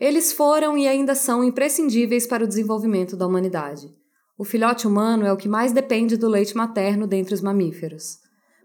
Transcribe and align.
Eles 0.00 0.32
foram 0.32 0.78
e 0.78 0.86
ainda 0.86 1.16
são 1.16 1.42
imprescindíveis 1.42 2.24
para 2.24 2.44
o 2.44 2.46
desenvolvimento 2.46 3.16
da 3.16 3.26
humanidade. 3.26 3.92
O 4.38 4.44
filhote 4.44 4.86
humano 4.86 5.26
é 5.26 5.32
o 5.32 5.36
que 5.36 5.48
mais 5.48 5.72
depende 5.72 6.16
do 6.16 6.28
leite 6.28 6.56
materno 6.56 7.04
dentre 7.04 7.34
os 7.34 7.40
mamíferos. 7.40 8.18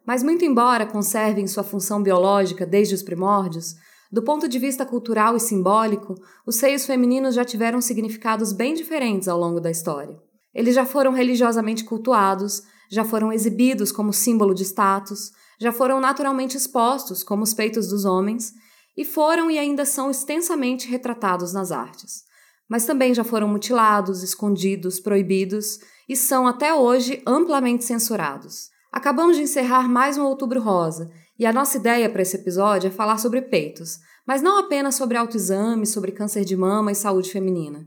Mas, 0.06 0.22
muito 0.22 0.46
embora 0.46 0.86
conservem 0.86 1.48
sua 1.48 1.64
função 1.64 2.04
biológica 2.04 2.68
desde 2.68 2.94
os 2.94 3.02
primórdios, 3.02 3.74
do 4.12 4.22
ponto 4.22 4.48
de 4.48 4.60
vista 4.60 4.86
cultural 4.86 5.36
e 5.36 5.40
simbólico, 5.40 6.14
os 6.46 6.58
seios 6.58 6.86
femininos 6.86 7.34
já 7.34 7.44
tiveram 7.44 7.82
significados 7.82 8.54
bem 8.54 8.76
diferentes 8.76 9.28
ao 9.28 9.40
longo 9.40 9.60
da 9.60 9.72
história. 9.72 10.16
Eles 10.54 10.76
já 10.76 10.86
foram 10.86 11.14
religiosamente 11.14 11.84
cultuados, 11.84 12.62
já 12.92 13.04
foram 13.04 13.34
exibidos 13.34 13.92
como 13.92 14.14
símbolo 14.14 14.54
de 14.54 14.62
status, 14.62 15.32
já 15.60 15.72
foram 15.72 16.00
naturalmente 16.00 16.56
expostos 16.56 17.24
como 17.24 17.42
os 17.42 17.56
peitos 17.56 17.88
dos 17.88 18.06
homens 18.06 18.54
e 18.96 19.04
foram 19.04 19.50
e 19.50 19.58
ainda 19.58 19.86
são 19.86 20.10
extensamente 20.12 20.88
retratados 20.88 21.54
nas 21.54 21.72
artes. 21.72 22.24
Mas 22.70 22.86
também 22.86 23.14
já 23.14 23.24
foram 23.24 23.48
mutilados, 23.48 24.24
escondidos, 24.24 25.00
proibidos 25.00 25.80
e 26.08 26.16
são 26.16 26.48
até 26.48 26.74
hoje 26.74 27.22
amplamente 27.26 27.84
censurados. 27.84 28.70
Acabamos 28.92 29.36
de 29.36 29.44
encerrar 29.44 29.90
mais 29.90 30.18
um 30.18 30.24
Outubro 30.24 30.62
Rosa 30.62 31.12
e 31.38 31.46
a 31.46 31.54
nossa 31.54 31.78
ideia 31.78 32.10
para 32.10 32.22
esse 32.22 32.36
episódio 32.36 32.88
é 32.88 32.92
falar 32.92 33.18
sobre 33.18 33.42
peitos, 33.42 33.98
mas 34.26 34.42
não 34.42 34.58
apenas 34.60 34.96
sobre 34.96 35.18
autoexame, 35.18 35.86
sobre 35.86 36.12
câncer 36.12 36.46
de 36.46 36.56
mama 36.56 36.92
e 36.92 36.96
saúde 36.96 37.32
feminina. 37.32 37.86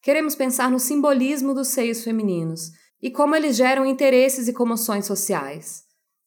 Queremos 0.00 0.34
pensar 0.34 0.70
no 0.70 0.78
simbolismo 0.78 1.54
dos 1.54 1.68
seios 1.68 2.04
femininos 2.04 2.70
e 3.02 3.10
como 3.10 3.34
eles 3.34 3.56
geram 3.56 3.84
interesses 3.84 4.48
e 4.48 4.52
comoções 4.52 5.06
sociais. 5.06 5.83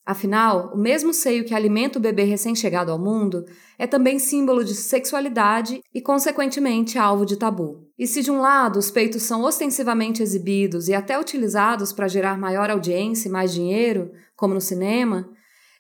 Afinal, 0.08 0.72
o 0.74 0.78
mesmo 0.78 1.14
seio 1.14 1.44
que 1.44 1.54
alimenta 1.54 2.00
o 2.00 2.02
bebê 2.02 2.24
recém-chegado 2.24 2.94
ao 2.94 2.98
mundo 2.98 3.46
é 3.78 3.86
também 3.86 4.18
símbolo 4.18 4.64
de 4.64 4.74
sexualidade 4.74 5.82
e, 5.94 6.00
consequentemente, 6.00 6.98
alvo 6.98 7.26
de 7.26 7.36
tabu. 7.36 7.90
E 8.00 8.08
se 8.08 8.22
de 8.22 8.32
um 8.32 8.40
lado 8.40 8.80
os 8.80 8.90
peitos 8.90 9.24
são 9.24 9.44
ostensivamente 9.44 10.24
exibidos 10.24 10.88
e 10.88 10.94
até 10.94 11.20
utilizados 11.20 11.92
para 11.92 12.08
gerar 12.08 12.38
maior 12.38 12.70
audiência 12.70 13.28
e 13.28 13.32
mais 13.32 13.54
dinheiro, 13.54 14.10
como 14.34 14.54
no 14.54 14.62
cinema, 14.62 15.30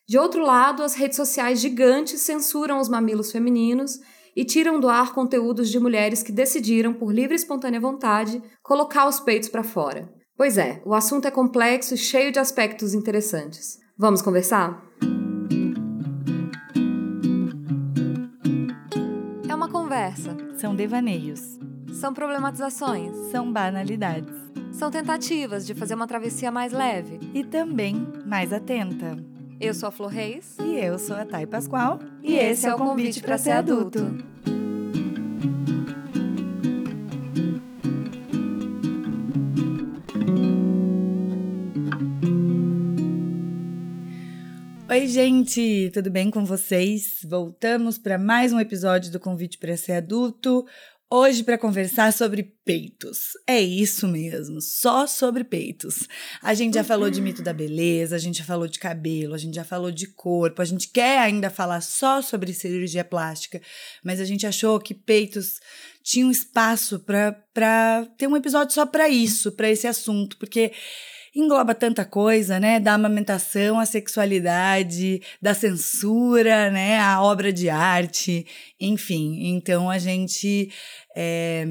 de 0.06 0.18
outro 0.18 0.44
lado, 0.44 0.84
as 0.84 0.94
redes 0.94 1.16
sociais 1.16 1.62
gigantes 1.62 2.20
censuram 2.20 2.82
os 2.82 2.90
mamilos 2.90 3.32
femininos 3.32 3.98
e 4.36 4.44
tiram 4.44 4.78
do 4.78 4.90
ar 4.90 5.14
conteúdos 5.14 5.70
de 5.70 5.80
mulheres 5.80 6.22
que 6.22 6.34
decidiram, 6.34 6.94
por 6.94 7.14
livre 7.14 7.34
e 7.34 7.38
espontânea 7.38 7.80
vontade, 7.80 8.44
colocar 8.62 9.08
os 9.08 9.22
peitos 9.22 9.48
para 9.48 9.64
fora. 9.64 10.14
Pois 10.36 10.58
é, 10.58 10.82
o 10.86 10.94
assunto 10.94 11.30
é 11.30 11.32
complexo 11.32 11.94
e 11.94 11.98
cheio 11.98 12.30
de 12.30 12.40
aspectos 12.40 12.94
interessantes. 12.94 13.87
Vamos 14.00 14.22
conversar? 14.22 14.80
É 19.50 19.56
uma 19.56 19.68
conversa. 19.68 20.38
São 20.56 20.76
devaneios. 20.76 21.58
São 21.94 22.14
problematizações. 22.14 23.16
São 23.32 23.52
banalidades. 23.52 24.36
São 24.72 24.92
tentativas 24.92 25.66
de 25.66 25.74
fazer 25.74 25.96
uma 25.96 26.06
travessia 26.06 26.52
mais 26.52 26.72
leve. 26.72 27.20
E 27.34 27.44
também 27.44 28.08
mais 28.24 28.54
atenta. 28.54 29.18
Eu 29.60 29.74
sou 29.74 29.90
a 29.90 29.92
Flor 29.92 30.12
Reis. 30.12 30.56
E 30.60 30.76
eu 30.76 31.00
sou 31.00 31.16
a 31.16 31.26
Thay 31.26 31.48
Pascoal. 31.48 31.98
E, 32.22 32.34
e 32.34 32.38
esse 32.38 32.68
é 32.68 32.76
o 32.76 32.78
Convite 32.78 33.24
para 33.24 33.40
Ser 33.40 33.54
Adulto. 33.54 34.16
Oi, 44.90 45.06
gente, 45.06 45.92
tudo 45.94 46.10
bem 46.10 46.32
com 46.32 46.46
vocês? 46.46 47.20
Voltamos 47.26 47.98
para 47.98 48.18
mais 48.18 48.54
um 48.54 48.60
episódio 48.60 49.12
do 49.12 49.20
Convite 49.20 49.58
para 49.58 49.76
Ser 49.76 49.92
Adulto. 49.92 50.66
Hoje 51.12 51.44
para 51.44 51.58
conversar 51.58 52.14
sobre 52.14 52.56
peitos. 52.64 53.34
É 53.46 53.60
isso 53.60 54.08
mesmo, 54.08 54.62
só 54.62 55.06
sobre 55.06 55.44
peitos. 55.44 56.08
A 56.42 56.54
gente 56.54 56.76
já 56.76 56.86
falou 56.86 57.10
de 57.10 57.22
mito 57.22 57.42
da 57.42 57.52
beleza, 57.52 58.16
a 58.16 58.20
gente 58.20 58.40
já 58.40 58.46
falou 58.46 58.66
de 58.66 58.80
cabelo, 58.80 59.34
a 59.34 59.38
gente 59.38 59.56
já 59.56 59.66
falou 59.66 59.92
de 59.92 60.08
corpo, 60.08 60.62
a 60.62 60.66
gente 60.66 60.88
quer 60.88 61.20
ainda 61.20 61.50
falar 61.50 61.82
só 61.82 62.22
sobre 62.22 62.54
cirurgia 62.54 63.04
plástica, 63.04 63.62
mas 64.02 64.22
a 64.22 64.26
gente 64.26 64.48
achou 64.48 64.80
que 64.80 64.94
peitos 64.94 65.60
tinham 66.02 66.32
espaço 66.32 67.00
para 67.00 68.06
ter 68.18 68.28
um 68.28 68.38
episódio 68.38 68.74
só 68.74 68.86
para 68.86 69.10
isso, 69.10 69.52
para 69.52 69.70
esse 69.70 69.86
assunto, 69.86 70.38
porque 70.38 70.72
engloba 71.40 71.76
tanta 71.76 72.04
coisa, 72.04 72.60
né? 72.60 72.80
Da 72.80 72.94
amamentação 72.94 73.80
à 73.80 73.86
sexualidade, 73.86 75.22
da 75.42 75.54
censura, 75.54 76.72
né? 76.72 77.00
A 77.00 77.22
obra 77.22 77.54
de 77.54 77.70
arte, 77.70 78.46
enfim. 78.80 79.56
Então 79.56 79.90
a 79.90 79.98
gente 79.98 80.72
é, 81.16 81.66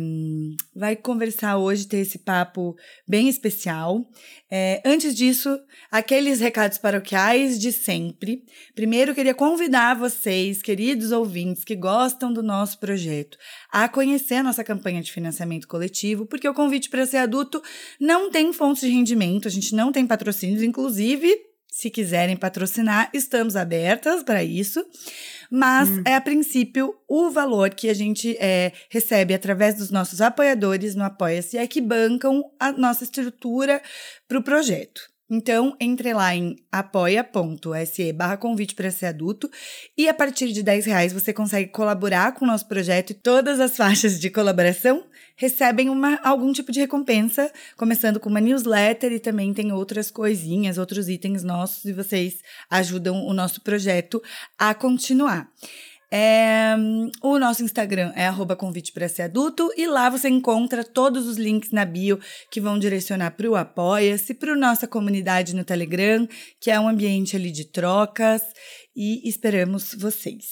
vai 0.75 0.97
conversar 0.97 1.57
hoje, 1.57 1.87
ter 1.87 1.99
esse 1.99 2.19
papo 2.19 2.75
bem 3.07 3.29
especial. 3.29 4.05
É, 4.51 4.83
antes 4.85 5.15
disso, 5.15 5.57
aqueles 5.91 6.41
recados 6.41 6.79
paroquiais 6.79 7.59
de 7.61 7.71
sempre. 7.71 8.43
Primeiro, 8.75 9.15
queria 9.15 9.35
convidar 9.35 9.95
vocês, 9.95 10.61
queridos 10.61 11.13
ouvintes 11.13 11.63
que 11.63 11.77
gostam 11.77 12.33
do 12.33 12.43
nosso 12.43 12.79
projeto, 12.81 13.39
a 13.71 13.89
conhecer 13.89 14.37
a 14.37 14.43
nossa 14.43 14.65
campanha 14.65 15.01
de 15.01 15.13
financiamento 15.13 15.69
coletivo, 15.69 16.27
porque 16.27 16.49
o 16.49 16.55
convite 16.55 16.91
para 16.91 17.07
ser 17.07 17.19
adulto 17.19 17.63
não 18.01 18.31
tem 18.31 18.53
fontes 18.53 18.83
de 18.83 18.89
rendimento, 18.89 19.47
a 19.47 19.51
gente 19.51 19.75
não 19.75 19.93
tem 19.93 20.07
patrocínios, 20.07 20.63
inclusive 20.63 21.46
se 21.77 21.91
quiserem 21.91 22.39
patrocinar, 22.39 23.11
estamos 23.13 23.55
abertas 23.55 24.23
para 24.23 24.43
isso. 24.43 24.83
Mas 25.51 25.91
hum. 25.91 26.03
é 26.07 26.15
a 26.15 26.21
princípio 26.23 26.97
o 27.07 27.29
valor 27.29 27.69
que 27.69 27.91
a 27.91 27.95
gente 27.95 28.35
é, 28.41 28.73
recebe 28.89 29.35
através 29.35 29.75
dos 29.75 29.91
nossos 29.91 30.23
apoiadores 30.23 30.95
no 30.95 31.05
Apoia-se 31.05 31.59
é 31.59 31.67
que 31.67 31.83
bancam 31.83 32.43
a 32.59 32.73
nossa 32.73 33.05
estrutura 33.05 33.83
para 34.27 34.39
o 34.39 34.43
projeto. 34.43 35.03
Então, 35.29 35.77
entre 35.81 36.13
lá 36.13 36.35
em 36.35 36.57
apoia.se 36.71 38.13
barra 38.13 38.37
convite 38.37 38.77
para 38.77 38.93
ser 38.93 39.07
adulto 39.07 39.51
e 39.99 40.09
a 40.09 40.15
partir 40.15 40.53
de 40.53 40.63
10 40.63 40.87
reais 40.87 41.13
você 41.13 41.33
consegue 41.33 41.71
colaborar 41.71 42.33
com 42.33 42.45
o 42.45 42.49
nosso 42.49 42.69
projeto 42.69 43.11
e 43.11 43.15
todas 43.15 43.59
as 43.59 43.75
faixas 43.77 44.21
de 44.21 44.31
colaboração 44.31 45.05
recebem 45.37 45.91
uma, 45.91 46.19
algum 46.23 46.53
tipo 46.53 46.73
de 46.73 46.81
recompensa, 46.81 47.53
começando 47.77 48.19
com 48.19 48.31
uma 48.31 48.41
newsletter 48.41 49.13
e 49.13 49.21
também 49.21 49.53
tem 49.53 49.73
outras 49.73 50.11
coisinhas, 50.11 50.79
outros 50.79 51.09
itens 51.09 51.43
nossos 51.43 51.85
e 51.85 51.93
vocês 51.93 52.39
ajudam 52.71 53.27
o 53.27 53.35
nosso 53.35 53.61
projeto 53.61 54.23
a 54.59 54.75
continuar. 54.75 55.51
É, 56.11 56.77
o 57.21 57.39
nosso 57.39 57.65
Instagram 57.65 58.13
é 58.15 58.31
convite 58.57 58.93
para 58.93 59.09
ser 59.09 59.23
adulto 59.23 59.69
e 59.77 59.87
lá 59.87 60.09
você 60.09 60.29
encontra 60.29 60.85
todos 60.85 61.27
os 61.27 61.37
links 61.37 61.73
na 61.73 61.85
bio 61.85 62.19
que 62.51 62.61
vão 62.61 62.79
direcionar 62.79 63.33
para 63.33 63.51
o 63.51 63.57
Apoia-se, 63.57 64.35
para 64.35 64.53
a 64.53 64.57
nossa 64.57 64.87
comunidade 64.87 65.55
no 65.55 65.65
Telegram, 65.65 66.27
que 66.61 66.71
é 66.71 66.79
um 66.79 66.89
ambiente 66.89 67.35
ali 67.35 67.51
de 67.51 67.65
trocas 67.65 68.43
e 68.95 69.29
esperamos 69.29 69.95
vocês. 69.95 70.45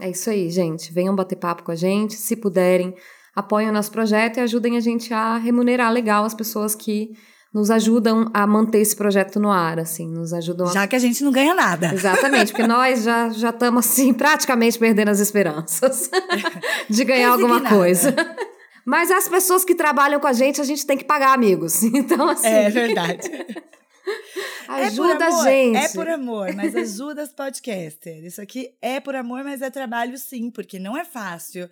É 0.00 0.10
isso 0.10 0.30
aí, 0.30 0.50
gente. 0.50 0.92
Venham 0.92 1.16
bater 1.16 1.36
papo 1.36 1.62
com 1.62 1.72
a 1.72 1.76
gente, 1.76 2.14
se 2.14 2.36
puderem, 2.36 2.94
apoiem 3.34 3.70
o 3.70 3.72
nosso 3.72 3.90
projeto 3.90 4.36
e 4.36 4.40
ajudem 4.40 4.76
a 4.76 4.80
gente 4.80 5.12
a 5.14 5.38
remunerar 5.38 5.90
legal 5.92 6.24
as 6.24 6.34
pessoas 6.34 6.74
que 6.74 7.10
nos 7.52 7.70
ajudam 7.70 8.30
a 8.32 8.46
manter 8.46 8.78
esse 8.78 8.94
projeto 8.94 9.40
no 9.40 9.50
ar, 9.50 9.78
assim, 9.78 10.08
nos 10.08 10.32
ajudam 10.32 10.68
Já 10.68 10.84
a... 10.84 10.86
que 10.86 10.94
a 10.94 10.98
gente 11.00 11.24
não 11.24 11.32
ganha 11.32 11.54
nada. 11.54 11.92
Exatamente, 11.92 12.52
porque 12.52 12.66
nós 12.66 13.02
já 13.02 13.28
já 13.30 13.50
estamos 13.50 13.86
assim 13.86 14.14
praticamente 14.14 14.78
perdendo 14.78 15.08
as 15.08 15.18
esperanças 15.18 16.08
de 16.88 17.04
ganhar 17.04 17.30
alguma 17.32 17.60
coisa. 17.68 18.14
Mas 18.84 19.10
as 19.10 19.28
pessoas 19.28 19.64
que 19.64 19.74
trabalham 19.74 20.20
com 20.20 20.26
a 20.26 20.32
gente, 20.32 20.60
a 20.60 20.64
gente 20.64 20.86
tem 20.86 20.96
que 20.96 21.04
pagar, 21.04 21.32
amigos. 21.32 21.82
Então, 21.94 22.28
assim. 22.28 22.48
É 22.48 22.70
verdade. 22.70 23.28
ajuda 24.68 25.24
é 25.24 25.28
a 25.28 25.42
gente. 25.42 25.76
É 25.76 25.88
por 25.88 26.08
amor, 26.08 26.52
mas 26.54 26.74
ajuda 26.74 27.22
os 27.22 27.32
podcasters. 27.32 28.24
Isso 28.24 28.40
aqui 28.40 28.72
é 28.80 28.98
por 29.00 29.14
amor, 29.14 29.44
mas 29.44 29.60
é 29.60 29.70
trabalho 29.70 30.16
sim, 30.16 30.50
porque 30.50 30.78
não 30.78 30.96
é 30.96 31.04
fácil 31.04 31.68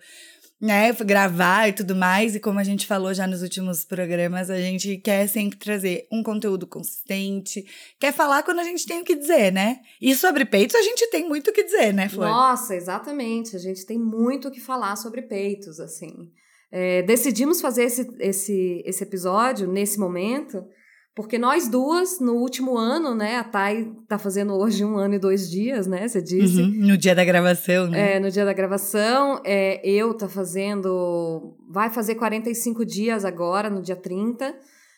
né, 0.61 0.91
gravar 0.91 1.69
e 1.69 1.73
tudo 1.73 1.95
mais, 1.95 2.35
e 2.35 2.39
como 2.39 2.59
a 2.59 2.63
gente 2.63 2.85
falou 2.85 3.13
já 3.13 3.25
nos 3.25 3.41
últimos 3.41 3.85
programas, 3.85 4.49
a 4.49 4.59
gente 4.59 4.97
quer 4.97 5.27
sempre 5.27 5.57
trazer 5.57 6.05
um 6.11 6.21
conteúdo 6.21 6.67
consistente, 6.67 7.65
quer 7.97 8.11
falar 8.11 8.43
quando 8.43 8.59
a 8.59 8.63
gente 8.63 8.85
tem 8.85 9.01
o 9.01 9.05
que 9.05 9.15
dizer, 9.15 9.53
né? 9.53 9.79
E 10.01 10.13
sobre 10.13 10.43
peitos 10.43 10.75
a 10.75 10.81
gente 10.81 11.09
tem 11.09 11.27
muito 11.27 11.49
o 11.49 11.53
que 11.53 11.63
dizer, 11.63 11.93
né, 11.93 12.09
Flor? 12.09 12.27
Nossa, 12.27 12.75
exatamente, 12.75 13.55
a 13.55 13.59
gente 13.59 13.85
tem 13.85 13.97
muito 13.97 14.49
o 14.49 14.51
que 14.51 14.59
falar 14.59 14.97
sobre 14.97 15.21
peitos, 15.21 15.79
assim. 15.79 16.29
É, 16.71 17.01
decidimos 17.03 17.61
fazer 17.61 17.85
esse, 17.85 18.07
esse, 18.19 18.83
esse 18.85 19.03
episódio 19.03 19.65
nesse 19.65 19.97
momento, 19.97 20.63
porque 21.15 21.37
nós 21.37 21.67
duas, 21.67 22.19
no 22.19 22.35
último 22.35 22.77
ano, 22.77 23.13
né? 23.13 23.37
A 23.37 23.43
Thay 23.43 23.91
tá 24.07 24.17
fazendo 24.17 24.53
hoje 24.53 24.85
um 24.85 24.97
ano 24.97 25.15
e 25.15 25.19
dois 25.19 25.49
dias, 25.49 25.87
né? 25.87 26.07
Você 26.07 26.21
disse. 26.21 26.61
Uhum, 26.61 26.87
no 26.87 26.97
dia 26.97 27.13
da 27.13 27.25
gravação, 27.25 27.87
né? 27.87 28.15
É, 28.15 28.19
no 28.19 28.31
dia 28.31 28.45
da 28.45 28.53
gravação. 28.53 29.41
É, 29.43 29.81
eu 29.87 30.13
tá 30.13 30.29
fazendo. 30.29 31.57
Vai 31.69 31.89
fazer 31.89 32.15
45 32.15 32.85
dias 32.85 33.25
agora, 33.25 33.69
no 33.69 33.81
dia 33.81 33.95
30. 33.95 34.55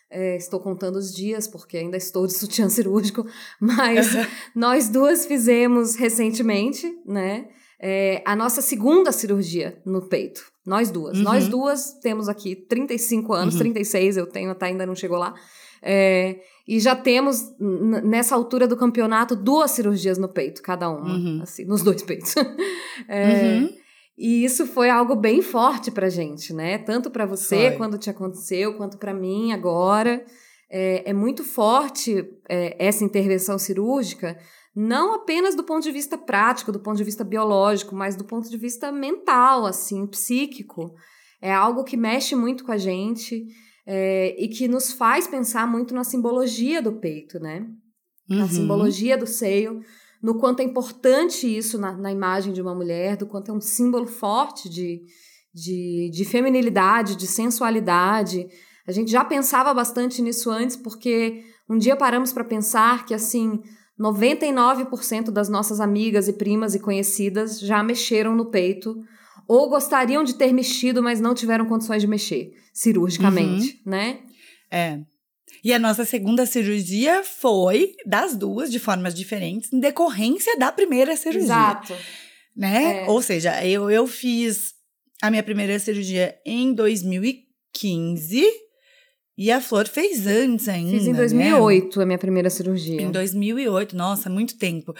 É, 0.10 0.36
estou 0.36 0.60
contando 0.60 0.98
os 0.98 1.14
dias, 1.14 1.48
porque 1.48 1.78
ainda 1.78 1.98
estou 1.98 2.28
de 2.28 2.34
sutiã 2.34 2.70
cirúrgico. 2.70 3.26
Mas 3.60 4.08
nós 4.56 4.90
duas 4.90 5.26
fizemos 5.26 5.96
recentemente, 5.96 6.92
né? 7.06 7.48
é 7.82 8.22
a 8.24 8.36
nossa 8.36 8.62
segunda 8.62 9.12
cirurgia 9.12 9.82
no 9.84 10.08
peito. 10.08 10.44
Nós 10.64 10.92
duas. 10.92 11.18
Uhum. 11.18 11.24
Nós 11.24 11.48
duas 11.48 11.94
temos 11.94 12.30
aqui 12.30 12.56
35 12.56 13.34
anos, 13.34 13.56
uhum. 13.56 13.62
36 13.62 14.18
eu 14.18 14.28
tenho, 14.28 14.54
tá, 14.54 14.68
ainda 14.68 14.86
não 14.86 14.94
chegou 14.94 15.18
lá. 15.18 15.34
É, 15.82 16.40
e 16.68 16.80
já 16.80 16.96
temos, 16.96 17.54
nessa 17.60 18.36
altura 18.36 18.68
do 18.68 18.78
campeonato, 18.78 19.36
duas 19.36 19.72
cirurgias 19.72 20.18
no 20.18 20.30
peito, 20.30 20.62
cada 20.62 20.90
uma, 20.90 21.16
uhum. 21.16 21.40
assim, 21.42 21.66
nos 21.66 21.82
dois 21.82 22.04
peitos. 22.04 22.36
é, 23.10 23.58
uhum. 23.58 23.70
E 24.18 24.46
isso 24.46 24.68
foi 24.68 24.90
algo 24.90 25.16
bem 25.16 25.42
forte 25.42 25.90
pra 25.90 26.08
gente, 26.08 26.54
né? 26.54 26.78
Tanto 26.78 27.10
para 27.10 27.26
você, 27.26 27.70
foi. 27.70 27.78
quando 27.78 27.98
te 27.98 28.10
aconteceu, 28.10 28.76
quanto 28.76 28.98
para 28.98 29.14
mim 29.14 29.52
agora. 29.52 30.24
É, 30.70 31.10
é 31.10 31.14
muito 31.14 31.44
forte 31.44 32.24
é, 32.48 32.76
essa 32.80 33.04
intervenção 33.04 33.58
cirúrgica, 33.58 34.38
não 34.74 35.16
apenas 35.16 35.56
do 35.56 35.64
ponto 35.64 35.84
de 35.84 35.92
vista 35.92 36.18
prático, 36.18 36.72
do 36.72 36.80
ponto 36.80 36.96
de 36.96 37.04
vista 37.04 37.26
biológico, 37.26 37.94
mas 37.94 38.16
do 38.16 38.24
ponto 38.24 38.50
de 38.50 38.58
vista 38.58 38.92
mental, 38.92 39.66
assim, 39.66 40.08
psíquico. 40.08 40.94
É 41.42 41.52
algo 41.52 41.84
que 41.84 41.98
mexe 41.98 42.36
muito 42.36 42.64
com 42.64 42.72
a 42.72 42.78
gente 42.78 43.48
é, 43.86 44.36
e 44.38 44.48
que 44.48 44.68
nos 44.68 44.92
faz 44.92 45.28
pensar 45.28 45.68
muito 45.68 45.94
na 45.94 46.04
simbologia 46.04 46.82
do 46.82 46.94
peito, 46.94 47.40
né? 47.40 47.68
Uhum. 48.30 48.38
Na 48.38 48.48
simbologia 48.48 49.18
do 49.18 49.28
seio, 49.28 49.82
no 50.22 50.38
quanto 50.38 50.60
é 50.60 50.64
importante 50.64 51.48
isso 51.48 51.78
na, 51.78 51.94
na, 51.94 52.12
imagem 52.12 52.54
de 52.54 52.62
uma 52.62 52.76
mulher, 52.76 53.18
do 53.18 53.26
quanto 53.26 53.52
é 53.52 53.54
um 53.54 53.62
símbolo 53.62 54.06
forte 54.06 54.70
de, 54.70 55.02
de, 55.54 56.10
de 56.14 56.26
feminilidade, 56.26 57.16
de 57.16 57.26
sensualidade. 57.26 58.48
A 58.88 58.92
gente 58.92 59.12
já 59.12 59.26
pensava 59.26 59.74
bastante 59.74 60.22
nisso 60.22 60.52
antes, 60.52 60.76
porque 60.76 61.44
um 61.68 61.78
dia 61.78 61.96
paramos 61.96 62.32
para 62.32 62.44
pensar 62.44 63.06
que, 63.06 63.14
assim, 63.14 63.62
99% 64.00 65.32
das 65.32 65.50
nossas 65.50 65.80
amigas 65.80 66.28
e 66.28 66.34
primas 66.34 66.76
e 66.76 66.80
conhecidas 66.80 67.60
já 67.60 67.84
mexeram 67.84 68.36
no 68.36 68.46
peito 68.46 68.96
ou 69.52 69.68
gostariam 69.68 70.24
de 70.24 70.36
ter 70.36 70.54
mexido, 70.54 71.04
mas 71.04 71.20
não 71.20 71.36
tiveram 71.36 71.66
condições 71.66 72.02
de 72.02 72.08
mexer 72.08 72.54
cirurgicamente, 72.74 73.82
uhum. 73.86 73.92
né? 73.92 74.20
É. 74.72 75.00
E 75.62 75.74
a 75.74 75.78
nossa 75.78 76.06
segunda 76.06 76.46
cirurgia 76.46 77.22
foi 77.22 77.94
das 78.06 78.34
duas, 78.34 78.72
de 78.72 78.80
formas 78.80 79.14
diferentes, 79.14 79.74
em 79.74 79.82
decorrência 79.82 80.58
da 80.58 80.72
primeira 80.72 81.18
cirurgia. 81.18 81.42
Exato. 81.42 81.94
Né? 82.56 83.04
É. 83.04 83.10
Ou 83.10 83.22
seja, 83.22 83.62
eu, 83.66 83.92
eu 83.92 84.08
fiz 84.08 84.74
a 85.22 85.30
minha 85.30 85.44
primeira 85.44 85.78
cirurgia 85.80 86.34
em 86.46 86.74
2015 86.74 88.46
e 89.38 89.50
a 89.50 89.62
Flor 89.62 89.88
fez 89.88 90.28
antes 90.28 90.68
ainda. 90.68 90.92
Fiz 90.92 91.08
em 91.08 91.14
2008 91.14 91.98
né? 91.98 92.04
a 92.04 92.06
minha 92.06 92.18
primeira 92.18 92.50
cirurgia. 92.50 93.02
Em 93.02 93.10
2008, 93.10 93.96
nossa, 93.96 94.30
muito 94.30 94.58
tempo. 94.58 94.94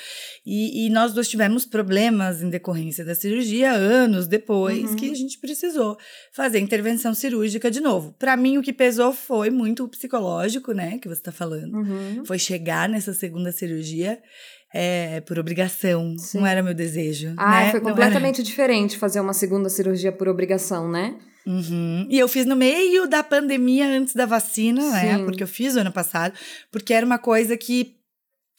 E, 0.46 0.86
e 0.86 0.90
nós 0.90 1.14
dois 1.14 1.28
tivemos 1.28 1.66
problemas 1.66 2.42
em 2.42 2.50
decorrência 2.50 3.04
da 3.04 3.14
cirurgia 3.14 3.72
anos 3.72 4.28
depois 4.28 4.92
uhum. 4.92 4.96
que 4.96 5.12
a 5.12 5.14
gente 5.14 5.38
precisou 5.38 5.98
fazer 6.34 6.60
intervenção 6.60 7.14
cirúrgica 7.14 7.70
de 7.70 7.82
novo. 7.82 8.16
Para 8.18 8.38
mim, 8.38 8.58
o 8.58 8.62
que 8.62 8.72
pesou 8.74 9.12
foi 9.12 9.50
muito 9.50 9.84
o 9.84 9.90
psicológico, 9.90 10.72
né, 10.72 10.98
que 10.98 11.10
você 11.10 11.22
tá 11.22 11.32
falando. 11.32 11.76
Uhum. 11.76 12.26
Foi 12.26 12.40
chegar 12.40 12.88
nessa 12.88 13.14
segunda 13.14 13.52
cirurgia 13.52 14.18
é, 14.74 15.22
por 15.22 15.38
obrigação. 15.38 16.16
Sim. 16.18 16.40
Não 16.40 16.48
era 16.48 16.64
meu 16.64 16.74
desejo. 16.74 17.34
Ah, 17.38 17.66
né? 17.66 17.72
foi 17.72 17.82
completamente 17.82 18.42
era... 18.42 18.44
diferente 18.44 18.98
fazer 18.98 19.20
uma 19.20 19.34
segunda 19.34 19.70
cirurgia 19.70 20.12
por 20.12 20.28
obrigação, 20.28 20.90
né? 20.90 21.16
Uhum. 21.46 22.06
E 22.10 22.20
eu 22.20 22.28
fiz 22.28 22.46
no 22.46 22.56
meio 22.56 23.08
da 23.08 23.24
pandemia, 23.24 23.88
antes 23.88 24.14
da 24.14 24.26
vacina, 24.26 24.82
né? 24.92 25.00
Sim. 25.02 25.08
né? 25.08 25.26
Porque 25.26 25.44
eu 25.44 25.48
fiz 25.48 25.76
o 25.76 25.80
ano 25.80 25.92
passado, 25.92 26.34
porque 26.72 26.94
era 26.94 27.06
uma 27.06 27.18
coisa 27.18 27.58
que 27.58 27.96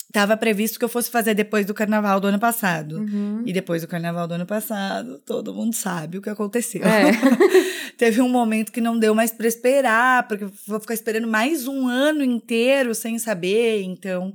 estava 0.09 0.37
previsto 0.37 0.79
que 0.79 0.85
eu 0.85 0.91
fosse 0.91 1.11
fazer 1.11 1.33
depois 1.33 1.65
do 1.65 1.73
carnaval 1.73 2.21
do 2.21 2.27
ano 2.27 2.39
passado. 2.39 2.99
Uhum. 2.99 3.43
E 3.47 3.53
depois 3.53 3.81
do 3.81 3.89
carnaval 3.89 4.29
do 4.29 4.35
ano 4.35 4.45
passado, 4.45 5.19
todo 5.25 5.55
mundo 5.55 5.75
sabe 5.75 6.19
o 6.19 6.23
que 6.23 6.29
aconteceu. 6.29 6.83
É. 6.85 7.13
Teve 7.97 8.21
um 8.21 8.29
momento 8.29 8.71
que 8.71 8.81
não 8.81 8.99
deu 8.99 9.15
mais 9.15 9.31
para 9.31 9.47
esperar, 9.47 10.29
porque 10.29 10.47
vou 10.67 10.79
ficar 10.81 10.93
esperando 10.93 11.27
mais 11.27 11.67
um 11.67 11.89
ano 11.89 12.23
inteiro 12.23 12.95
sem 12.95 13.19
saber. 13.19 13.83
Então, 13.85 14.35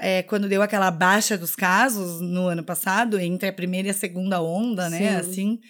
é, 0.00 0.22
quando 0.22 0.48
deu 0.48 0.62
aquela 0.62 0.90
baixa 0.90 1.36
dos 1.36 1.54
casos 1.54 2.20
no 2.20 2.46
ano 2.46 2.64
passado, 2.64 3.18
entre 3.18 3.48
a 3.48 3.52
primeira 3.52 3.88
e 3.88 3.90
a 3.90 3.94
segunda 3.94 4.40
onda, 4.40 4.88
né? 4.88 5.22
Sim. 5.22 5.30
Assim 5.30 5.60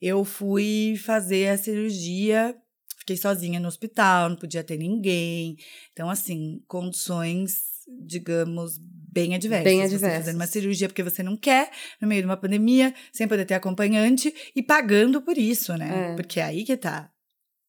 eu 0.00 0.24
fui 0.24 0.96
fazer 0.96 1.48
a 1.48 1.58
cirurgia, 1.58 2.56
fiquei 2.98 3.16
sozinha 3.16 3.58
no 3.58 3.68
hospital, 3.68 4.30
não 4.30 4.36
podia 4.36 4.62
ter 4.62 4.78
ninguém. 4.78 5.56
Então, 5.92 6.08
assim, 6.08 6.62
condições, 6.66 7.62
digamos, 8.06 8.78
bem 8.80 9.34
adversas. 9.34 9.64
Bem 9.64 9.82
adversas. 9.82 10.08
Você 10.08 10.18
fazendo 10.18 10.36
uma 10.36 10.46
cirurgia 10.46 10.88
porque 10.88 11.02
você 11.02 11.22
não 11.22 11.36
quer, 11.36 11.70
no 12.00 12.06
meio 12.06 12.22
de 12.22 12.26
uma 12.26 12.36
pandemia, 12.36 12.94
sem 13.12 13.26
poder 13.26 13.44
ter 13.44 13.54
acompanhante 13.54 14.32
e 14.54 14.62
pagando 14.62 15.20
por 15.20 15.36
isso, 15.36 15.76
né? 15.76 16.12
É. 16.12 16.14
Porque 16.14 16.38
é 16.38 16.44
aí 16.44 16.64
que 16.64 16.76
tá. 16.76 17.10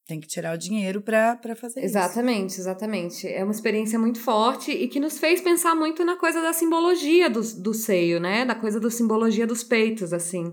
Tem 0.09 0.19
que 0.19 0.27
tirar 0.27 0.55
o 0.55 0.57
dinheiro 0.57 1.01
para 1.01 1.37
fazer 1.55 1.83
exatamente, 1.83 2.53
isso. 2.53 2.61
Exatamente, 2.61 2.61
exatamente. 2.61 3.27
É 3.27 3.43
uma 3.43 3.53
experiência 3.53 3.99
muito 3.99 4.19
forte 4.19 4.71
e 4.71 4.87
que 4.87 4.99
nos 4.99 5.19
fez 5.19 5.39
pensar 5.39 5.75
muito 5.75 6.03
na 6.03 6.15
coisa 6.15 6.41
da 6.41 6.51
simbologia 6.51 7.29
do, 7.29 7.41
do 7.61 7.75
seio, 7.75 8.19
né? 8.19 8.43
Da 8.43 8.55
coisa 8.55 8.79
da 8.79 8.89
simbologia 8.89 9.45
dos 9.45 9.63
peitos, 9.63 10.11
assim. 10.11 10.51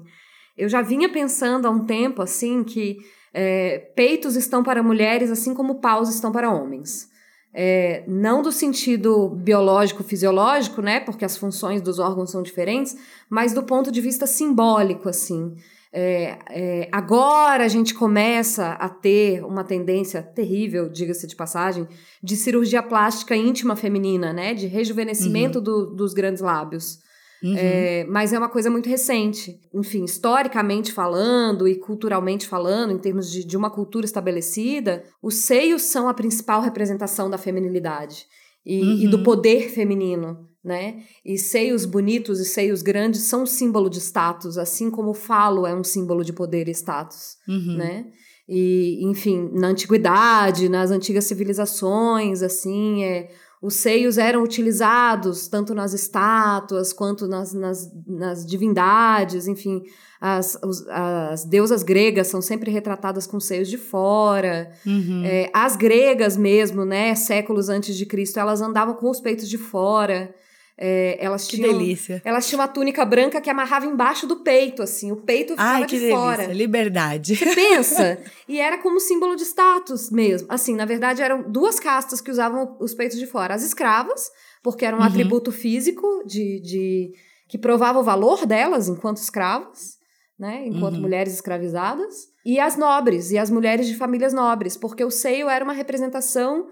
Eu 0.58 0.68
já 0.68 0.82
vinha 0.82 1.08
pensando 1.08 1.64
há 1.64 1.70
um 1.70 1.86
tempo 1.86 2.20
assim 2.20 2.62
que 2.62 2.98
é, 3.32 3.78
peitos 3.96 4.36
estão 4.36 4.62
para 4.62 4.82
mulheres 4.82 5.30
assim 5.30 5.54
como 5.54 5.80
paus 5.80 6.10
estão 6.10 6.30
para 6.30 6.52
homens. 6.52 7.08
É, 7.54 8.04
não 8.06 8.42
do 8.42 8.52
sentido 8.52 9.30
biológico, 9.30 10.04
fisiológico, 10.04 10.82
né? 10.82 11.00
Porque 11.00 11.24
as 11.24 11.38
funções 11.38 11.80
dos 11.80 11.98
órgãos 11.98 12.30
são 12.30 12.42
diferentes, 12.42 12.94
mas 13.30 13.54
do 13.54 13.62
ponto 13.62 13.90
de 13.90 14.02
vista 14.02 14.26
simbólico, 14.26 15.08
assim. 15.08 15.54
É, 15.98 16.38
é, 16.50 16.88
agora 16.92 17.64
a 17.64 17.68
gente 17.68 17.94
começa 17.94 18.72
a 18.72 18.86
ter 18.86 19.42
uma 19.42 19.64
tendência 19.64 20.22
terrível, 20.22 20.90
diga-se 20.90 21.26
de 21.26 21.34
passagem, 21.34 21.88
de 22.22 22.36
cirurgia 22.36 22.82
plástica 22.82 23.34
íntima 23.34 23.74
feminina, 23.74 24.30
né? 24.30 24.52
De 24.52 24.66
rejuvenescimento 24.66 25.56
uhum. 25.56 25.64
do, 25.64 25.86
dos 25.94 26.12
grandes 26.12 26.42
lábios. 26.42 26.98
Uhum. 27.42 27.54
É, 27.56 28.04
mas 28.10 28.34
é 28.34 28.38
uma 28.38 28.50
coisa 28.50 28.68
muito 28.68 28.90
recente. 28.90 29.58
Enfim, 29.72 30.04
historicamente 30.04 30.92
falando 30.92 31.66
e 31.66 31.76
culturalmente 31.76 32.46
falando, 32.46 32.92
em 32.92 32.98
termos 32.98 33.32
de, 33.32 33.42
de 33.42 33.56
uma 33.56 33.70
cultura 33.70 34.04
estabelecida, 34.04 35.02
os 35.22 35.36
seios 35.36 35.80
são 35.80 36.10
a 36.10 36.14
principal 36.14 36.60
representação 36.60 37.30
da 37.30 37.38
feminilidade 37.38 38.26
e, 38.66 38.82
uhum. 38.82 38.98
e 38.98 39.08
do 39.08 39.22
poder 39.22 39.70
feminino. 39.70 40.46
Né? 40.66 41.04
E 41.24 41.38
seios 41.38 41.84
bonitos 41.84 42.40
e 42.40 42.44
seios 42.44 42.82
grandes 42.82 43.22
são 43.22 43.44
um 43.44 43.46
símbolo 43.46 43.88
de 43.88 44.00
status, 44.00 44.58
assim 44.58 44.90
como 44.90 45.10
o 45.10 45.14
falo 45.14 45.64
é 45.64 45.72
um 45.72 45.84
símbolo 45.84 46.24
de 46.24 46.32
poder 46.32 46.66
e 46.66 46.72
status, 46.72 47.36
uhum. 47.46 47.76
né? 47.76 48.06
E, 48.48 48.98
enfim, 49.04 49.48
na 49.52 49.68
antiguidade, 49.68 50.68
nas 50.68 50.90
antigas 50.90 51.24
civilizações, 51.24 52.42
assim, 52.42 53.04
é, 53.04 53.30
os 53.62 53.74
seios 53.74 54.18
eram 54.18 54.42
utilizados 54.42 55.48
tanto 55.48 55.74
nas 55.74 55.92
estátuas 55.92 56.92
quanto 56.92 57.26
nas, 57.26 57.52
nas, 57.52 57.88
nas 58.06 58.46
divindades, 58.46 59.48
enfim, 59.48 59.82
as, 60.20 60.58
os, 60.62 60.86
as 60.88 61.44
deusas 61.44 61.82
gregas 61.82 62.28
são 62.28 62.40
sempre 62.40 62.70
retratadas 62.70 63.26
com 63.26 63.40
seios 63.40 63.68
de 63.68 63.78
fora. 63.78 64.70
Uhum. 64.86 65.22
É, 65.24 65.50
as 65.52 65.74
gregas 65.74 66.36
mesmo, 66.36 66.84
né, 66.84 67.14
séculos 67.14 67.68
antes 67.68 67.96
de 67.96 68.06
Cristo, 68.06 68.38
elas 68.38 68.60
andavam 68.60 68.94
com 68.94 69.10
os 69.10 69.20
peitos 69.20 69.48
de 69.48 69.58
fora. 69.58 70.34
É, 70.78 71.16
elas 71.24 71.46
que 71.46 71.56
tinham, 71.56 71.72
delícia. 71.72 72.20
Elas 72.22 72.46
tinham 72.46 72.60
uma 72.60 72.68
túnica 72.68 73.02
branca 73.04 73.40
que 73.40 73.48
amarrava 73.48 73.86
embaixo 73.86 74.26
do 74.26 74.36
peito, 74.36 74.82
assim. 74.82 75.10
O 75.10 75.16
peito 75.16 75.52
ficava 75.52 75.70
Ai, 75.70 75.86
que 75.86 75.96
de 75.96 76.00
delícia. 76.00 76.18
fora. 76.18 76.44
Liberdade. 76.52 77.34
Você 77.34 77.54
pensa? 77.54 78.18
e 78.46 78.60
era 78.60 78.76
como 78.78 79.00
símbolo 79.00 79.36
de 79.36 79.42
status 79.42 80.10
mesmo. 80.10 80.46
Assim, 80.50 80.74
na 80.74 80.84
verdade, 80.84 81.22
eram 81.22 81.50
duas 81.50 81.80
castas 81.80 82.20
que 82.20 82.30
usavam 82.30 82.76
os 82.78 82.92
peitos 82.92 83.18
de 83.18 83.26
fora. 83.26 83.54
As 83.54 83.62
escravas, 83.62 84.30
porque 84.62 84.84
era 84.84 84.94
um 84.94 85.00
uhum. 85.00 85.06
atributo 85.06 85.50
físico 85.50 86.22
de, 86.26 86.60
de 86.60 87.12
que 87.48 87.56
provava 87.56 87.98
o 87.98 88.04
valor 88.04 88.44
delas 88.44 88.86
enquanto 88.86 89.16
escravas, 89.16 89.96
né? 90.38 90.64
Enquanto 90.66 90.96
uhum. 90.96 91.00
mulheres 91.00 91.32
escravizadas. 91.32 92.28
E 92.44 92.60
as 92.60 92.76
nobres, 92.76 93.30
e 93.30 93.38
as 93.38 93.50
mulheres 93.50 93.86
de 93.86 93.96
famílias 93.96 94.34
nobres, 94.34 94.76
porque 94.76 95.02
o 95.02 95.10
seio 95.10 95.48
era 95.48 95.64
uma 95.64 95.72
representação 95.72 96.66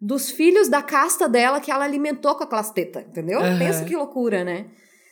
dos 0.00 0.30
filhos 0.30 0.68
da 0.68 0.82
casta 0.82 1.28
dela 1.28 1.60
que 1.60 1.70
ela 1.70 1.84
alimentou 1.84 2.34
com 2.34 2.44
aquelas 2.44 2.70
tetas, 2.70 3.04
entendeu? 3.04 3.40
Uhum. 3.40 3.58
Pensa 3.58 3.84
que 3.84 3.94
loucura, 3.94 4.42
né? 4.44 4.66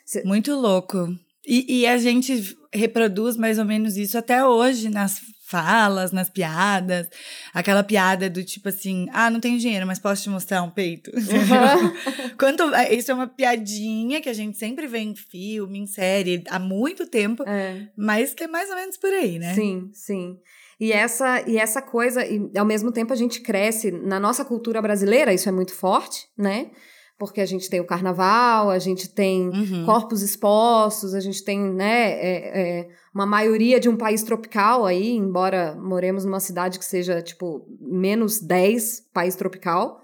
Cê... 0.04 0.22
Muito 0.24 0.54
louco. 0.54 1.08
E, 1.46 1.80
e, 1.80 1.86
a 1.86 1.96
gente 1.98 2.56
reproduz 2.72 3.36
mais 3.36 3.58
ou 3.58 3.64
menos 3.64 3.96
isso 3.96 4.18
até 4.18 4.44
hoje 4.44 4.90
nas 4.90 5.20
falas, 5.46 6.12
nas 6.12 6.28
piadas. 6.28 7.08
Aquela 7.54 7.82
piada 7.82 8.28
do 8.28 8.44
tipo 8.44 8.68
assim: 8.68 9.06
ah, 9.12 9.30
não 9.30 9.40
tenho 9.40 9.58
dinheiro, 9.58 9.86
mas 9.86 9.98
posso 9.98 10.22
te 10.22 10.30
mostrar 10.30 10.62
um 10.62 10.70
peito. 10.70 11.10
Uhum. 11.18 12.36
Quanto, 12.38 12.62
é, 12.74 12.94
isso 12.94 13.10
é 13.10 13.14
uma 13.14 13.26
piadinha 13.26 14.20
que 14.20 14.28
a 14.28 14.32
gente 14.32 14.58
sempre 14.58 14.86
vê 14.86 14.98
em 14.98 15.14
filme, 15.14 15.78
em 15.78 15.86
série, 15.86 16.42
há 16.48 16.58
muito 16.58 17.06
tempo, 17.06 17.42
é. 17.46 17.88
mas 17.96 18.34
que 18.34 18.44
é 18.44 18.46
mais 18.46 18.68
ou 18.68 18.76
menos 18.76 18.96
por 18.96 19.10
aí, 19.10 19.38
né? 19.38 19.54
Sim, 19.54 19.90
sim. 19.92 20.38
E 20.80 20.92
essa, 20.92 21.42
e 21.48 21.58
essa 21.58 21.82
coisa, 21.82 22.24
e 22.24 22.50
ao 22.56 22.64
mesmo 22.64 22.92
tempo 22.92 23.12
a 23.12 23.16
gente 23.16 23.40
cresce 23.40 23.90
na 23.90 24.20
nossa 24.20 24.44
cultura 24.44 24.80
brasileira, 24.80 25.32
isso 25.34 25.48
é 25.48 25.52
muito 25.52 25.74
forte, 25.74 26.28
né? 26.36 26.70
porque 27.18 27.40
a 27.40 27.46
gente 27.46 27.68
tem 27.68 27.80
o 27.80 27.84
carnaval, 27.84 28.70
a 28.70 28.78
gente 28.78 29.08
tem 29.12 29.48
Uhum. 29.48 29.84
corpos 29.84 30.22
expostos, 30.22 31.14
a 31.14 31.18
gente 31.20 31.42
tem, 31.42 31.58
né, 31.58 32.12
é, 32.12 32.60
é, 32.60 32.88
uma 33.12 33.26
maioria 33.26 33.80
de 33.80 33.88
um 33.88 33.96
país 33.96 34.22
tropical 34.22 34.86
aí, 34.86 35.16
embora 35.16 35.74
moremos 35.74 36.24
numa 36.24 36.38
cidade 36.38 36.78
que 36.78 36.84
seja, 36.84 37.20
tipo, 37.20 37.66
menos 37.80 38.38
10 38.40 39.00
país 39.12 39.34
tropical. 39.34 40.00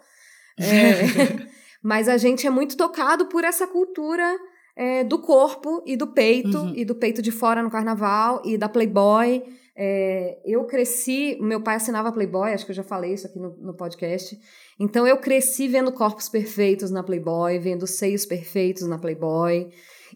É, 0.59 0.65
mas 1.81 2.09
a 2.09 2.17
gente 2.17 2.49
é 2.49 2.51
muito 2.51 2.77
tocado 2.77 3.27
por 3.27 3.45
essa 3.45 3.65
cultura 3.69 4.37
é, 4.75 5.05
do 5.05 5.21
corpo 5.21 5.85
e 5.87 5.97
do 5.97 6.09
peito, 6.09 6.59
Uhum. 6.59 6.73
e 6.75 6.85
do 6.85 6.97
peito 6.97 7.23
de 7.23 7.31
fora 7.31 7.63
no 7.63 7.71
carnaval, 7.71 8.43
e 8.45 8.59
da 8.59 8.69
Playboy. 8.69 9.41
É, 9.77 10.39
eu 10.45 10.65
cresci, 10.67 11.37
meu 11.41 11.61
pai 11.61 11.77
assinava 11.77 12.13
Playboy, 12.13 12.53
acho 12.53 12.65
que 12.65 12.71
eu 12.71 12.77
já 12.77 12.85
falei 12.85 13.13
isso 13.15 13.27
aqui 13.27 13.39
no, 13.39 13.57
no 13.61 13.75
podcast. 13.75 14.39
Então 14.79 15.07
eu 15.07 15.17
cresci 15.17 15.67
vendo 15.67 15.91
corpos 15.93 16.29
perfeitos 16.29 16.91
na 16.91 17.03
Playboy, 17.03 17.59
vendo 17.59 17.87
seios 17.87 18.25
perfeitos 18.25 18.87
na 18.87 18.99
Playboy, 18.99 19.69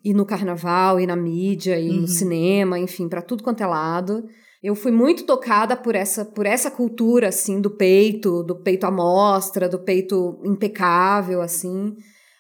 e 0.05 0.15
no 0.15 0.25
carnaval, 0.25 1.01
e 1.01 1.07
na 1.07 1.17
mídia, 1.17 1.79
e 1.79 1.91
Uhum. 1.91 2.03
no 2.03 2.09
cinema, 2.09 2.79
enfim, 2.79 3.09
para 3.09 3.21
tudo 3.23 3.43
quanto 3.43 3.63
é 3.63 3.67
lado. 3.67 4.25
Eu 4.63 4.75
fui 4.75 4.91
muito 4.93 5.25
tocada 5.25 5.77
por 5.77 5.95
essa, 5.95 6.25
por 6.25 6.47
essa 6.47 6.71
cultura, 6.71 7.29
assim, 7.29 7.61
do 7.61 7.71
peito, 7.71 8.43
do 8.43 8.57
peito 8.63 8.85
à 8.87 8.91
mostra, 8.91 9.69
do 9.69 9.79
peito 9.79 10.41
impecável, 10.45 11.41
assim. 11.41 11.97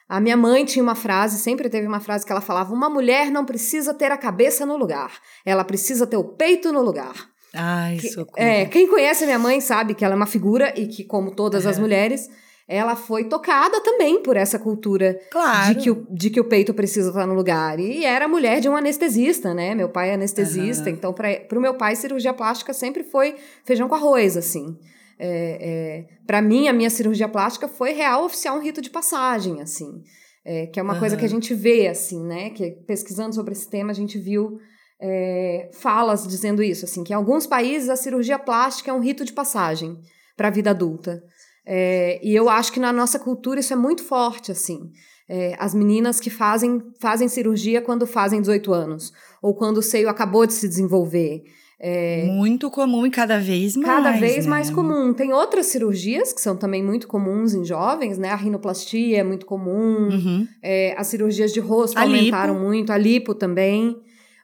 A 0.08 0.20
minha 0.20 0.36
mãe 0.36 0.64
tinha 0.64 0.82
uma 0.82 0.94
frase, 0.94 1.38
sempre 1.38 1.68
teve 1.68 1.86
uma 1.86 2.00
frase 2.00 2.24
que 2.24 2.32
ela 2.32 2.40
falava: 2.40 2.72
Uma 2.72 2.88
mulher 2.88 3.30
não 3.30 3.44
precisa 3.44 3.92
ter 3.92 4.10
a 4.10 4.16
cabeça 4.16 4.64
no 4.64 4.76
lugar, 4.76 5.12
ela 5.44 5.64
precisa 5.64 6.06
ter 6.06 6.16
o 6.16 6.24
peito 6.24 6.72
no 6.72 6.80
lugar. 6.82 7.12
Ai, 7.54 7.96
Que- 7.96 8.08
socorro. 8.08 8.34
É, 8.36 8.64
quem 8.66 8.86
conhece 8.88 9.24
a 9.24 9.26
minha 9.26 9.38
mãe 9.38 9.60
sabe 9.60 9.94
que 9.94 10.04
ela 10.04 10.14
é 10.14 10.16
uma 10.16 10.26
figura 10.26 10.72
e 10.78 10.86
que, 10.86 11.04
como 11.04 11.30
todas 11.34 11.66
as 11.66 11.78
É. 11.78 11.80
mulheres, 11.80 12.28
ela 12.66 12.94
foi 12.94 13.24
tocada 13.24 13.80
também 13.82 14.22
por 14.22 14.36
essa 14.36 14.58
cultura 14.58 15.18
claro. 15.30 15.74
de 15.74 15.80
que, 15.82 15.90
o, 15.90 16.06
de 16.10 16.28
que 16.28 16.38
o 16.40 16.44
peito 16.44 16.74
precisa 16.74 17.08
estar 17.08 17.26
no 17.26 17.32
lugar. 17.32 17.80
E 17.80 18.04
era 18.04 18.28
mulher 18.28 18.60
de 18.60 18.68
um 18.68 18.76
anestesista, 18.76 19.54
né? 19.54 19.74
Meu 19.74 19.88
pai 19.88 20.10
é 20.10 20.14
anestesista, 20.14 20.84
Aham. 20.84 20.90
então 20.90 21.12
para 21.14 21.58
o 21.58 21.60
meu 21.60 21.72
pai 21.74 21.96
cirurgia 21.96 22.34
plástica 22.34 22.74
sempre 22.74 23.02
foi 23.02 23.36
feijão 23.64 23.88
com 23.88 23.94
arroz, 23.94 24.36
assim. 24.36 24.78
É, 25.18 26.06
é, 26.08 26.16
para 26.26 26.40
mim, 26.40 26.68
a 26.68 26.72
minha 26.72 26.90
cirurgia 26.90 27.28
plástica 27.28 27.66
foi 27.66 27.92
real 27.92 28.24
oficial 28.24 28.56
um 28.56 28.62
rito 28.62 28.80
de 28.80 28.90
passagem, 28.90 29.60
assim. 29.60 30.02
É, 30.44 30.66
que 30.66 30.80
é 30.80 30.82
uma 30.82 30.98
coisa 30.98 31.14
Aham. 31.14 31.20
que 31.20 31.26
a 31.26 31.28
gente 31.28 31.52
vê, 31.54 31.88
assim, 31.88 32.24
né? 32.24 32.50
Que 32.50 32.70
pesquisando 32.86 33.34
sobre 33.34 33.52
esse 33.52 33.68
tema, 33.68 33.90
a 33.90 33.94
gente 33.94 34.18
viu 34.18 34.58
é, 35.00 35.70
falas 35.72 36.26
dizendo 36.26 36.62
isso, 36.62 36.84
assim, 36.84 37.04
que 37.04 37.12
em 37.12 37.16
alguns 37.16 37.46
países 37.46 37.88
a 37.88 37.96
cirurgia 37.96 38.38
plástica 38.38 38.90
é 38.90 38.94
um 38.94 39.00
rito 39.00 39.24
de 39.24 39.32
passagem 39.32 39.98
para 40.36 40.48
a 40.48 40.50
vida 40.50 40.70
adulta. 40.70 41.22
É, 41.66 42.18
e 42.22 42.34
eu 42.34 42.48
acho 42.48 42.72
que 42.72 42.80
na 42.80 42.92
nossa 42.92 43.18
cultura 43.18 43.60
isso 43.60 43.72
é 43.72 43.76
muito 43.76 44.02
forte, 44.02 44.50
assim. 44.50 44.90
É, 45.28 45.54
as 45.58 45.74
meninas 45.74 46.18
que 46.18 46.30
fazem, 46.30 46.80
fazem 46.98 47.28
cirurgia 47.28 47.82
quando 47.82 48.06
fazem 48.06 48.40
18 48.40 48.72
anos, 48.72 49.12
ou 49.42 49.54
quando 49.54 49.78
o 49.78 49.82
seio 49.82 50.08
acabou 50.08 50.46
de 50.46 50.54
se 50.54 50.66
desenvolver. 50.66 51.42
É, 51.80 52.24
Muito 52.26 52.70
comum 52.70 53.06
e 53.06 53.10
cada 53.10 53.38
vez 53.38 53.76
mais. 53.76 53.86
cada 54.04 54.10
vez 54.18 54.44
né? 54.46 54.50
mais 54.50 54.68
comum. 54.68 55.12
Tem 55.14 55.32
outras 55.32 55.66
cirurgias 55.66 56.32
que 56.32 56.40
são 56.40 56.56
também 56.56 56.82
muito 56.82 57.06
comuns 57.06 57.54
em 57.54 57.64
jovens, 57.64 58.18
né? 58.18 58.30
A 58.30 58.36
rinoplastia 58.36 59.18
é 59.18 59.22
muito 59.22 59.46
comum, 59.46 60.08
Uhum. 60.08 60.48
é, 60.60 60.94
as 60.98 61.06
cirurgias 61.06 61.52
de 61.52 61.60
rosto 61.60 61.96
A 61.96 62.02
aumentaram 62.02 62.54
lipo. 62.54 62.66
muito, 62.66 62.92
a 62.92 62.98
lipo 62.98 63.32
também. 63.34 63.96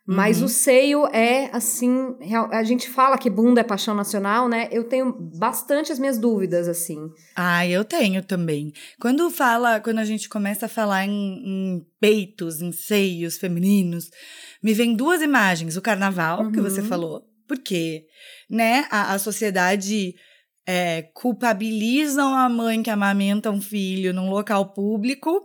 Mas 0.06 0.40
Uhum. 0.40 0.44
o 0.44 0.48
seio 0.50 1.06
é 1.06 1.48
assim. 1.50 2.14
A 2.52 2.62
gente 2.62 2.90
fala 2.90 3.16
que 3.16 3.30
bunda 3.30 3.62
é 3.62 3.64
paixão 3.64 3.94
nacional, 3.94 4.50
né? 4.50 4.68
Eu 4.70 4.84
tenho 4.84 5.10
bastante 5.38 5.90
as 5.90 5.98
minhas 5.98 6.18
dúvidas, 6.18 6.68
assim. 6.68 6.98
Ah, 7.34 7.66
eu 7.66 7.82
tenho 7.82 8.22
também. 8.22 8.70
Quando 9.00 9.30
fala, 9.30 9.80
quando 9.80 10.00
a 10.00 10.04
gente 10.04 10.28
começa 10.28 10.66
a 10.66 10.68
falar 10.68 11.06
em, 11.06 11.10
em 11.10 11.86
peitos, 11.98 12.60
em 12.60 12.70
seios 12.70 13.38
femininos, 13.38 14.10
me 14.64 14.72
vem 14.74 14.96
duas 14.96 15.20
imagens. 15.22 15.76
O 15.76 15.82
carnaval, 15.82 16.50
que 16.50 16.60
você 16.60 16.80
Uhum. 16.80 16.86
falou. 16.88 17.24
Porque, 17.46 18.06
né, 18.48 18.86
a, 18.90 19.12
a 19.12 19.18
sociedade 19.18 20.14
é, 20.66 21.02
culpabilizam 21.12 22.34
a 22.34 22.48
mãe 22.48 22.82
que 22.82 22.88
amamenta 22.90 23.50
um 23.50 23.60
filho 23.60 24.14
num 24.14 24.30
local 24.30 24.72
público 24.72 25.40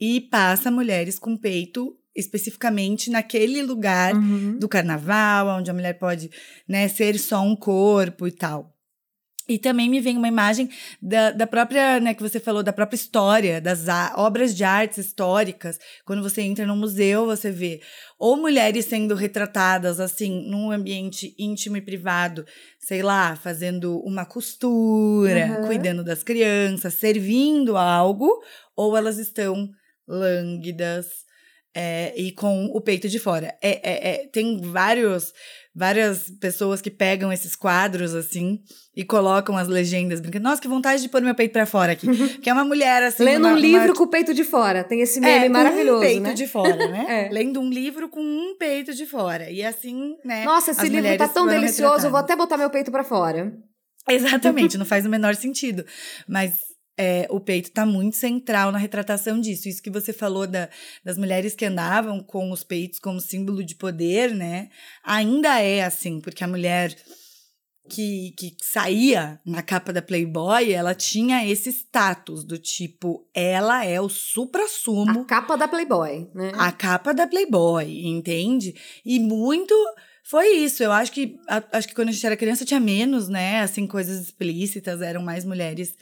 e 0.00 0.20
passa 0.22 0.70
mulheres 0.70 1.18
com 1.18 1.36
peito 1.36 1.94
especificamente 2.16 3.10
naquele 3.10 3.60
lugar 3.62 4.14
Uhum. 4.14 4.58
do 4.58 4.68
carnaval, 4.68 5.58
onde 5.58 5.70
a 5.70 5.74
mulher 5.74 5.98
pode 5.98 6.30
né, 6.66 6.88
ser 6.88 7.18
só 7.18 7.40
um 7.42 7.54
corpo 7.56 8.26
e 8.26 8.32
tal. 8.32 8.73
E 9.46 9.58
também 9.58 9.90
me 9.90 10.00
vem 10.00 10.16
uma 10.16 10.28
imagem 10.28 10.70
da, 11.02 11.30
da 11.30 11.46
própria, 11.46 12.00
né, 12.00 12.14
que 12.14 12.22
você 12.22 12.40
falou, 12.40 12.62
da 12.62 12.72
própria 12.72 12.96
história, 12.96 13.60
das 13.60 13.84
obras 14.16 14.54
de 14.54 14.64
artes 14.64 14.96
históricas. 14.96 15.78
Quando 16.06 16.22
você 16.22 16.40
entra 16.40 16.64
num 16.64 16.76
museu, 16.76 17.26
você 17.26 17.50
vê 17.50 17.80
ou 18.18 18.38
mulheres 18.38 18.86
sendo 18.86 19.14
retratadas, 19.14 20.00
assim, 20.00 20.48
num 20.48 20.70
ambiente 20.70 21.34
íntimo 21.38 21.76
e 21.76 21.82
privado, 21.82 22.46
sei 22.78 23.02
lá, 23.02 23.36
fazendo 23.36 23.98
uma 24.00 24.24
costura, 24.24 25.58
Uhum. 25.60 25.66
cuidando 25.66 26.02
das 26.02 26.22
crianças, 26.22 26.94
servindo 26.94 27.76
algo, 27.76 28.30
ou 28.74 28.96
elas 28.96 29.18
estão 29.18 29.68
lânguidas, 30.08 31.06
é, 31.76 32.14
e 32.16 32.30
com 32.32 32.66
o 32.66 32.80
peito 32.80 33.08
de 33.08 33.18
fora. 33.18 33.56
É, 33.60 33.90
é, 33.90 34.08
é, 34.08 34.26
tem 34.28 34.60
vários, 34.60 35.32
várias 35.74 36.30
pessoas 36.40 36.80
que 36.80 36.90
pegam 36.90 37.32
esses 37.32 37.56
quadros 37.56 38.14
assim 38.14 38.60
e 38.96 39.04
colocam 39.04 39.56
as 39.56 39.66
legendas, 39.66 40.20
brincando. 40.20 40.44
Nossa, 40.44 40.62
que 40.62 40.68
vontade 40.68 41.02
de 41.02 41.08
pôr 41.08 41.20
meu 41.20 41.34
peito 41.34 41.52
pra 41.52 41.66
fora 41.66 41.92
aqui. 41.92 42.06
que 42.38 42.48
é 42.48 42.52
uma 42.52 42.64
mulher 42.64 43.02
assim. 43.02 43.24
Lendo 43.24 43.46
uma- 43.46 43.54
um 43.54 43.58
livro 43.58 43.86
uma- 43.88 43.94
com 43.94 44.04
o 44.04 44.08
peito 44.08 44.32
de 44.32 44.44
fora. 44.44 44.84
Tem 44.84 45.00
esse 45.00 45.20
meme 45.20 45.46
é, 45.46 45.48
maravilhoso, 45.48 45.98
um 45.98 46.00
peito 46.00 46.22
né? 46.22 46.32
de 46.34 46.46
fora, 46.46 46.76
né? 46.76 47.04
É. 47.26 47.28
Lendo 47.32 47.60
um 47.60 47.68
livro 47.68 48.08
com 48.08 48.20
um 48.20 48.56
peito 48.58 48.94
de 48.94 49.04
fora. 49.04 49.50
E 49.50 49.64
assim, 49.64 50.14
né? 50.24 50.44
Nossa, 50.44 50.70
esse 50.70 50.88
livro 50.88 51.16
tá 51.18 51.28
tão 51.28 51.46
delicioso, 51.46 52.06
eu 52.06 52.10
vou 52.10 52.20
até 52.20 52.36
botar 52.36 52.56
meu 52.56 52.70
peito 52.70 52.90
pra 52.92 53.02
fora. 53.02 53.52
Exatamente, 54.08 54.76
não 54.78 54.84
faz 54.86 55.06
o 55.06 55.08
menor 55.08 55.34
sentido. 55.34 55.84
Mas 56.28 56.52
é, 56.96 57.26
o 57.30 57.40
peito 57.40 57.68
está 57.68 57.84
muito 57.84 58.16
central 58.16 58.70
na 58.70 58.78
retratação 58.78 59.40
disso. 59.40 59.68
Isso 59.68 59.82
que 59.82 59.90
você 59.90 60.12
falou 60.12 60.46
da, 60.46 60.68
das 61.04 61.18
mulheres 61.18 61.54
que 61.54 61.64
andavam 61.64 62.22
com 62.22 62.50
os 62.50 62.62
peitos 62.62 62.98
como 62.98 63.20
símbolo 63.20 63.64
de 63.64 63.74
poder, 63.74 64.34
né? 64.34 64.68
Ainda 65.02 65.60
é 65.60 65.82
assim, 65.82 66.20
porque 66.20 66.44
a 66.44 66.48
mulher 66.48 66.94
que, 67.88 68.32
que 68.38 68.56
saía 68.62 69.40
na 69.44 69.62
capa 69.62 69.92
da 69.92 70.00
Playboy, 70.00 70.72
ela 70.72 70.94
tinha 70.94 71.46
esse 71.46 71.70
status 71.70 72.44
do 72.44 72.58
tipo, 72.58 73.28
ela 73.34 73.84
é 73.84 74.00
o 74.00 74.08
supra-sumo 74.08 75.20
A 75.20 75.24
capa 75.24 75.56
da 75.56 75.68
Playboy, 75.68 76.30
né? 76.34 76.52
a 76.54 76.72
capa 76.72 77.12
da 77.12 77.26
Playboy, 77.26 78.06
entende? 78.06 78.74
E 79.04 79.20
muito 79.20 79.74
foi 80.24 80.48
isso. 80.56 80.82
Eu 80.82 80.90
acho 80.90 81.12
que 81.12 81.36
acho 81.70 81.86
que 81.86 81.94
quando 81.94 82.08
a 82.08 82.12
gente 82.12 82.24
era 82.24 82.36
criança 82.36 82.64
tinha 82.64 82.80
menos, 82.80 83.28
né? 83.28 83.60
Assim, 83.60 83.86
coisas 83.86 84.20
explícitas, 84.22 85.02
eram 85.02 85.22
mais 85.22 85.44
mulheres 85.44 85.94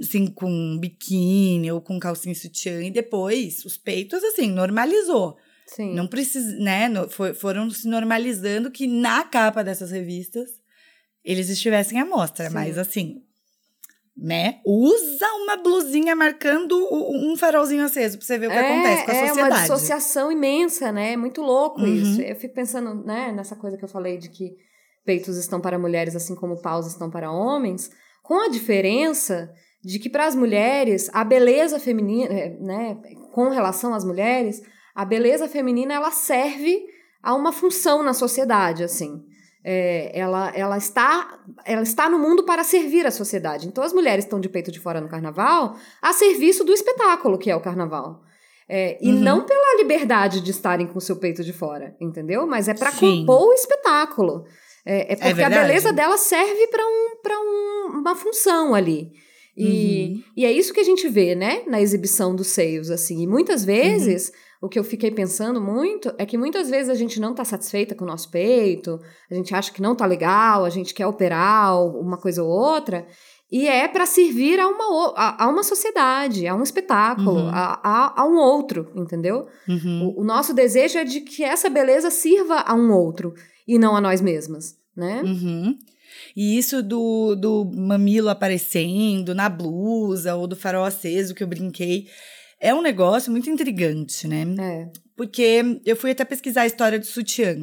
assim 0.00 0.26
com 0.26 0.78
biquíni 0.78 1.70
ou 1.72 1.80
com 1.80 1.98
calcinha 1.98 2.34
sutiã 2.34 2.82
e 2.82 2.90
depois 2.90 3.64
os 3.64 3.76
peitos 3.76 4.22
assim 4.24 4.50
normalizou. 4.50 5.36
Sim. 5.66 5.94
Não 5.94 6.06
precisa, 6.06 6.56
né? 6.58 6.88
no- 6.88 7.08
foram 7.34 7.70
se 7.70 7.86
normalizando 7.88 8.70
que 8.70 8.86
na 8.86 9.22
capa 9.24 9.62
dessas 9.62 9.90
revistas 9.90 10.50
eles 11.24 11.48
estivessem 11.48 12.00
à 12.00 12.04
mostra, 12.04 12.48
Sim. 12.48 12.54
mas 12.54 12.76
assim, 12.78 13.22
né? 14.16 14.60
Usa 14.66 15.26
uma 15.44 15.56
blusinha 15.56 16.14
marcando 16.16 16.76
um 16.92 17.36
farolzinho 17.36 17.84
aceso 17.84 18.18
pra 18.18 18.26
você 18.26 18.38
ver 18.38 18.48
o 18.48 18.50
que 18.50 18.56
acontece 18.58 19.04
com 19.04 19.10
a 19.10 19.14
é 19.14 19.28
sociedade. 19.28 19.50
uma 19.54 19.60
dissociação 19.60 20.32
imensa, 20.32 20.92
né? 20.92 21.12
É 21.12 21.16
muito 21.16 21.40
louco 21.40 21.80
Uhum. 21.80 21.86
isso. 21.94 22.20
Eu 22.20 22.36
fico 22.36 22.54
pensando, 22.54 22.94
né, 23.04 23.32
nessa 23.32 23.54
coisa 23.56 23.76
que 23.76 23.84
eu 23.84 23.88
falei 23.88 24.18
de 24.18 24.28
que 24.28 24.56
peitos 25.04 25.36
estão 25.36 25.60
para 25.60 25.78
mulheres 25.78 26.14
assim 26.16 26.34
como 26.34 26.60
paus 26.60 26.86
estão 26.86 27.08
para 27.10 27.30
homens, 27.30 27.90
com 28.22 28.34
a 28.44 28.48
diferença 28.48 29.50
de 29.82 29.98
que 29.98 30.10
para 30.10 30.26
as 30.26 30.34
mulheres 30.34 31.08
a 31.12 31.24
beleza 31.24 31.78
feminina, 31.80 32.32
eh, 32.32 32.56
né, 32.60 32.96
com 33.32 33.48
relação 33.48 33.94
às 33.94 34.04
mulheres, 34.04 34.62
a 34.94 35.04
beleza 35.04 35.48
feminina 35.48 35.94
ela 35.94 36.10
serve 36.10 36.84
a 37.22 37.34
uma 37.34 37.52
função 37.52 38.02
na 38.02 38.12
sociedade, 38.12 38.82
assim. 38.84 39.22
É, 39.62 40.10
ela, 40.18 40.50
ela, 40.54 40.78
está, 40.78 41.38
ela 41.66 41.82
está 41.82 42.08
no 42.08 42.18
mundo 42.18 42.44
para 42.44 42.64
servir 42.64 43.06
a 43.06 43.10
sociedade. 43.10 43.68
Então, 43.68 43.84
as 43.84 43.92
mulheres 43.92 44.24
estão 44.24 44.40
de 44.40 44.48
peito 44.48 44.72
de 44.72 44.80
fora 44.80 45.02
no 45.02 45.08
carnaval 45.08 45.76
a 46.00 46.14
serviço 46.14 46.64
do 46.64 46.72
espetáculo 46.72 47.36
que 47.38 47.50
é 47.50 47.56
o 47.56 47.60
carnaval. 47.60 48.22
É, 48.66 48.96
e 49.02 49.12
Uhum. 49.12 49.20
não 49.20 49.44
pela 49.44 49.76
liberdade 49.78 50.40
de 50.40 50.50
estarem 50.50 50.86
com 50.86 50.96
o 50.96 51.00
seu 51.00 51.16
peito 51.16 51.42
de 51.44 51.52
fora, 51.52 51.94
entendeu? 52.00 52.46
Mas 52.46 52.68
é 52.68 52.74
para 52.74 52.90
compor 52.92 53.48
o 53.48 53.52
espetáculo. 53.52 54.44
É, 54.86 55.12
é 55.12 55.16
porque 55.16 55.42
a 55.42 55.50
beleza 55.50 55.92
dela 55.92 56.16
serve 56.16 56.66
para 56.68 56.82
um, 56.86 57.16
pra 57.22 57.38
um, 57.38 57.98
uma 57.98 58.14
função 58.14 58.74
ali. 58.74 59.10
E, 59.60 60.14
Uhum. 60.14 60.22
e 60.36 60.44
é 60.46 60.52
isso 60.52 60.72
que 60.72 60.80
a 60.80 60.84
gente 60.84 61.08
vê, 61.08 61.34
né, 61.34 61.62
na 61.66 61.80
exibição 61.80 62.34
dos 62.34 62.46
seios, 62.48 62.90
assim. 62.90 63.22
E 63.22 63.26
muitas 63.26 63.64
vezes, 63.64 64.32
o 64.62 64.68
que 64.68 64.78
eu 64.78 64.84
fiquei 64.84 65.10
pensando 65.10 65.60
muito 65.60 66.12
é 66.18 66.24
que 66.24 66.38
muitas 66.38 66.70
vezes 66.70 66.88
a 66.88 66.94
gente 66.94 67.20
não 67.20 67.34
tá 67.34 67.44
satisfeita 67.44 67.94
com 67.94 68.04
o 68.04 68.08
nosso 68.08 68.30
peito, 68.30 68.98
a 69.30 69.34
gente 69.34 69.54
acha 69.54 69.72
que 69.72 69.82
não 69.82 69.94
tá 69.94 70.06
legal, 70.06 70.64
a 70.64 70.70
gente 70.70 70.94
quer 70.94 71.06
operar 71.06 71.78
uma 71.84 72.16
coisa 72.16 72.42
ou 72.42 72.48
outra. 72.48 73.06
E 73.52 73.66
é 73.66 73.88
para 73.88 74.06
servir 74.06 74.60
a 74.60 74.68
uma, 74.68 75.12
a, 75.16 75.44
a, 75.44 75.48
uma 75.48 75.64
sociedade, 75.64 76.46
a 76.46 76.54
um 76.54 76.62
espetáculo, 76.62 77.40
Uhum. 77.40 77.48
a, 77.48 77.80
a, 77.82 78.20
a 78.22 78.24
um 78.24 78.36
outro, 78.36 78.88
entendeu? 78.94 79.46
Uhum. 79.68 80.12
O, 80.16 80.20
o 80.20 80.24
nosso 80.24 80.54
desejo 80.54 80.98
é 80.98 81.04
de 81.04 81.20
que 81.20 81.42
essa 81.42 81.68
beleza 81.68 82.10
sirva 82.10 82.60
a 82.60 82.74
um 82.74 82.92
outro 82.92 83.34
e 83.66 83.76
não 83.76 83.96
a 83.96 84.00
nós 84.00 84.20
mesmas, 84.20 84.76
né? 84.96 85.22
Uhum. 85.24 85.76
E 86.36 86.56
isso 86.58 86.82
do, 86.82 87.34
do 87.34 87.64
mamilo 87.74 88.28
aparecendo 88.28 89.34
na 89.34 89.48
blusa 89.48 90.34
ou 90.34 90.46
do 90.46 90.56
farol 90.56 90.84
aceso 90.84 91.34
que 91.34 91.42
eu 91.42 91.48
brinquei 91.48 92.08
é 92.60 92.74
um 92.74 92.82
negócio 92.82 93.32
muito 93.32 93.48
intrigante, 93.48 94.28
né? 94.28 94.44
É. 94.58 94.88
Porque 95.16 95.62
eu 95.84 95.96
fui 95.96 96.10
até 96.10 96.24
pesquisar 96.24 96.62
a 96.62 96.66
história 96.66 96.98
do 96.98 97.06
sutiã. 97.06 97.56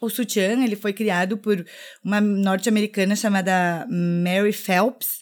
O 0.00 0.08
sutiã, 0.08 0.64
ele 0.64 0.76
foi 0.76 0.92
criado 0.92 1.36
por 1.36 1.64
uma 2.02 2.20
norte-americana 2.20 3.14
chamada 3.14 3.86
Mary 3.90 4.52
Phelps 4.52 5.20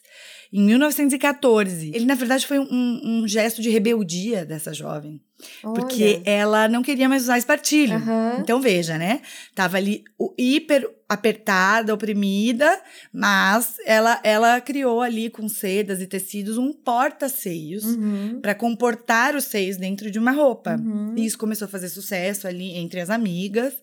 em 0.52 0.62
1914. 0.62 1.90
Ele, 1.94 2.04
na 2.06 2.14
verdade, 2.14 2.46
foi 2.46 2.58
um, 2.58 3.00
um 3.04 3.28
gesto 3.28 3.60
de 3.60 3.70
rebeldia 3.70 4.44
dessa 4.46 4.72
jovem. 4.72 5.20
Porque 5.62 6.22
ela 6.24 6.68
não 6.68 6.82
queria 6.82 7.08
mais 7.08 7.24
usar 7.24 7.38
espartilho. 7.38 7.94
Aham. 7.96 8.38
Então, 8.40 8.60
veja, 8.60 8.96
né? 8.96 9.20
Tava 9.54 9.76
ali 9.76 10.04
o- 10.18 10.32
hiper 10.38 10.88
apertada, 11.08 11.94
oprimida, 11.94 12.80
mas 13.12 13.76
ela, 13.86 14.20
ela 14.22 14.60
criou 14.60 15.00
ali 15.00 15.30
com 15.30 15.48
sedas 15.48 16.02
e 16.02 16.06
tecidos 16.06 16.58
um 16.58 16.72
porta-seios 16.72 17.84
Uhum. 17.84 18.40
para 18.40 18.54
comportar 18.54 19.34
os 19.34 19.44
seios 19.44 19.76
dentro 19.76 20.10
de 20.10 20.18
uma 20.18 20.32
roupa. 20.32 20.76
Uhum. 20.76 21.14
E 21.16 21.24
isso 21.24 21.38
começou 21.38 21.66
a 21.66 21.68
fazer 21.68 21.88
sucesso 21.88 22.46
ali 22.46 22.76
entre 22.76 23.00
as 23.00 23.08
amigas. 23.08 23.74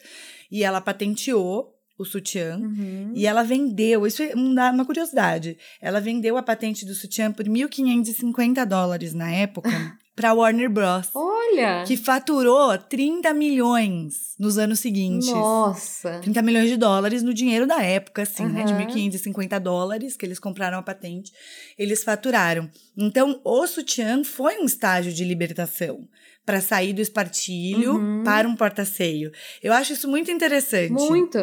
E 0.51 0.63
ela 0.63 0.79
patenteou 0.79 1.73
o 1.97 2.05
sutiã. 2.05 2.57
Uhum. 2.57 3.11
E 3.15 3.25
ela 3.25 3.41
vendeu, 3.43 4.05
isso 4.05 4.21
é 4.21 4.33
uma 4.35 4.69
uma 4.69 4.85
curiosidade. 4.85 5.57
Ela 5.81 5.99
vendeu 5.99 6.37
a 6.37 6.43
patente 6.43 6.85
do 6.85 6.93
sutiã 6.93 7.31
por 7.31 7.45
1.550 7.45 8.65
dólares 8.65 9.13
na 9.13 9.31
época 9.31 9.69
para 10.15 10.33
Warner 10.33 10.69
Bros. 10.69 11.09
Olha! 11.13 11.83
Que 11.85 11.97
faturou 11.97 12.77
30 12.77 13.33
milhões 13.33 14.33
nos 14.39 14.57
anos 14.57 14.79
seguintes. 14.79 15.27
Nossa! 15.29 16.19
30 16.21 16.41
milhões 16.41 16.69
de 16.69 16.77
dólares 16.77 17.21
no 17.21 17.33
dinheiro 17.33 17.67
da 17.67 17.81
época, 17.83 18.21
assim, 18.21 18.45
né? 18.45 18.63
De 18.63 18.73
Aham. 18.73 18.87
1.550 18.87 19.59
dólares 19.59 20.15
que 20.15 20.25
eles 20.25 20.39
compraram 20.39 20.77
a 20.77 20.81
patente, 20.81 21.31
eles 21.77 22.03
faturaram. 22.03 22.69
Então, 22.97 23.41
o 23.43 23.67
sutiã 23.67 24.23
foi 24.23 24.57
um 24.59 24.65
estágio 24.65 25.11
de 25.11 25.23
libertação 25.23 26.07
para 26.45 26.61
sair 26.61 26.93
do 26.93 27.01
espartilho 27.01 27.95
Uhum. 27.95 28.23
para 28.23 28.47
um 28.47 28.55
porta-seio. 28.55 29.31
Eu 29.61 29.73
acho 29.73 29.93
isso 29.93 30.07
muito 30.07 30.31
interessante. 30.31 30.91
Muito! 30.91 31.37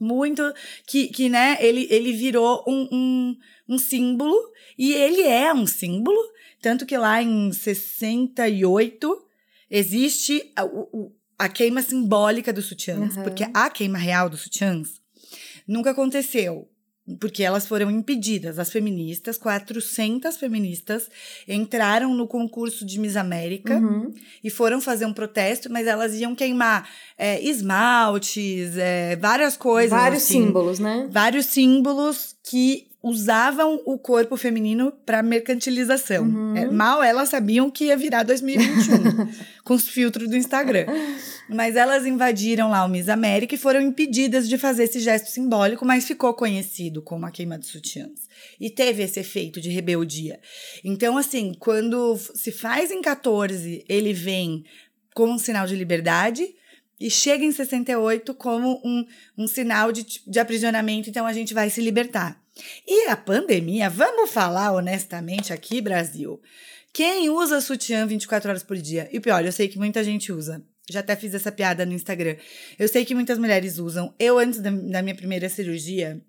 Muito 0.00 0.54
que, 0.86 1.08
que 1.08 1.28
né, 1.28 1.56
ele, 1.60 1.88
ele 1.90 2.12
virou 2.12 2.62
um, 2.68 2.88
um, 2.92 3.36
um 3.70 3.78
símbolo, 3.78 4.36
e 4.78 4.92
ele 4.94 5.22
é 5.22 5.52
um 5.52 5.66
símbolo, 5.66 6.16
tanto 6.60 6.84
que 6.86 6.96
lá 6.96 7.22
em 7.22 7.52
68 7.52 9.24
existe 9.70 10.50
a, 10.56 10.64
o- 10.64 11.12
a 11.38 11.48
queima 11.48 11.82
simbólica 11.82 12.52
dos 12.52 12.66
sutiãs, 12.66 13.14
Aham. 13.16 13.22
porque 13.24 13.46
a 13.52 13.70
queima 13.70 13.98
real 13.98 14.28
dos 14.28 14.40
sutiãs 14.42 15.00
nunca 15.66 15.90
aconteceu. 15.90 16.68
Porque 17.20 17.42
elas 17.42 17.66
foram 17.66 17.90
impedidas. 17.90 18.58
As 18.58 18.70
feministas, 18.70 19.38
400 19.38 20.36
feministas, 20.36 21.08
entraram 21.48 22.14
no 22.14 22.26
concurso 22.28 22.84
de 22.84 23.00
Miss 23.00 23.16
América 23.16 23.78
Uhum. 23.78 24.12
e 24.44 24.50
foram 24.50 24.78
fazer 24.78 25.06
um 25.06 25.12
protesto, 25.14 25.72
mas 25.72 25.86
elas 25.86 26.12
iam 26.16 26.34
queimar 26.34 26.86
é, 27.16 27.42
esmaltes, 27.42 28.76
é, 28.76 29.16
várias 29.16 29.56
coisas. 29.56 29.88
Vários 29.98 30.22
assim, 30.22 30.44
símbolos, 30.44 30.78
né? 30.78 31.08
Vários 31.10 31.46
símbolos 31.46 32.36
que 32.44 32.87
usavam 33.02 33.80
o 33.84 33.96
corpo 33.96 34.36
feminino 34.36 34.92
para 35.06 35.22
mercantilização. 35.22 36.24
Uhum. 36.24 36.56
É, 36.56 36.66
mal 36.66 37.02
elas 37.02 37.28
sabiam 37.28 37.70
que 37.70 37.84
ia 37.84 37.96
virar 37.96 38.24
2021 38.24 39.28
com 39.62 39.74
os 39.74 39.88
filtros 39.88 40.28
do 40.28 40.36
Instagram. 40.36 40.86
Mas 41.48 41.76
elas 41.76 42.04
invadiram 42.04 42.70
lá 42.70 42.84
o 42.84 42.88
Miss 42.88 43.08
América 43.08 43.54
e 43.54 43.58
foram 43.58 43.80
impedidas 43.80 44.48
de 44.48 44.58
fazer 44.58 44.84
esse 44.84 45.00
gesto 45.00 45.30
simbólico, 45.30 45.84
mas 45.84 46.06
ficou 46.06 46.34
conhecido 46.34 47.00
como 47.00 47.24
a 47.24 47.30
queima 47.30 47.58
de 47.58 47.66
sutiãs. 47.66 48.28
E 48.60 48.68
teve 48.68 49.02
esse 49.02 49.20
efeito 49.20 49.60
de 49.60 49.70
rebeldia. 49.70 50.40
Então, 50.84 51.16
assim, 51.16 51.54
quando 51.58 52.18
se 52.34 52.50
faz 52.50 52.90
em 52.90 53.00
14, 53.00 53.84
ele 53.88 54.12
vem 54.12 54.64
como 55.14 55.32
um 55.32 55.38
sinal 55.38 55.66
de 55.66 55.74
liberdade 55.74 56.46
e 57.00 57.10
chega 57.10 57.44
em 57.44 57.52
68 57.52 58.34
como 58.34 58.80
um, 58.84 59.06
um 59.36 59.46
sinal 59.46 59.92
de, 59.92 60.04
de 60.26 60.38
aprisionamento, 60.38 61.08
então 61.08 61.26
a 61.26 61.32
gente 61.32 61.54
vai 61.54 61.70
se 61.70 61.80
libertar. 61.80 62.40
E 62.86 63.08
a 63.08 63.16
pandemia, 63.16 63.88
vamos 63.88 64.30
falar 64.30 64.72
honestamente 64.72 65.52
aqui, 65.52 65.80
Brasil. 65.80 66.40
Quem 66.92 67.30
usa 67.30 67.60
sutiã 67.60 68.06
24 68.06 68.50
horas 68.50 68.62
por 68.62 68.76
dia? 68.76 69.08
E 69.12 69.18
o 69.18 69.20
pior, 69.20 69.44
eu 69.44 69.52
sei 69.52 69.68
que 69.68 69.78
muita 69.78 70.02
gente 70.02 70.32
usa. 70.32 70.62
Já 70.90 71.00
até 71.00 71.14
fiz 71.14 71.34
essa 71.34 71.52
piada 71.52 71.84
no 71.84 71.92
Instagram. 71.92 72.36
Eu 72.78 72.88
sei 72.88 73.04
que 73.04 73.14
muitas 73.14 73.38
mulheres 73.38 73.78
usam. 73.78 74.14
Eu, 74.18 74.38
antes 74.38 74.58
da, 74.60 74.70
da 74.70 75.02
minha 75.02 75.14
primeira 75.14 75.48
cirurgia, 75.48 76.20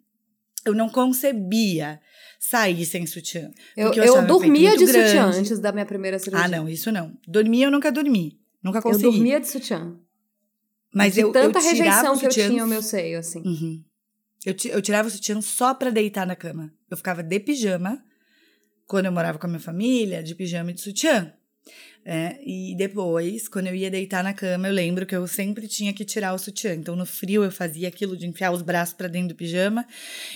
eu 0.66 0.74
não 0.74 0.90
concebia 0.90 2.00
sair 2.40 2.86
sem 2.86 3.06
sutiã. 3.06 3.50
Eu, 3.76 3.94
eu, 3.94 4.14
peito 4.14 4.28
dormia 4.28 4.78
de 4.78 4.86
sutiã 4.86 5.24
grande. 5.24 5.38
antes 5.38 5.60
da 5.60 5.72
minha 5.72 5.86
primeira 5.86 6.20
cirurgia. 6.20 6.46
Ah, 6.46 6.50
não, 6.50 6.68
isso 6.68 6.92
não. 6.92 7.18
Dormir 7.28 7.64
eu 7.64 7.72
nunca 7.72 7.92
dormi. 7.92 8.38
Nunca 8.62 8.80
Eu 8.80 8.84
consegui. 8.84 9.04
dormia 9.04 9.40
de 9.40 9.48
sutiã. 9.48 9.96
Mas 10.94 11.14
de 11.14 11.22
eu, 11.22 11.32
tanta 11.32 11.60
eu 11.60 11.64
rejeição 11.64 12.16
o 12.16 12.20
que 12.20 12.26
eu 12.26 12.32
sutiã 12.32 12.50
tinha 12.50 12.62
ao 12.64 12.68
meu 12.68 12.82
seio, 12.82 13.20
assim. 13.20 13.40
Uhum. 13.40 13.84
Eu, 14.46 14.56
eu 14.72 14.82
tirava 14.82 15.08
o 15.08 15.12
sutiã 15.12 15.42
só 15.42 15.74
pra 15.74 15.90
deitar 15.90 16.26
na 16.26 16.36
cama. 16.36 16.74
Eu 16.90 16.98
ficava 16.98 17.22
de 17.22 17.40
pijama, 17.40 18.04
quando 18.88 19.06
eu 19.06 19.12
morava 19.12 19.38
com 19.38 19.46
a 19.46 19.50
minha 19.50 19.60
família, 19.60 20.24
de 20.24 20.34
pijama 20.34 20.72
e 20.72 20.74
de 20.74 20.82
sutiã. 20.82 21.34
É, 22.06 22.40
e 22.44 22.76
depois, 22.76 23.48
quando 23.48 23.68
eu 23.68 23.76
ia 23.76 23.92
deitar 23.92 24.24
na 24.24 24.34
cama, 24.34 24.68
eu 24.68 24.74
lembro 24.74 25.06
que 25.06 25.16
eu 25.16 25.28
sempre 25.28 25.68
tinha 25.68 25.94
que 25.94 26.06
tirar 26.06 26.34
o 26.34 26.40
sutiã. 26.40 26.74
Então, 26.74 26.96
no 26.96 27.06
frio, 27.06 27.44
eu 27.44 27.52
fazia 27.52 27.88
aquilo 27.88 28.18
de 28.18 28.26
enfiar 28.26 28.52
os 28.52 28.62
braços 28.62 28.96
pra 28.96 29.08
dentro 29.08 29.30
do 29.30 29.36
pijama 29.36 29.86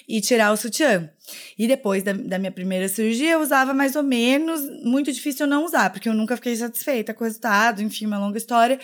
e 0.08 0.22
tirar 0.22 0.52
o 0.52 0.58
sutiã. 0.58 1.10
E 1.58 1.68
depois 1.68 2.04
da, 2.04 2.14
da 2.14 2.38
minha 2.38 2.52
primeira 2.52 2.88
cirurgia, 2.88 3.32
eu 3.32 3.42
usava 3.42 3.74
mais 3.74 3.96
ou 3.96 4.04
menos. 4.04 4.62
Muito 4.84 5.12
difícil 5.12 5.46
eu 5.46 5.50
não 5.50 5.66
usar, 5.66 5.90
porque 5.90 6.08
eu 6.08 6.14
nunca 6.14 6.36
fiquei 6.36 6.56
satisfeita 6.56 7.14
com 7.14 7.24
o 7.24 7.28
resultado, 7.28 7.82
enfim, 7.82 8.06
uma 8.06 8.20
longa 8.20 8.38
história. 8.38 8.80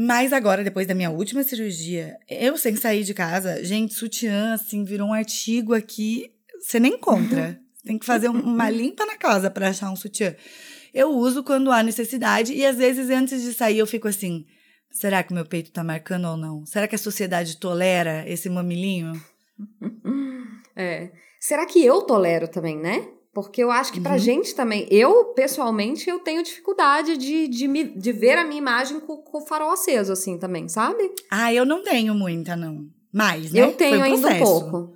Mas 0.00 0.32
agora, 0.32 0.62
depois 0.62 0.86
da 0.86 0.94
minha 0.94 1.10
última 1.10 1.42
cirurgia, 1.42 2.16
eu 2.28 2.56
sem 2.56 2.76
sair 2.76 3.02
de 3.02 3.12
casa, 3.12 3.64
gente, 3.64 3.94
sutiã, 3.94 4.54
assim, 4.54 4.84
virou 4.84 5.08
um 5.08 5.12
artigo 5.12 5.74
aqui, 5.74 6.30
você 6.60 6.78
nem 6.78 6.94
encontra. 6.94 7.58
Tem 7.84 7.98
que 7.98 8.06
fazer 8.06 8.28
um- 8.28 8.40
uma 8.40 8.70
limpa 8.70 9.04
na 9.04 9.16
casa 9.16 9.50
para 9.50 9.70
achar 9.70 9.90
um 9.90 9.96
sutiã. 9.96 10.36
Eu 10.94 11.10
uso 11.10 11.42
quando 11.42 11.72
há 11.72 11.82
necessidade 11.82 12.52
e 12.54 12.64
às 12.64 12.76
vezes 12.76 13.10
antes 13.10 13.42
de 13.42 13.52
sair 13.52 13.78
eu 13.78 13.86
fico 13.88 14.06
assim, 14.06 14.46
será 14.90 15.20
que 15.24 15.34
meu 15.34 15.44
peito 15.44 15.72
tá 15.72 15.82
marcando 15.82 16.26
ou 16.28 16.36
não? 16.36 16.64
Será 16.64 16.86
que 16.86 16.94
a 16.94 16.98
sociedade 16.98 17.56
tolera 17.56 18.24
esse 18.28 18.48
mamilinho? 18.48 19.12
É. 20.76 21.10
Será 21.40 21.66
que 21.66 21.84
eu 21.84 22.02
tolero 22.02 22.46
também, 22.46 22.78
né? 22.78 23.04
Porque 23.42 23.62
eu 23.62 23.70
acho 23.70 23.92
que 23.92 24.00
pra 24.00 24.12
Uhum. 24.12 24.18
gente 24.18 24.54
também, 24.54 24.86
eu, 24.90 25.26
pessoalmente, 25.34 26.08
eu 26.08 26.18
tenho 26.20 26.42
dificuldade 26.42 27.16
de, 27.16 27.48
de, 27.48 27.68
me, 27.68 27.84
de 27.84 28.12
ver 28.12 28.38
a 28.38 28.44
minha 28.44 28.58
imagem 28.58 29.00
com, 29.00 29.16
com 29.18 29.38
o 29.38 29.46
farol 29.46 29.70
aceso, 29.70 30.12
assim, 30.12 30.38
também, 30.38 30.68
sabe? 30.68 31.10
Ah, 31.30 31.52
eu 31.52 31.64
não 31.64 31.82
tenho 31.82 32.14
muita, 32.14 32.56
não. 32.56 32.86
Mais, 33.12 33.52
né? 33.52 33.60
Eu 33.62 33.72
tenho 33.72 34.00
um 34.00 34.02
ainda 34.02 34.28
um 34.28 34.38
pouco. 34.38 34.94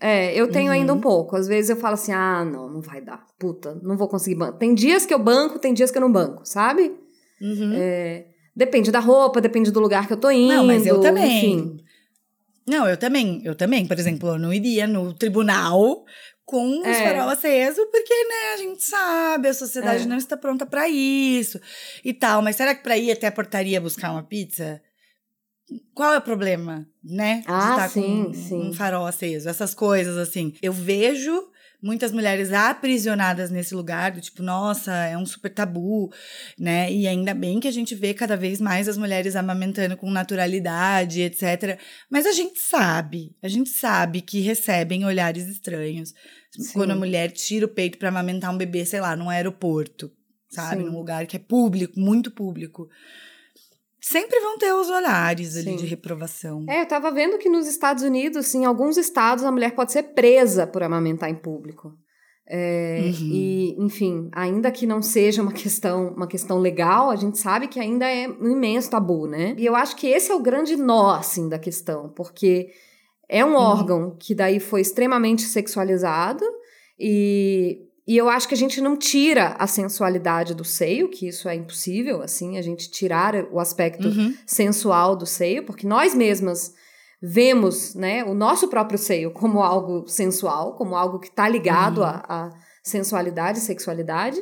É, 0.00 0.34
eu 0.34 0.50
tenho 0.50 0.66
Uhum. 0.66 0.72
ainda 0.72 0.94
um 0.94 1.00
pouco. 1.00 1.36
Às 1.36 1.46
vezes 1.46 1.70
eu 1.70 1.76
falo 1.76 1.94
assim, 1.94 2.12
ah, 2.12 2.44
não, 2.44 2.68
não 2.68 2.80
vai 2.80 3.00
dar. 3.00 3.24
Puta, 3.38 3.78
não 3.82 3.96
vou 3.96 4.08
conseguir 4.08 4.34
banco. 4.36 4.58
Tem 4.58 4.74
dias 4.74 5.06
que 5.06 5.14
eu 5.14 5.18
banco, 5.18 5.58
tem 5.58 5.72
dias 5.72 5.90
que 5.90 5.96
eu 5.96 6.02
não 6.02 6.10
banco, 6.12 6.42
sabe? 6.44 6.92
Uhum. 7.40 7.72
É, 7.74 8.26
depende 8.54 8.90
da 8.90 8.98
roupa, 9.00 9.40
depende 9.40 9.70
do 9.70 9.80
lugar 9.80 10.06
que 10.06 10.12
eu 10.12 10.16
tô 10.16 10.30
indo. 10.30 10.52
Não, 10.52 10.66
mas 10.66 10.84
eu 10.86 11.00
também. 11.00 11.26
Enfim. 11.54 11.76
Não, 12.66 12.88
eu 12.88 12.96
também. 12.96 13.40
Eu 13.44 13.54
também, 13.56 13.86
por 13.86 13.98
exemplo, 13.98 14.28
eu 14.30 14.38
não 14.38 14.52
iria 14.52 14.86
no 14.86 15.12
tribunal 15.12 16.04
com 16.44 16.80
os 16.80 16.86
É. 16.86 17.04
farol 17.04 17.28
aceso, 17.30 17.86
porque, 17.90 18.12
né, 18.24 18.52
a 18.54 18.56
gente 18.58 18.82
sabe, 18.82 19.48
a 19.48 19.54
sociedade 19.54 20.02
É. 20.04 20.06
não 20.06 20.16
está 20.16 20.36
pronta 20.36 20.66
para 20.66 20.88
isso 20.88 21.60
e 22.04 22.12
tal. 22.12 22.42
Mas 22.42 22.56
será 22.56 22.74
que 22.74 22.82
para 22.82 22.98
ir 22.98 23.10
até 23.12 23.26
a 23.28 23.32
portaria 23.32 23.80
buscar 23.80 24.10
uma 24.12 24.22
pizza? 24.22 24.82
Qual 25.94 26.12
é 26.12 26.18
o 26.18 26.22
problema, 26.22 26.86
né? 27.02 27.38
de 27.40 27.44
Ah, 27.48 27.70
estar 27.70 27.88
sim, 27.90 28.24
com 28.26 28.34
sim. 28.34 28.68
um 28.68 28.72
farol 28.72 29.06
aceso, 29.06 29.48
essas 29.48 29.72
coisas 29.74 30.16
assim. 30.18 30.54
Eu 30.60 30.72
vejo 30.72 31.48
muitas 31.82 32.12
mulheres 32.12 32.52
aprisionadas 32.52 33.50
nesse 33.50 33.74
lugar, 33.74 34.12
do 34.12 34.20
tipo, 34.20 34.42
nossa, 34.42 34.92
é 34.92 35.18
um 35.18 35.26
super 35.26 35.52
tabu, 35.52 36.12
né? 36.58 36.90
E 36.92 37.08
ainda 37.08 37.34
bem 37.34 37.58
que 37.58 37.66
a 37.66 37.72
gente 37.72 37.94
vê 37.94 38.14
cada 38.14 38.36
vez 38.36 38.60
mais 38.60 38.88
as 38.88 38.96
mulheres 38.96 39.34
amamentando 39.34 39.96
com 39.96 40.10
naturalidade, 40.10 41.20
etc. 41.22 41.78
Mas 42.08 42.24
a 42.24 42.32
gente 42.32 42.60
sabe, 42.60 43.34
a 43.42 43.48
gente 43.48 43.70
sabe 43.70 44.20
que 44.20 44.40
recebem 44.40 45.04
olhares 45.04 45.48
estranhos. 45.48 46.14
Sim. 46.52 46.72
Quando 46.74 46.92
a 46.92 46.96
mulher 46.96 47.30
tira 47.32 47.66
o 47.66 47.68
peito 47.68 47.98
para 47.98 48.10
amamentar 48.10 48.54
um 48.54 48.58
bebê, 48.58 48.84
sei 48.84 49.00
lá, 49.00 49.16
num 49.16 49.28
aeroporto, 49.28 50.12
sabe? 50.50 50.82
Sim. 50.82 50.88
Num 50.88 50.96
lugar 50.96 51.26
que 51.26 51.36
é 51.36 51.40
público, 51.40 51.98
muito 51.98 52.30
público. 52.30 52.88
Sempre 54.02 54.40
vão 54.40 54.58
ter 54.58 54.72
os 54.74 54.90
olhares 54.90 55.56
ali 55.56 55.70
Sim. 55.70 55.76
de 55.76 55.86
reprovação. 55.86 56.66
É, 56.68 56.82
eu 56.82 56.86
tava 56.86 57.10
vendo 57.12 57.38
que 57.38 57.48
nos 57.48 57.68
Estados 57.68 58.02
Unidos, 58.02 58.52
em 58.54 58.64
alguns 58.64 58.96
estados, 58.96 59.44
a 59.44 59.52
mulher 59.52 59.74
pode 59.74 59.92
ser 59.92 60.02
presa 60.02 60.66
por 60.66 60.82
amamentar 60.82 61.30
em 61.30 61.34
público. 61.36 61.96
É, 62.44 62.98
uhum. 63.04 63.30
E, 63.32 63.76
enfim, 63.78 64.28
ainda 64.32 64.70
que 64.72 64.86
não 64.86 65.00
seja 65.00 65.40
uma 65.40 65.52
questão, 65.52 66.08
uma 66.08 66.26
questão 66.26 66.58
legal, 66.58 67.10
a 67.10 67.16
gente 67.16 67.38
sabe 67.38 67.68
que 67.68 67.78
ainda 67.78 68.04
é 68.04 68.28
um 68.28 68.50
imenso 68.50 68.90
tabu, 68.90 69.28
né? 69.28 69.54
E 69.56 69.64
eu 69.64 69.76
acho 69.76 69.94
que 69.96 70.08
esse 70.08 70.32
é 70.32 70.34
o 70.34 70.42
grande 70.42 70.76
nó, 70.76 71.14
assim, 71.14 71.48
da 71.48 71.58
questão, 71.58 72.08
porque 72.10 72.70
é 73.28 73.44
um 73.44 73.50
uhum. 73.50 73.56
órgão 73.56 74.16
que 74.18 74.34
daí 74.34 74.58
foi 74.58 74.80
extremamente 74.80 75.42
sexualizado 75.42 76.44
e, 76.98 77.86
e 78.12 78.16
eu 78.18 78.28
acho 78.28 78.46
que 78.46 78.52
a 78.52 78.58
gente 78.58 78.78
não 78.78 78.94
tira 78.94 79.56
a 79.58 79.66
sensualidade 79.66 80.54
do 80.54 80.66
seio, 80.66 81.08
que 81.08 81.26
isso 81.26 81.48
é 81.48 81.54
impossível, 81.54 82.20
assim, 82.20 82.58
a 82.58 82.62
gente 82.62 82.90
tirar 82.90 83.34
o 83.50 83.58
aspecto 83.58 84.06
uhum. 84.06 84.34
sensual 84.44 85.16
do 85.16 85.24
seio, 85.24 85.64
porque 85.64 85.86
nós 85.86 86.14
mesmas 86.14 86.74
vemos 87.22 87.94
né, 87.94 88.22
o 88.22 88.34
nosso 88.34 88.68
próprio 88.68 88.98
seio 88.98 89.30
como 89.30 89.62
algo 89.62 90.06
sensual, 90.06 90.76
como 90.76 90.94
algo 90.94 91.18
que 91.18 91.28
está 91.28 91.48
ligado 91.48 92.02
uhum. 92.02 92.06
à, 92.06 92.50
sensualidade 92.84 93.60
e 93.60 93.62
sexualidade, 93.62 94.38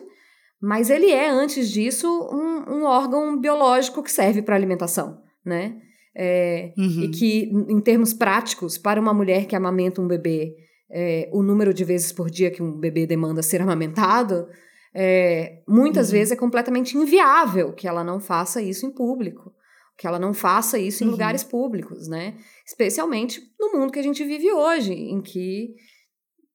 mas 0.61 0.91
ele 0.91 1.13
é, 1.13 1.31
antes 1.31 1.71
disso, 1.71 2.09
um, 2.09 2.75
um 2.75 2.85
órgão 2.85 3.39
biológico 3.39 4.03
que 4.03 4.11
serve 4.11 4.43
para 4.43 4.57
alimentação, 4.57 5.23
né? 5.47 5.77
É, 6.13 6.73
uhum. 6.77 7.05
E 7.05 7.09
que, 7.11 7.53
em 7.69 7.81
termos 7.81 8.13
práticos, 8.13 8.77
para 8.77 9.01
uma 9.01 9.15
mulher 9.15 9.47
que 9.47 9.55
amamenta 9.55 10.01
um 10.01 10.09
bebê, 10.09 10.57
é, 10.91 11.29
o 11.33 11.43
número 11.43 11.73
de 11.73 11.85
vezes 11.85 12.13
por 12.13 12.31
dia 12.31 12.51
que 12.51 12.63
um 12.63 12.73
bebê 12.73 13.07
demanda 13.07 13.43
ser 13.43 13.63
amamentado, 13.63 14.49
é, 14.95 15.63
muitas 15.69 16.09
uhum. 16.09 16.13
vezes 16.13 16.33
é 16.33 16.37
completamente 16.37 16.97
inviável 16.97 17.73
que 17.73 17.87
ela 17.87 18.03
não 18.03 18.19
faça 18.19 18.61
isso 18.61 18.87
em 18.87 18.91
público 18.91 19.53
que 20.01 20.07
ela 20.07 20.19
não 20.19 20.33
faça 20.33 20.79
isso 20.79 21.05
em 21.05 21.07
uhum. 21.09 21.13
lugares 21.13 21.45
públicos, 21.45 22.09
né? 22.09 22.35
Especialmente 22.67 23.39
no 23.61 23.71
mundo 23.73 23.93
que 23.93 23.99
a 23.99 24.03
gente 24.03 24.25
vive 24.25 24.51
hoje, 24.51 24.95
em 24.95 25.21
que, 25.21 25.75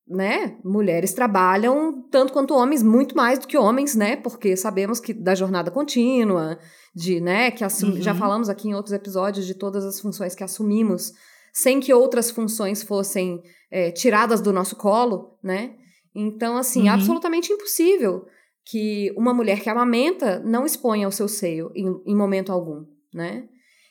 né, 0.08 0.58
mulheres 0.63 1.13
trabalham 1.13 2.02
tanto 2.10 2.34
quanto 2.34 2.56
homens, 2.56 2.82
muito 2.82 3.15
mais 3.15 3.38
do 3.38 3.45
que 3.45 3.56
homens, 3.56 3.93
né? 3.93 4.15
Porque 4.15 4.58
sabemos 4.58 5.00
que 5.00 5.13
da 5.13 5.36
jornada 5.36 5.69
contínua, 5.69 6.58
de, 6.95 7.21
né, 7.21 7.52
que 7.52 7.63
uhum. 7.63 8.02
já 8.02 8.15
falamos 8.15 8.50
aqui 8.50 8.67
em 8.67 8.74
outros 8.74 8.93
episódios 8.93 9.45
de 9.45 9.54
todas 9.54 9.86
as 9.86 10.00
funções 10.00 10.34
que 10.34 10.43
assumimos, 10.43 11.13
sem 11.56 11.80
que 11.80 11.94
outras 11.94 12.30
funções 12.30 12.84
fossem 12.84 13.41
é, 13.72 13.89
tiradas 13.89 14.41
do 14.41 14.52
nosso 14.52 14.76
colo, 14.76 15.39
né? 15.41 15.76
Então, 16.13 16.58
assim, 16.58 16.84
uhum. 16.84 16.89
absolutamente 16.89 17.52
impossível 17.52 18.26
que 18.65 19.13
uma 19.15 19.34
mulher 19.34 19.62
que 19.62 19.70
amamenta 19.70 20.39
não 20.39 20.65
exponha 20.65 21.08
o 21.08 21.12
seu 21.12 21.28
seio 21.28 21.72
em, 21.76 21.86
em 22.06 22.15
momento 22.15 22.52
algum 22.52 22.86
né? 23.15 23.48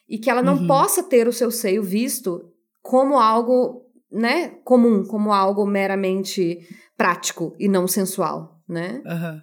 E 0.07 0.19
que 0.19 0.29
ela 0.29 0.43
não 0.43 0.59
uhum. 0.59 0.67
possa 0.67 1.03
ter 1.03 1.27
o 1.27 1.33
seu 1.33 1.51
seio 1.51 1.83
visto 1.83 2.53
como 2.83 3.19
algo, 3.19 3.87
né, 4.13 4.49
comum, 4.63 5.03
como 5.03 5.33
algo 5.33 5.67
meramente 5.67 6.59
prático 6.95 7.57
e 7.59 7.67
não 7.67 7.89
sensual, 7.89 8.61
né? 8.69 9.03
Uhum. 9.07 9.43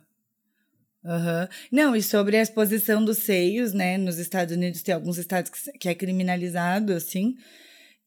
Uhum. 1.03 1.47
Não, 1.71 1.95
e 1.95 2.03
sobre 2.03 2.37
a 2.37 2.43
exposição 2.43 3.03
dos 3.03 3.17
seios, 3.17 3.73
né? 3.73 3.97
Nos 3.97 4.19
Estados 4.19 4.55
Unidos 4.55 4.83
tem 4.83 4.93
alguns 4.93 5.17
estados 5.17 5.49
que, 5.49 5.71
que 5.79 5.89
é 5.89 5.95
criminalizado, 5.95 6.93
assim. 6.93 7.33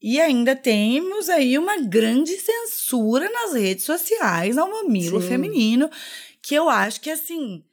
E 0.06 0.20
ainda 0.20 0.54
temos 0.54 1.30
aí 1.30 1.56
uma 1.56 1.80
grande 1.80 2.32
censura 2.36 3.26
nas 3.30 3.54
redes 3.54 3.86
sociais 3.86 4.58
ao 4.58 4.68
mamilo 4.68 5.18
Sim. 5.18 5.28
feminino, 5.28 5.90
que 6.42 6.54
eu 6.54 6.68
acho 6.68 7.00
que, 7.00 7.08
assim, 7.08 7.64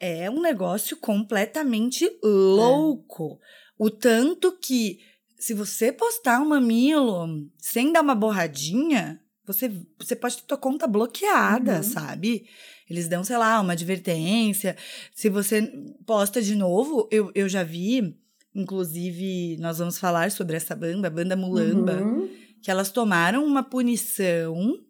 é 0.00 0.28
um 0.28 0.40
negócio 0.40 0.96
completamente 0.96 2.04
é. 2.04 2.10
louco. 2.24 3.38
É. 3.40 3.46
O 3.78 3.88
tanto 3.88 4.58
que, 4.58 4.98
se 5.38 5.54
você 5.54 5.92
postar 5.92 6.42
um 6.42 6.48
mamilo 6.48 7.48
sem 7.56 7.92
dar 7.92 8.02
uma 8.02 8.16
borradinha, 8.16 9.20
você, 9.46 9.70
você 9.96 10.16
pode 10.16 10.38
ter 10.38 10.42
tua 10.42 10.58
conta 10.58 10.88
bloqueada, 10.88 11.76
uhum. 11.76 11.82
sabe? 11.84 12.48
Eles 12.90 13.06
dão, 13.06 13.22
sei 13.22 13.36
lá, 13.36 13.60
uma 13.60 13.74
advertência. 13.74 14.76
Se 15.14 15.28
você 15.28 15.72
posta 16.04 16.42
de 16.42 16.56
novo, 16.56 17.08
eu, 17.12 17.30
eu 17.32 17.48
já 17.48 17.62
vi, 17.62 18.18
inclusive, 18.56 19.56
nós 19.58 19.78
vamos 19.78 19.98
falar 19.98 20.30
sobre 20.30 20.56
essa 20.56 20.74
banda, 20.74 21.08
a 21.08 21.10
banda 21.10 21.36
Mulamba, 21.36 22.02
uhum. 22.02 22.28
que 22.62 22.70
elas 22.70 22.90
tomaram 22.90 23.44
uma 23.44 23.62
punição 23.62 24.80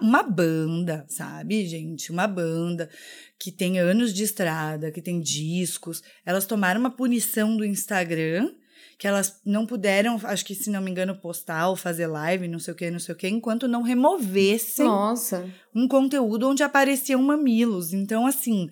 uma 0.00 0.22
banda, 0.22 1.04
sabe, 1.08 1.64
gente? 1.66 2.10
Uma 2.10 2.26
banda 2.26 2.90
que 3.38 3.52
tem 3.52 3.78
anos 3.78 4.12
de 4.12 4.24
estrada, 4.24 4.90
que 4.90 5.00
tem 5.00 5.20
discos. 5.20 6.02
Elas 6.24 6.44
tomaram 6.44 6.80
uma 6.80 6.90
punição 6.90 7.56
do 7.56 7.64
Instagram 7.64 8.50
que 8.98 9.06
elas 9.06 9.40
não 9.44 9.66
puderam, 9.66 10.18
acho 10.24 10.44
que 10.44 10.54
se 10.54 10.70
não 10.70 10.80
me 10.80 10.90
engano, 10.90 11.14
postar 11.14 11.68
ou 11.68 11.76
fazer 11.76 12.06
live, 12.06 12.48
não 12.48 12.58
sei 12.58 12.72
o 12.72 12.76
que, 12.76 12.90
não 12.90 12.98
sei 12.98 13.14
o 13.14 13.18
que, 13.18 13.28
enquanto 13.28 13.68
não 13.68 13.82
removessem 13.82 14.86
Nossa. 14.86 15.46
um 15.74 15.86
conteúdo 15.86 16.48
onde 16.48 16.62
apareciam 16.62 17.22
mamilos. 17.22 17.92
Então, 17.92 18.26
assim, 18.26 18.70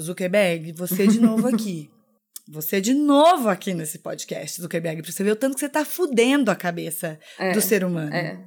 Zuckerberg, 0.00 0.72
você 0.72 1.08
de 1.08 1.20
novo 1.20 1.48
aqui. 1.48 1.90
Você 2.52 2.80
de 2.80 2.92
novo 2.92 3.48
aqui 3.48 3.72
nesse 3.72 4.00
podcast, 4.00 4.60
Zuckerberg, 4.60 5.02
pra 5.02 5.12
você 5.12 5.22
ver 5.22 5.30
o 5.30 5.36
tanto 5.36 5.54
que 5.54 5.60
você 5.60 5.68
tá 5.68 5.84
fudendo 5.84 6.50
a 6.50 6.56
cabeça 6.56 7.16
é, 7.38 7.52
do 7.52 7.60
ser 7.60 7.84
humano. 7.84 8.12
É 8.12 8.40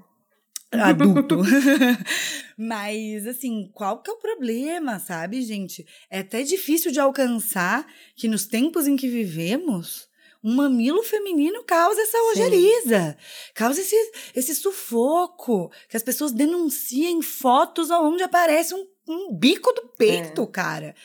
adulto. 0.73 1.37
Mas, 2.57 3.25
assim, 3.25 3.69
qual 3.73 4.01
que 4.01 4.11
é 4.11 4.13
o 4.13 4.17
problema, 4.17 4.99
sabe, 4.99 5.41
gente? 5.41 5.85
É 6.09 6.19
até 6.19 6.43
difícil 6.43 6.91
de 6.91 6.99
alcançar 6.99 7.87
que 8.15 8.27
nos 8.27 8.45
tempos 8.45 8.87
em 8.87 8.97
que 8.97 9.07
vivemos, 9.07 10.09
um 10.43 10.55
mamilo 10.55 11.01
feminino 11.03 11.63
causa 11.63 12.01
essa 12.01 12.17
ojeriza, 12.31 13.17
causa 13.53 13.79
esse, 13.79 13.95
esse 14.35 14.53
sufoco, 14.53 15.71
que 15.87 15.95
as 15.95 16.03
pessoas 16.03 16.33
denunciem 16.33 17.21
fotos 17.21 17.89
onde 17.89 18.23
aparece 18.23 18.73
um, 18.73 18.85
um 19.07 19.33
bico 19.33 19.71
do 19.73 19.89
peito, 19.97 20.43
é. 20.43 20.47
cara. 20.47 20.95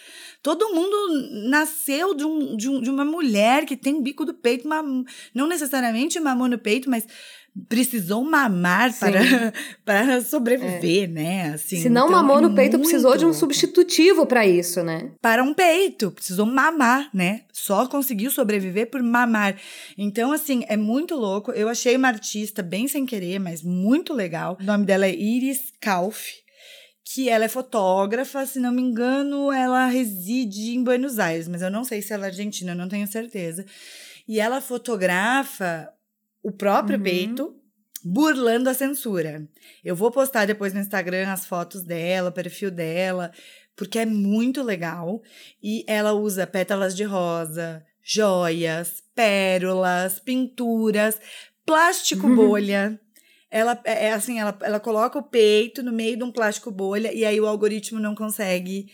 Todo 0.43 0.73
mundo 0.73 1.49
nasceu 1.49 2.15
de, 2.15 2.25
um, 2.25 2.57
de, 2.57 2.69
um, 2.69 2.81
de 2.81 2.91
uma 2.91 3.05
mulher 3.05 3.65
que 3.65 3.77
tem 3.77 4.03
bico 4.03 4.25
do 4.25 4.35
peito, 4.35 4.67
uma, 4.67 4.83
não 5.35 5.47
necessariamente 5.47 6.19
mamou 6.21 6.49
no 6.49 6.59
peito, 6.59 6.89
mas 6.89 7.07
precisou 7.69 8.23
mamar 8.23 8.97
para, 8.99 9.21
para 9.85 10.21
sobreviver, 10.21 11.05
é. 11.05 11.07
né? 11.13 11.53
Assim, 11.55 11.83
Se 11.83 11.89
não 11.89 12.07
então 12.07 12.17
mamou 12.17 12.39
é 12.39 12.43
no 12.43 12.55
peito, 12.55 12.79
precisou 12.79 13.17
de 13.17 13.27
um 13.27 13.33
substitutivo 13.33 14.27
para 14.27 14.47
isso, 14.47 14.83
né? 14.83 15.11
Para 15.21 15.43
um 15.43 15.53
peito, 15.53 16.11
precisou 16.11 16.47
mamar, 16.47 17.09
né? 17.13 17.43
Só 17.53 17.87
conseguiu 17.87 18.31
sobreviver 18.31 18.91
por 18.91 19.03
mamar. 19.03 19.57
Então, 19.97 20.31
assim, 20.31 20.65
é 20.69 20.77
muito 20.77 21.17
louco. 21.17 21.51
Eu 21.51 21.69
achei 21.69 21.97
uma 21.97 22.09
artista 22.09 22.63
bem 22.63 22.87
sem 22.87 23.05
querer, 23.05 23.41
mas 23.41 23.63
muito 23.63 24.13
legal. 24.13 24.57
O 24.61 24.65
nome 24.65 24.85
dela 24.85 25.07
é 25.07 25.15
Iris 25.15 25.73
Kauf 25.81 26.48
que 27.14 27.31
ela 27.31 27.47
é 27.47 27.49
fotógrafa, 27.49 28.44
se 28.44 28.61
não 28.61 28.71
me 28.71 28.83
engano, 28.83 29.51
ela 29.51 29.87
reside 29.87 30.77
em 30.77 30.85
Buenos 30.85 31.18
Aires, 31.18 31.49
mas 31.49 31.62
eu 31.62 31.71
não 31.71 31.83
sei 31.83 32.03
se 32.03 32.12
ela 32.12 32.27
é 32.27 32.29
argentina, 32.29 32.73
eu 32.73 32.77
não 32.77 32.87
tenho 32.87 33.07
certeza. 33.07 33.64
E 34.27 34.38
ela 34.38 34.61
fotografa 34.61 35.90
o 36.42 36.53
próprio 36.53 36.99
uhum. 36.99 37.03
peito, 37.03 37.57
burlando 38.05 38.68
a 38.68 38.75
censura. 38.75 39.49
Eu 39.83 39.97
vou 39.97 40.11
postar 40.11 40.47
depois 40.47 40.75
no 40.75 40.81
Instagram 40.81 41.33
as 41.33 41.47
fotos 41.47 41.83
dela, 41.83 42.29
o 42.29 42.33
perfil 42.33 42.71
dela, 42.71 43.33
porque 43.75 44.01
é 44.01 44.07
muito 44.07 44.62
legal. 44.62 45.23
E 45.62 45.85
ela 45.88 46.12
usa 46.12 46.47
pétalas 46.47 46.94
de 46.94 47.05
rosa, 47.05 47.83
joias, 48.03 49.03
pérolas, 49.14 50.21
pinturas, 50.21 51.18
plástico 51.64 52.29
bolha. 52.37 53.01
Ela 53.51 53.81
é, 53.85 54.07
é 54.07 54.13
assim, 54.13 54.39
ela, 54.39 54.57
ela 54.63 54.81
coloca 54.81 55.19
o 55.19 55.23
peito 55.23 55.83
no 55.83 55.93
meio 55.93 56.17
de 56.17 56.25
um 56.25 56.31
plástico 56.31 56.71
bolha 56.71 57.13
e 57.13 57.25
aí 57.25 57.41
o 57.41 57.47
algoritmo 57.47 57.99
não 57.99 58.15
consegue 58.15 58.87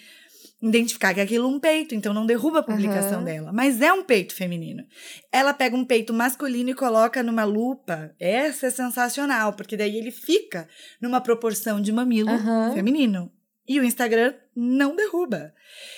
identificar 0.62 1.12
que 1.12 1.20
aquilo 1.20 1.44
é 1.44 1.48
um 1.48 1.60
peito, 1.60 1.94
então 1.94 2.14
não 2.14 2.24
derruba 2.24 2.60
a 2.60 2.62
publicação 2.62 3.18
uhum. 3.18 3.24
dela. 3.24 3.52
Mas 3.52 3.82
é 3.82 3.92
um 3.92 4.02
peito 4.02 4.34
feminino. 4.34 4.82
Ela 5.30 5.52
pega 5.52 5.76
um 5.76 5.84
peito 5.84 6.12
masculino 6.14 6.70
e 6.70 6.74
coloca 6.74 7.22
numa 7.22 7.44
lupa. 7.44 8.14
Essa 8.18 8.68
é 8.68 8.70
sensacional, 8.70 9.52
porque 9.52 9.76
daí 9.76 9.96
ele 9.96 10.10
fica 10.10 10.66
numa 11.00 11.20
proporção 11.20 11.80
de 11.80 11.92
mamilo 11.92 12.30
uhum. 12.30 12.72
feminino. 12.72 13.30
E 13.68 13.78
o 13.78 13.84
Instagram 13.84 14.34
não 14.54 14.96
derruba. 14.96 15.52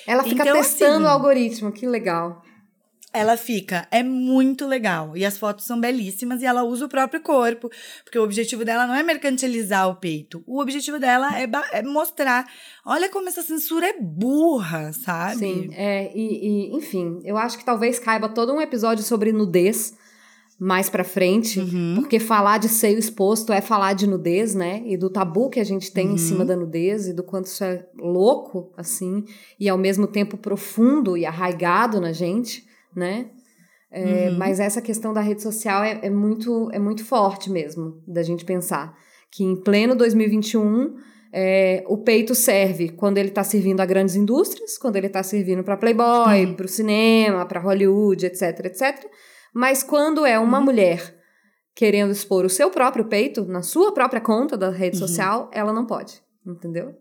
Ela 0.07 0.25
fica 0.25 0.43
então, 0.43 0.57
testando 0.57 0.95
assim, 0.95 1.05
o 1.05 1.09
algoritmo, 1.09 1.73
que 1.73 1.87
legal 1.87 2.43
ela 3.17 3.37
fica, 3.37 3.87
é 3.91 4.03
muito 4.03 4.67
legal. 4.67 5.17
E 5.17 5.25
as 5.25 5.39
fotos 5.39 5.65
são 5.65 5.81
belíssimas 5.81 6.43
e 6.43 6.47
ela 6.47 6.63
usa 6.63 6.87
o 6.87 6.89
próprio 6.89 7.21
corpo, 7.21 7.71
porque 8.05 8.19
o 8.19 8.23
objetivo 8.23 8.65
dela 8.65 8.87
não 8.87 8.95
é 8.95 9.03
mercantilizar 9.03 9.89
o 9.89 9.97
peito. 9.97 10.43
O 10.47 10.61
objetivo 10.61 10.99
dela 10.99 11.29
é, 11.39 11.49
é 11.73 11.83
mostrar, 11.83 12.47
olha 12.85 13.09
como 13.09 13.29
essa 13.29 13.43
censura 13.43 13.87
é 13.87 14.01
burra, 14.01 14.93
sabe? 14.93 15.39
Sim, 15.39 15.71
é, 15.73 16.13
e, 16.15 16.71
e, 16.73 16.77
enfim, 16.77 17.21
eu 17.25 17.37
acho 17.37 17.59
que 17.59 17.65
talvez 17.65 17.99
caiba 17.99 18.29
todo 18.29 18.53
um 18.53 18.61
episódio 18.61 19.05
sobre 19.05 19.33
nudez 19.33 19.95
mais 20.59 20.89
pra 20.89 21.05
frente, 21.05 21.61
uhum. 21.61 21.97
porque 21.97 22.19
falar 22.19 22.59
de 22.59 22.69
seio 22.69 22.99
exposto 22.99 23.53
é 23.53 23.61
falar 23.61 23.93
de 23.93 24.07
nudez, 24.07 24.55
né? 24.55 24.83
E 24.87 24.97
do 24.97 25.11
tabu 25.11 25.51
que 25.51 25.61
a 25.61 25.65
gente 25.65 25.93
tem 25.93 26.09
uhum. 26.09 26.15
em 26.15 26.19
cima 26.19 26.45
da 26.47 26.57
nudez 26.57 27.09
e 27.09 27.13
do 27.13 27.23
quanto 27.23 27.47
isso 27.47 27.63
é 27.63 27.87
louco, 27.99 28.73
assim, 28.77 29.25
e 29.61 29.69
ao 29.69 29.77
mesmo 29.77 30.07
tempo 30.07 30.37
profundo 30.39 31.17
e 31.17 31.27
arraigado 31.27 32.01
na 32.01 32.13
gente 32.13 32.65
né? 32.97 33.31
É, 33.91 34.31
uhum. 34.31 34.39
Mas 34.39 34.59
essa 34.59 34.83
questão 34.83 35.13
da 35.13 35.21
rede 35.21 35.43
social 35.43 35.85
é, 35.85 36.01
é, 36.03 36.11
muito, 36.11 36.69
é 36.73 36.79
muito 36.79 37.05
forte 37.05 37.51
mesmo, 37.51 38.03
da 38.07 38.23
gente 38.23 38.45
pensar 38.45 38.97
que 39.31 39.45
em 39.45 39.55
pleno 39.55 39.95
2021 39.95 40.97
é, 41.33 41.85
o 41.87 41.99
peito 41.99 42.35
serve 42.35 42.89
quando 42.91 43.19
ele 43.19 43.29
está 43.29 43.45
servindo 43.45 43.81
a 43.81 43.87
grandes 43.87 44.17
indústrias, 44.17 44.79
quando 44.79 44.97
ele 44.97 45.07
está 45.07 45.23
servindo 45.23 45.63
para 45.63 45.77
Playboy, 45.77 46.55
para 46.57 46.67
o 46.67 46.69
cinema, 46.69 47.45
para 47.47 47.61
Hollywood, 47.61 48.27
etc, 48.27 48.65
etc. 48.65 49.07
Mas 49.55 49.83
quando 49.83 50.25
é 50.25 50.39
uma 50.39 50.59
uhum. 50.59 50.65
mulher 50.65 51.15
querendo 51.75 52.11
expor 52.11 52.45
o 52.45 52.51
seu 52.51 52.71
próprio 52.71 53.05
peito 53.05 53.45
na 53.45 53.63
sua 53.63 53.93
própria 53.93 54.21
conta 54.21 54.57
da 54.57 54.71
rede 54.71 54.97
uhum. 54.97 55.07
social, 55.07 55.51
ela 55.53 55.73
não 55.73 55.85
pode, 55.85 56.23
entendeu? 56.47 56.95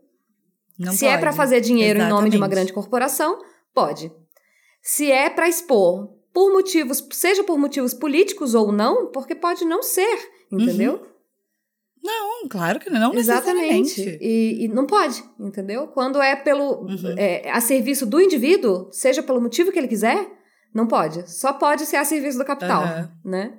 Não 0.78 0.92
Se 0.92 1.06
é 1.06 1.10
pode. 1.10 1.18
é 1.18 1.22
para 1.22 1.32
fazer 1.32 1.62
dinheiro 1.62 2.00
Exatamente. 2.00 2.12
em 2.12 2.16
nome 2.16 2.30
de 2.30 2.38
uma 2.38 2.48
grande 2.48 2.74
corporação, 2.74 3.40
pode. 3.74 4.12
Se 4.86 5.12
é 5.12 5.32
para 5.32 5.50
expor 5.50 6.14
por 6.32 6.52
motivos, 6.52 7.08
seja 7.12 7.44
por 7.44 7.58
motivos 7.58 7.92
políticos 7.92 8.54
ou 8.54 8.72
não, 8.72 9.08
porque 9.08 9.34
pode 9.34 9.66
não 9.66 9.82
ser, 9.82 10.30
entendeu? 10.52 10.94
Uhum. 10.94 11.16
Não, 12.04 12.48
claro 12.48 12.80
que 12.80 12.88
não 12.88 13.12
Exatamente. 13.16 14.20
E, 14.22 14.66
e, 14.66 14.68
não 14.68 14.86
pode, 14.86 15.24
entendeu? 15.40 15.88
Quando 15.88 16.22
é 16.22 16.36
pelo 16.36 16.84
uhum. 16.84 17.16
é, 17.18 17.50
a 17.50 17.60
serviço 17.60 18.06
do 18.06 18.22
indivíduo, 18.22 18.88
seja 18.92 19.24
pelo 19.24 19.42
motivo 19.42 19.72
que 19.72 19.80
ele 19.80 19.88
quiser, 19.88 20.30
não 20.72 20.86
pode. 20.86 21.32
Só 21.32 21.54
pode 21.54 21.88
ser 21.88 21.96
a 21.96 22.06
serviço 22.06 22.38
do 22.38 22.46
capital, 22.46 22.84
uhum. 22.84 23.32
né? 23.32 23.58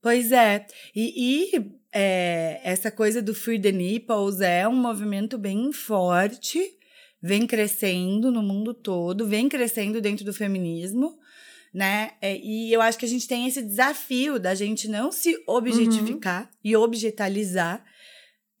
Pois 0.00 0.30
é. 0.30 0.64
E, 0.94 1.50
e 1.56 1.72
é, 1.92 2.60
essa 2.62 2.92
coisa 2.92 3.20
do 3.20 3.34
Free 3.34 3.60
the 3.60 3.72
Nipples 3.72 4.40
é 4.40 4.68
um 4.68 4.76
movimento 4.76 5.36
bem 5.36 5.72
forte, 5.72 6.60
vem 7.22 7.46
crescendo 7.46 8.30
no 8.30 8.42
mundo 8.42 8.74
todo, 8.74 9.26
vem 9.26 9.48
crescendo 9.48 10.00
dentro 10.00 10.24
do 10.24 10.32
feminismo 10.32 11.18
né? 11.72 12.10
É, 12.20 12.36
e 12.36 12.72
eu 12.72 12.82
acho 12.82 12.98
que 12.98 13.06
a 13.06 13.08
gente 13.08 13.26
tem 13.26 13.46
esse 13.46 13.62
desafio 13.62 14.38
da 14.38 14.54
gente 14.54 14.88
não 14.88 15.10
se 15.10 15.42
objetificar 15.46 16.42
uhum. 16.42 16.48
e 16.62 16.76
objetalizar 16.76 17.82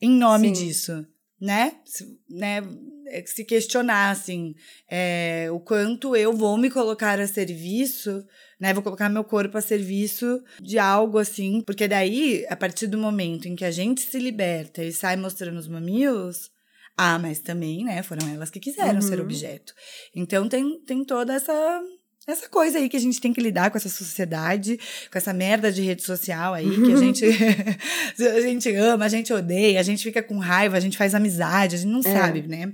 em 0.00 0.10
nome 0.10 0.48
Sim. 0.48 0.66
disso, 0.66 1.06
né? 1.40 1.76
Se, 1.84 2.06
né? 2.28 2.62
É, 3.08 3.22
se 3.26 3.44
questionar, 3.44 4.10
assim, 4.10 4.54
é, 4.88 5.48
o 5.50 5.60
quanto 5.60 6.16
eu 6.16 6.32
vou 6.32 6.56
me 6.56 6.70
colocar 6.70 7.20
a 7.20 7.26
serviço, 7.26 8.24
né? 8.58 8.72
Vou 8.72 8.82
colocar 8.82 9.10
meu 9.10 9.24
corpo 9.24 9.58
a 9.58 9.60
serviço 9.60 10.42
de 10.60 10.78
algo 10.78 11.18
assim, 11.18 11.60
porque 11.60 11.86
daí, 11.86 12.46
a 12.48 12.56
partir 12.56 12.86
do 12.86 12.96
momento 12.96 13.46
em 13.46 13.54
que 13.54 13.64
a 13.64 13.70
gente 13.70 14.00
se 14.00 14.18
liberta 14.18 14.82
e 14.82 14.92
sai 14.92 15.16
mostrando 15.16 15.58
os 15.58 15.68
mamilos, 15.68 16.50
ah, 16.96 17.18
mas 17.18 17.40
também, 17.40 17.84
né, 17.84 18.02
foram 18.02 18.28
elas 18.28 18.50
que 18.50 18.60
quiseram 18.60 18.96
uhum. 18.96 19.02
ser 19.02 19.20
objeto. 19.20 19.74
Então 20.14 20.48
tem, 20.48 20.78
tem 20.80 21.04
toda 21.04 21.34
essa 21.34 21.82
essa 22.24 22.48
coisa 22.48 22.78
aí 22.78 22.88
que 22.88 22.96
a 22.96 23.00
gente 23.00 23.20
tem 23.20 23.32
que 23.32 23.40
lidar 23.40 23.70
com 23.70 23.76
essa 23.76 23.88
sociedade, 23.88 24.78
com 25.10 25.18
essa 25.18 25.32
merda 25.32 25.72
de 25.72 25.82
rede 25.82 26.02
social 26.02 26.54
aí, 26.54 26.70
que 26.70 26.92
a 26.92 26.96
gente, 26.96 27.24
a 28.24 28.40
gente 28.40 28.72
ama, 28.76 29.06
a 29.06 29.08
gente 29.08 29.32
odeia, 29.32 29.80
a 29.80 29.82
gente 29.82 30.04
fica 30.04 30.22
com 30.22 30.38
raiva, 30.38 30.76
a 30.76 30.80
gente 30.80 30.96
faz 30.96 31.16
amizade, 31.16 31.74
a 31.74 31.78
gente 31.78 31.90
não 31.90 31.98
é. 31.98 32.02
sabe, 32.02 32.42
né? 32.42 32.72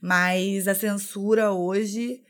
Mas 0.00 0.68
a 0.68 0.74
censura 0.74 1.52
hoje. 1.52 2.20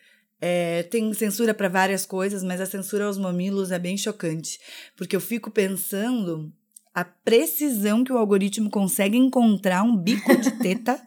É, 0.47 0.83
tem 0.83 1.11
censura 1.15 1.55
para 1.55 1.71
várias 1.71 2.05
coisas, 2.05 2.43
mas 2.43 2.61
a 2.61 2.67
censura 2.67 3.07
aos 3.07 3.17
mamilos 3.17 3.71
é 3.71 3.79
bem 3.79 3.97
chocante. 3.97 4.59
Porque 4.95 5.17
eu 5.17 5.21
fico 5.21 5.51
pensando 5.51 6.53
a 6.95 7.03
precisão 7.03 8.05
que 8.05 8.13
o 8.13 8.19
algoritmo 8.19 8.69
consegue 8.69 9.17
encontrar 9.17 9.83
um 9.83 9.97
bico 9.97 10.37
de 10.37 10.51
teta 10.61 11.01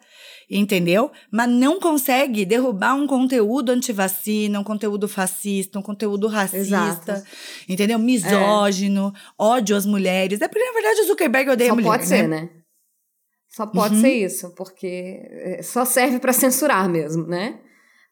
entendeu? 0.49 1.11
Mas 1.31 1.49
não 1.49 1.79
consegue 1.79 2.45
derrubar 2.45 2.95
um 2.95 3.05
conteúdo 3.05 3.71
antivacina, 3.71 4.59
um 4.59 4.63
conteúdo 4.63 5.07
fascista, 5.07 5.77
um 5.77 5.81
conteúdo 5.81 6.27
racista, 6.27 6.57
Exato. 6.57 7.23
entendeu? 7.67 7.99
Misógino, 7.99 9.13
é. 9.15 9.19
ódio 9.37 9.75
às 9.75 9.85
mulheres. 9.85 10.41
É 10.41 10.47
porque, 10.47 10.65
na 10.65 10.73
verdade, 10.73 11.01
o 11.01 11.07
Zuckerberg 11.07 11.49
odeia 11.49 11.69
Só 11.69 11.75
mulher, 11.75 11.87
pode 11.87 12.05
ser, 12.05 12.27
né? 12.27 12.49
Só 13.49 13.65
pode 13.65 13.95
uhum. 13.95 14.01
ser 14.01 14.13
isso, 14.13 14.53
porque 14.55 15.19
é, 15.31 15.61
só 15.63 15.83
serve 15.83 16.19
para 16.19 16.31
censurar 16.31 16.87
mesmo, 16.89 17.25
né? 17.25 17.59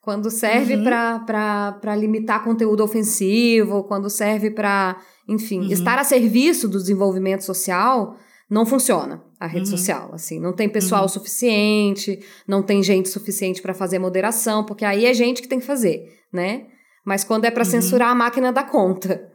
Quando 0.01 0.29
serve 0.29 0.75
uhum. 0.75 0.83
para 0.83 1.95
limitar 1.95 2.43
conteúdo 2.43 2.83
ofensivo, 2.83 3.83
quando 3.85 4.09
serve 4.09 4.51
para, 4.51 5.01
enfim, 5.27 5.61
uhum. 5.61 5.71
estar 5.71 5.97
a 5.97 6.03
serviço 6.03 6.67
do 6.67 6.77
desenvolvimento 6.77 7.43
social, 7.43 8.15
não 8.49 8.65
funciona 8.65 9.23
a 9.39 9.47
rede 9.47 9.69
uhum. 9.69 9.77
social, 9.77 10.09
assim, 10.13 10.39
não 10.39 10.53
tem 10.53 10.69
pessoal 10.69 11.03
uhum. 11.03 11.09
suficiente, 11.09 12.19
não 12.47 12.61
tem 12.61 12.83
gente 12.83 13.09
suficiente 13.09 13.61
para 13.61 13.73
fazer 13.73 13.99
moderação, 13.99 14.63
porque 14.63 14.85
aí 14.85 15.05
é 15.05 15.13
gente 15.13 15.41
que 15.41 15.47
tem 15.47 15.59
que 15.59 15.65
fazer, 15.65 16.07
né? 16.31 16.67
Mas 17.05 17.23
quando 17.23 17.45
é 17.45 17.51
para 17.51 17.63
uhum. 17.63 17.69
censurar 17.69 18.09
a 18.09 18.15
máquina 18.15 18.51
dá 18.51 18.63
conta. 18.63 19.31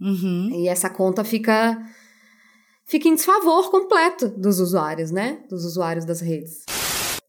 Uhum. 0.00 0.50
E 0.52 0.68
essa 0.68 0.88
conta 0.88 1.24
fica 1.24 1.76
fica 2.86 3.08
em 3.08 3.14
desfavor 3.14 3.70
completo 3.70 4.28
dos 4.28 4.60
usuários, 4.60 5.10
né? 5.10 5.40
Dos 5.50 5.64
usuários 5.64 6.04
das 6.04 6.20
redes. 6.20 6.64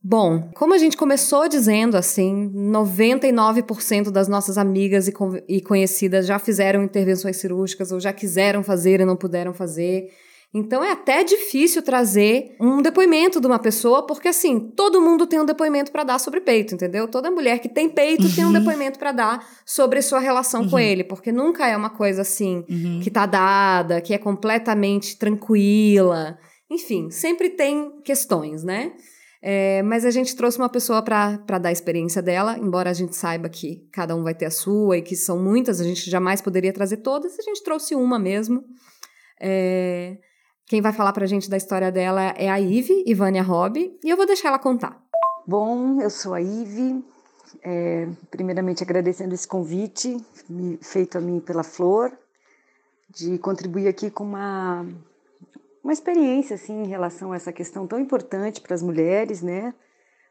Bom, 0.01 0.49
como 0.55 0.73
a 0.73 0.77
gente 0.77 0.95
começou 0.95 1.49
dizendo, 1.49 1.97
assim, 1.97 2.49
99% 2.53 4.11
das 4.11 4.29
nossas 4.29 4.57
amigas 4.57 5.09
e, 5.09 5.13
e 5.47 5.61
conhecidas 5.61 6.25
já 6.25 6.39
fizeram 6.39 6.81
intervenções 6.83 7.35
cirúrgicas 7.35 7.91
ou 7.91 7.99
já 7.99 8.13
quiseram 8.13 8.63
fazer 8.63 9.01
e 9.01 9.05
não 9.05 9.17
puderam 9.17 9.53
fazer. 9.53 10.07
Então 10.51 10.83
é 10.83 10.91
até 10.91 11.23
difícil 11.23 11.83
trazer 11.83 12.55
um 12.59 12.81
depoimento 12.81 13.39
de 13.39 13.45
uma 13.45 13.59
pessoa, 13.59 14.07
porque 14.07 14.29
assim, 14.29 14.59
todo 14.59 14.99
mundo 14.99 15.27
tem 15.27 15.39
um 15.39 15.45
depoimento 15.45 15.91
para 15.91 16.03
dar 16.03 16.19
sobre 16.19 16.41
peito, 16.41 16.73
entendeu? 16.73 17.07
Toda 17.07 17.29
mulher 17.29 17.59
que 17.59 17.69
tem 17.69 17.87
peito 17.87 18.23
uhum. 18.23 18.33
tem 18.33 18.43
um 18.43 18.47
uhum. 18.47 18.53
depoimento 18.53 18.97
para 18.97 19.11
dar 19.11 19.47
sobre 19.63 20.01
sua 20.01 20.19
relação 20.19 20.63
uhum. 20.63 20.69
com 20.71 20.79
ele, 20.79 21.03
porque 21.03 21.31
nunca 21.31 21.67
é 21.67 21.77
uma 21.77 21.91
coisa 21.91 22.23
assim 22.23 22.65
uhum. 22.67 22.99
que 23.03 23.11
tá 23.11 23.27
dada, 23.27 24.01
que 24.01 24.11
é 24.11 24.17
completamente 24.17 25.17
tranquila. 25.17 26.39
Enfim, 26.67 27.11
sempre 27.11 27.51
tem 27.51 28.01
questões, 28.03 28.63
né? 28.63 28.93
É, 29.41 29.83
mas 29.83 30.03
a 30.03 30.11
gente 30.11 30.35
trouxe 30.35 30.57
uma 30.57 30.67
pessoa 30.67 31.01
para 31.01 31.37
dar 31.59 31.69
a 31.69 31.71
experiência 31.71 32.23
dela, 32.23 32.57
embora 32.57 32.89
a 32.89 32.93
gente 32.93 33.15
saiba 33.15 33.47
que 33.47 33.87
cada 33.91 34.15
um 34.15 34.23
vai 34.23 34.33
ter 34.33 34.45
a 34.45 34.51
sua 34.51 34.97
e 34.97 35.01
que 35.01 35.15
são 35.15 35.41
muitas, 35.41 35.79
a 35.79 35.83
gente 35.83 36.09
jamais 36.09 36.41
poderia 36.41 36.73
trazer 36.73 36.97
todas, 36.97 37.37
a 37.37 37.41
gente 37.43 37.63
trouxe 37.63 37.93
uma 37.93 38.17
mesmo. 38.17 38.65
É, 39.39 40.17
quem 40.69 40.81
vai 40.81 40.93
falar 40.93 41.11
pra 41.13 41.25
gente 41.25 41.49
da 41.49 41.57
história 41.57 41.91
dela 41.91 42.21
é 42.37 42.47
a 42.47 42.59
Ive, 42.59 43.03
Ivânia 43.07 43.41
Hobby, 43.41 43.97
e 44.03 44.09
eu 44.09 44.15
vou 44.15 44.27
deixar 44.27 44.49
ela 44.49 44.59
contar. 44.59 45.03
Bom, 45.45 45.99
eu 45.99 46.11
sou 46.11 46.35
a 46.35 46.39
Ive, 46.39 47.03
é, 47.63 48.07
primeiramente 48.29 48.83
agradecendo 48.83 49.33
esse 49.33 49.47
convite 49.47 50.15
feito 50.79 51.17
a 51.17 51.21
mim 51.21 51.39
pela 51.39 51.63
Flor, 51.63 52.15
de 53.09 53.39
contribuir 53.39 53.87
aqui 53.87 54.11
com 54.11 54.23
uma, 54.23 54.85
uma 55.83 55.91
experiência 55.91 56.53
assim, 56.53 56.83
em 56.83 56.87
relação 56.87 57.31
a 57.31 57.35
essa 57.35 57.51
questão 57.51 57.87
tão 57.87 57.99
importante 57.99 58.61
para 58.61 58.75
as 58.75 58.83
mulheres, 58.83 59.41
né? 59.41 59.73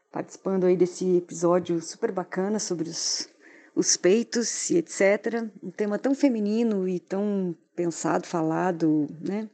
Participando 0.09 0.63
aí 0.63 0.77
desse 0.77 1.17
episódio 1.17 1.81
super 1.81 2.13
bacana 2.13 2.59
sobre 2.59 2.87
os, 2.87 3.27
os 3.75 3.97
peitos 3.97 4.69
e 4.69 4.77
etc. 4.77 5.49
Um 5.61 5.69
tema 5.69 5.99
tão 5.99 6.15
feminino 6.15 6.87
e 6.87 6.97
tão 6.97 7.53
pensado, 7.75 8.25
falado, 8.25 9.05
né? 9.19 9.49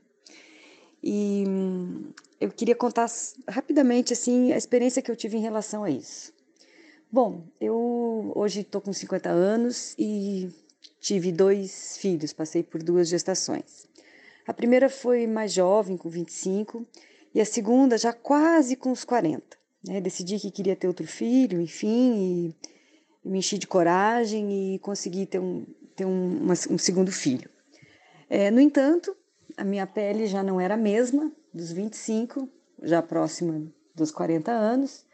E 1.07 1.43
eu 2.41 2.49
queria 2.49 2.73
contar 2.73 3.05
rapidamente 3.47 4.11
assim 4.11 4.51
a 4.51 4.57
experiência 4.57 5.03
que 5.03 5.11
eu 5.11 5.15
tive 5.15 5.37
em 5.37 5.41
relação 5.41 5.83
a 5.83 5.89
isso. 5.91 6.33
Bom, 7.11 7.43
eu 7.61 8.31
hoje 8.33 8.61
estou 8.61 8.81
com 8.81 8.91
50 8.91 9.29
anos 9.29 9.93
e 9.99 10.49
tive 10.99 11.31
dois 11.31 11.95
filhos, 11.97 12.33
passei 12.33 12.63
por 12.63 12.81
duas 12.81 13.07
gestações. 13.07 13.87
A 14.47 14.53
primeira 14.53 14.89
foi 14.89 15.27
mais 15.27 15.53
jovem, 15.53 15.95
com 15.95 16.09
25, 16.09 16.83
e 17.35 17.39
a 17.39 17.45
segunda 17.45 17.99
já 17.99 18.11
quase 18.11 18.75
com 18.75 18.91
os 18.91 19.03
40. 19.03 19.43
Né? 19.87 20.01
Decidi 20.01 20.39
que 20.39 20.49
queria 20.49 20.75
ter 20.75 20.87
outro 20.87 21.05
filho, 21.05 21.61
enfim, 21.61 22.55
e 23.23 23.29
me 23.29 23.39
enchi 23.39 23.59
de 23.59 23.67
coragem 23.67 24.75
e 24.75 24.79
consegui 24.79 25.27
ter 25.27 25.39
um, 25.39 25.65
ter 25.95 26.05
um, 26.05 26.37
uma, 26.37 26.53
um 26.71 26.77
segundo 26.79 27.11
filho. 27.11 27.47
É, 28.27 28.49
no 28.49 28.59
entanto, 28.59 29.15
a 29.57 29.63
minha 29.63 29.87
pele 29.87 30.27
já 30.27 30.43
não 30.43 30.59
era 30.59 30.73
a 30.73 30.77
mesma 30.77 31.31
dos 31.53 31.71
25, 31.71 32.49
já 32.83 33.01
próxima 33.01 33.65
dos 33.93 34.11
40 34.11 34.51
anos. 34.51 35.05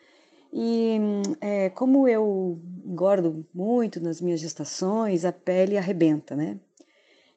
E 0.54 0.98
é, 1.40 1.70
como 1.70 2.08
eu 2.08 2.60
engordo 2.86 3.46
muito 3.54 4.02
nas 4.02 4.20
minhas 4.20 4.40
gestações, 4.40 5.24
a 5.24 5.32
pele 5.32 5.78
arrebenta, 5.78 6.36
né? 6.36 6.60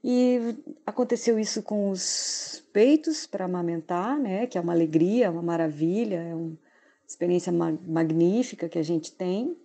E 0.02 0.56
aconteceu 0.84 1.38
isso 1.38 1.62
com 1.62 1.90
os 1.90 2.62
peitos 2.72 3.26
para 3.26 3.44
amamentar, 3.44 4.18
né? 4.18 4.46
Que 4.46 4.58
é 4.58 4.60
uma 4.60 4.72
alegria, 4.72 5.30
uma 5.30 5.42
maravilha, 5.42 6.16
é 6.16 6.34
uma 6.34 6.58
experiência 7.06 7.52
magnífica 7.52 8.68
que 8.68 8.78
a 8.78 8.82
gente 8.82 9.12
tem. 9.12 9.56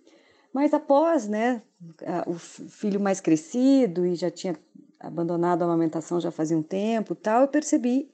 Mas 0.52 0.74
após, 0.74 1.28
né, 1.28 1.62
o 2.26 2.34
filho 2.34 3.00
mais 3.00 3.20
crescido 3.20 4.04
e 4.04 4.16
já 4.16 4.30
tinha 4.30 4.56
abandonado 5.00 5.62
a 5.62 5.64
amamentação 5.64 6.20
já 6.20 6.30
fazia 6.30 6.56
um 6.56 6.62
tempo 6.62 7.14
tal, 7.14 7.42
eu 7.42 7.48
percebi 7.48 8.10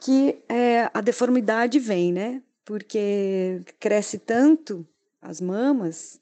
que 0.00 0.42
é, 0.48 0.90
a 0.92 1.00
deformidade 1.00 1.78
vem, 1.78 2.12
né? 2.12 2.42
Porque 2.64 3.62
cresce 3.78 4.18
tanto 4.18 4.86
as 5.20 5.40
mamas, 5.40 6.20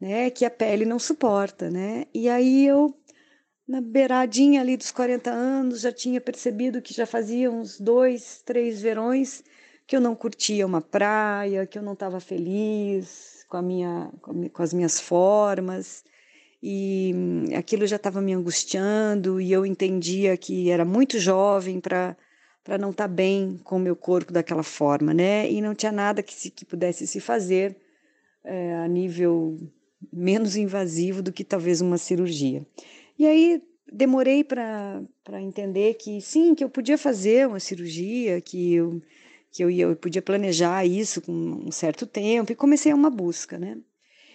né, 0.00 0.30
que 0.30 0.44
a 0.44 0.50
pele 0.50 0.84
não 0.84 0.98
suporta, 0.98 1.70
né? 1.70 2.06
E 2.12 2.28
aí 2.28 2.66
eu 2.66 2.94
na 3.70 3.80
beiradinha 3.80 4.60
ali 4.60 4.76
dos 4.76 4.90
40 4.90 5.30
anos, 5.30 5.82
já 5.82 5.92
tinha 5.92 6.20
percebido 6.20 6.82
que 6.82 6.92
já 6.92 7.06
fazia 7.06 7.48
uns 7.48 7.78
dois, 7.78 8.42
três 8.44 8.82
verões 8.82 9.44
que 9.86 9.94
eu 9.94 10.00
não 10.00 10.16
curtia 10.16 10.66
uma 10.66 10.80
praia, 10.80 11.64
que 11.66 11.78
eu 11.78 11.82
não 11.82 11.92
estava 11.92 12.18
feliz 12.18 13.44
com, 13.48 13.56
a 13.56 13.62
minha, 13.62 14.10
com 14.52 14.62
as 14.62 14.72
minhas 14.72 14.98
formas, 15.00 16.04
e 16.62 17.14
aquilo 17.56 17.86
já 17.86 17.96
estava 17.96 18.20
me 18.20 18.32
angustiando, 18.32 19.40
e 19.40 19.50
eu 19.52 19.64
entendia 19.64 20.36
que 20.36 20.70
era 20.70 20.84
muito 20.84 21.18
jovem 21.18 21.80
para 21.80 22.16
para 22.62 22.76
não 22.78 22.90
estar 22.90 23.08
tá 23.08 23.12
bem 23.12 23.58
com 23.64 23.76
o 23.76 23.80
meu 23.80 23.96
corpo 23.96 24.32
daquela 24.32 24.62
forma, 24.62 25.14
né? 25.14 25.50
E 25.50 25.60
não 25.62 25.74
tinha 25.74 25.90
nada 25.90 26.22
que, 26.22 26.34
se, 26.34 26.50
que 26.50 26.64
pudesse 26.64 27.06
se 27.06 27.18
fazer 27.18 27.76
é, 28.44 28.74
a 28.74 28.86
nível 28.86 29.58
menos 30.12 30.56
invasivo 30.56 31.22
do 31.22 31.32
que 31.32 31.42
talvez 31.44 31.80
uma 31.80 31.98
cirurgia. 31.98 32.64
E 33.18 33.26
aí 33.26 33.62
demorei 33.92 34.44
para 34.44 35.02
entender 35.40 35.94
que 35.94 36.20
sim, 36.20 36.54
que 36.54 36.62
eu 36.62 36.70
podia 36.70 36.96
fazer 36.96 37.46
uma 37.48 37.60
cirurgia, 37.60 38.40
que 38.40 38.74
eu, 38.74 39.02
que 39.50 39.64
eu, 39.64 39.70
ia, 39.70 39.84
eu 39.84 39.96
podia 39.96 40.22
planejar 40.22 40.84
isso 40.86 41.20
com 41.20 41.32
um 41.32 41.72
certo 41.72 42.06
tempo, 42.06 42.52
e 42.52 42.54
comecei 42.54 42.92
uma 42.92 43.10
busca, 43.10 43.58
né? 43.58 43.78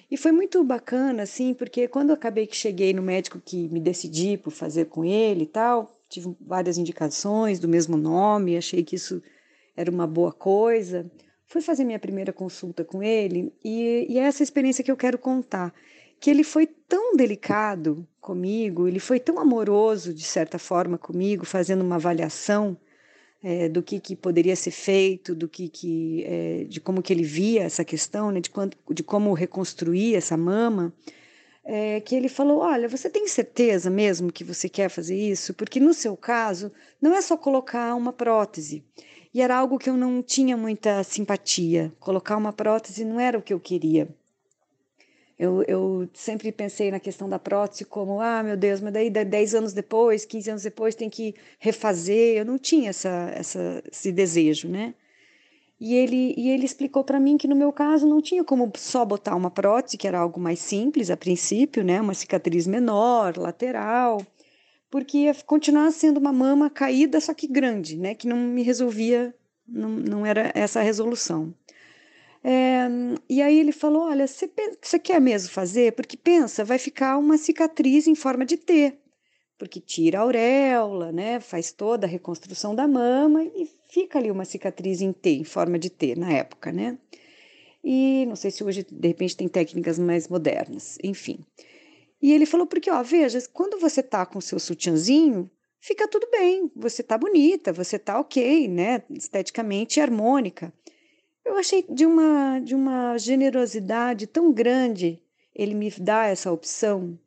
E 0.09 0.17
foi 0.17 0.31
muito 0.31 0.63
bacana, 0.63 1.23
assim, 1.23 1.53
porque 1.53 1.87
quando 1.87 2.09
eu 2.09 2.15
acabei 2.15 2.45
que 2.45 2.55
cheguei 2.55 2.93
no 2.93 3.01
médico 3.01 3.41
que 3.43 3.67
me 3.69 3.79
decidi 3.79 4.37
por 4.37 4.51
fazer 4.51 4.85
com 4.85 5.03
ele 5.03 5.43
e 5.43 5.47
tal, 5.47 5.97
tive 6.07 6.35
várias 6.39 6.77
indicações 6.77 7.59
do 7.59 7.67
mesmo 7.67 7.97
nome, 7.97 8.57
achei 8.57 8.83
que 8.83 8.95
isso 8.95 9.21
era 9.75 9.89
uma 9.89 10.05
boa 10.05 10.31
coisa. 10.31 11.09
Fui 11.47 11.61
fazer 11.61 11.83
minha 11.83 11.99
primeira 11.99 12.31
consulta 12.31 12.83
com 12.83 13.01
ele 13.03 13.53
e, 13.63 14.05
e 14.09 14.19
é 14.19 14.23
essa 14.23 14.43
experiência 14.43 14.83
que 14.83 14.91
eu 14.91 14.97
quero 14.97 15.17
contar. 15.17 15.73
Que 16.19 16.29
ele 16.29 16.43
foi 16.43 16.65
tão 16.65 17.15
delicado 17.15 18.07
comigo, 18.21 18.87
ele 18.87 18.99
foi 18.99 19.19
tão 19.19 19.39
amoroso, 19.39 20.13
de 20.13 20.23
certa 20.23 20.57
forma, 20.57 20.97
comigo, 20.97 21.45
fazendo 21.45 21.83
uma 21.83 21.95
avaliação 21.95 22.77
é, 23.47 23.69
do 23.69 23.83
que, 23.83 23.99
que 23.99 24.15
poderia 24.15 24.55
ser 24.55 24.71
feito, 24.71 25.35
do 25.35 25.47
que, 25.47 25.69
que 25.69 26.23
é, 26.25 26.63
de 26.63 26.81
como 26.81 27.03
que 27.03 27.13
ele 27.13 27.21
via 27.21 27.61
essa 27.61 27.85
questão, 27.85 28.31
né, 28.31 28.39
de, 28.39 28.49
quanto, 28.49 28.75
de 28.91 29.03
como 29.03 29.31
reconstruir 29.33 30.15
essa 30.15 30.35
mama 30.35 30.91
é, 31.63 32.01
que 32.01 32.15
ele 32.15 32.27
falou: 32.27 32.61
Olha, 32.61 32.89
você 32.89 33.07
tem 33.07 33.27
certeza 33.27 33.87
mesmo 33.87 34.31
que 34.31 34.43
você 34.43 34.67
quer 34.67 34.89
fazer 34.89 35.15
isso? 35.15 35.53
Porque 35.53 35.79
no 35.79 35.93
seu 35.93 36.17
caso, 36.17 36.71
não 36.99 37.13
é 37.13 37.21
só 37.21 37.37
colocar 37.37 37.93
uma 37.93 38.11
prótese. 38.11 38.83
E 39.31 39.41
era 39.41 39.55
algo 39.55 39.77
que 39.77 39.91
eu 39.91 39.97
não 39.97 40.23
tinha 40.23 40.57
muita 40.57 41.03
simpatia. 41.03 41.93
Colocar 41.99 42.37
uma 42.37 42.51
prótese 42.51 43.05
não 43.05 43.19
era 43.19 43.37
o 43.37 43.43
que 43.43 43.53
eu 43.53 43.59
queria. 43.59 44.07
Eu, 45.37 45.63
eu 45.63 46.09
sempre 46.13 46.51
pensei 46.51 46.89
na 46.89 46.99
questão 46.99 47.27
da 47.27 47.37
prótese 47.37 47.83
como, 47.83 48.21
ah, 48.21 48.41
meu 48.41 48.55
Deus, 48.55 48.79
mas 48.79 48.93
daí 48.93 49.09
10 49.09 49.55
anos 49.55 49.73
depois, 49.73 50.23
15 50.23 50.49
anos 50.49 50.63
depois 50.63 50.95
tem 50.95 51.09
que 51.09 51.35
refazer. 51.59 52.37
Eu 52.37 52.45
não 52.45 52.57
tinha 52.57 52.89
essa, 52.89 53.31
essa, 53.35 53.83
esse 53.91 54.11
desejo, 54.13 54.69
né? 54.69 54.93
E 55.79 55.93
ele, 55.93 56.33
e 56.37 56.49
ele 56.49 56.65
explicou 56.65 57.03
para 57.03 57.19
mim 57.19 57.37
que 57.37 57.49
no 57.49 57.55
meu 57.55 57.71
caso 57.71 58.07
não 58.07 58.21
tinha 58.21 58.45
como 58.45 58.71
só 58.77 59.03
botar 59.03 59.35
uma 59.35 59.51
prótese, 59.51 59.97
que 59.97 60.07
era 60.07 60.19
algo 60.19 60.39
mais 60.39 60.59
simples 60.59 61.09
a 61.09 61.17
princípio, 61.17 61.83
né? 61.83 61.99
Uma 61.99 62.13
cicatriz 62.13 62.65
menor, 62.65 63.37
lateral, 63.37 64.25
porque 64.89 65.17
ia 65.19 65.35
continuar 65.45 65.91
sendo 65.91 66.17
uma 66.17 66.31
mama 66.31 66.69
caída, 66.69 67.19
só 67.19 67.33
que 67.33 67.47
grande, 67.47 67.97
né? 67.97 68.15
Que 68.15 68.27
não 68.27 68.37
me 68.37 68.63
resolvia, 68.63 69.35
não, 69.67 69.89
não 69.89 70.25
era 70.25 70.51
essa 70.55 70.79
a 70.79 70.83
resolução. 70.83 71.53
É, 72.47 72.87
e 73.27 73.41
aí 73.41 73.59
ele 73.59 73.71
falou: 73.71 74.03
Olha, 74.03 74.27
você, 74.27 74.47
quer 74.99 75.19
mesmo 75.19 75.49
fazer? 75.49 75.93
Porque 75.93 76.15
pensa, 76.15 76.63
vai 76.63 76.77
ficar 76.77 77.17
uma 77.17 77.37
cicatriz 77.37 78.05
em 78.07 78.13
forma 78.15 78.45
de 78.45 78.57
T 78.57 78.95
porque 79.57 79.79
tira 79.79 80.19
a 80.19 80.21
auréola, 80.21 81.11
né, 81.11 81.39
faz 81.39 81.71
toda 81.71 82.05
a 82.05 82.09
reconstrução 82.09 82.75
da 82.75 82.87
mama 82.87 83.43
e 83.43 83.69
fica 83.89 84.19
ali 84.19 84.29
uma 84.29 84.45
cicatriz 84.45 85.01
em 85.01 85.13
T, 85.13 85.29
em 85.29 85.43
forma 85.43 85.79
de 85.79 85.89
T 85.89 86.15
na 86.15 86.31
época, 86.31 86.71
né? 86.71 86.97
E 87.83 88.25
não 88.25 88.35
sei 88.35 88.51
se 88.51 88.63
hoje 88.63 88.85
de 88.89 89.07
repente 89.07 89.37
tem 89.37 89.47
técnicas 89.47 89.99
mais 89.99 90.27
modernas, 90.27 90.97
enfim. 91.03 91.39
E 92.21 92.33
ele 92.33 92.45
falou 92.45 92.65
porque, 92.65 92.89
ó, 92.89 93.01
veja, 93.03 93.39
quando 93.53 93.79
você 93.79 94.01
tá 94.01 94.25
com 94.25 94.41
seu 94.41 94.59
sutiãzinho, 94.59 95.49
fica 95.79 96.07
tudo 96.07 96.27
bem, 96.31 96.69
você 96.75 97.03
tá 97.03 97.17
bonita, 97.17 97.71
você 97.71 97.99
tá 97.99 98.19
OK, 98.19 98.67
né, 98.67 99.03
esteticamente 99.11 100.01
harmônica. 100.01 100.73
Eu 101.45 101.57
achei 101.57 101.85
de 101.87 102.05
uma 102.05 102.59
de 102.59 102.73
uma 102.73 103.17
generosidade 103.17 104.25
tão 104.25 104.51
grande 104.51 105.21
ele 105.55 105.73
me 105.73 105.89
dar 105.91 106.29
essa 106.29 106.51
opção 106.51 107.17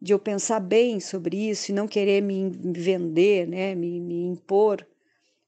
de 0.00 0.12
eu 0.12 0.18
pensar 0.18 0.60
bem 0.60 1.00
sobre 1.00 1.50
isso 1.50 1.70
e 1.70 1.74
não 1.74 1.88
querer 1.88 2.22
me 2.22 2.48
vender, 2.48 3.46
né, 3.46 3.74
me, 3.74 4.00
me 4.00 4.26
impor 4.26 4.86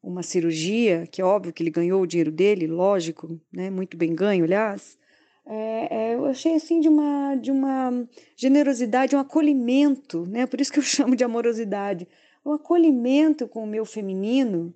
uma 0.02 0.22
cirurgia, 0.22 1.06
que 1.06 1.20
é 1.20 1.24
óbvio 1.24 1.52
que 1.52 1.62
ele 1.62 1.70
ganhou 1.70 2.02
o 2.02 2.06
dinheiro 2.06 2.30
dele, 2.30 2.66
lógico, 2.66 3.40
né, 3.52 3.70
muito 3.70 3.96
bem 3.96 4.14
ganho, 4.14 4.44
aliás, 4.44 4.98
é, 5.46 5.88
é, 5.90 6.14
eu 6.14 6.26
achei 6.26 6.54
assim 6.54 6.80
de 6.80 6.88
uma, 6.88 7.34
de 7.34 7.50
uma 7.50 8.06
generosidade, 8.36 9.16
um 9.16 9.20
acolhimento, 9.20 10.26
né, 10.26 10.46
por 10.46 10.60
isso 10.60 10.72
que 10.72 10.78
eu 10.78 10.82
chamo 10.84 11.16
de 11.16 11.24
amorosidade, 11.24 12.06
um 12.44 12.52
acolhimento 12.52 13.46
com 13.46 13.64
o 13.64 13.66
meu 13.66 13.84
feminino, 13.84 14.74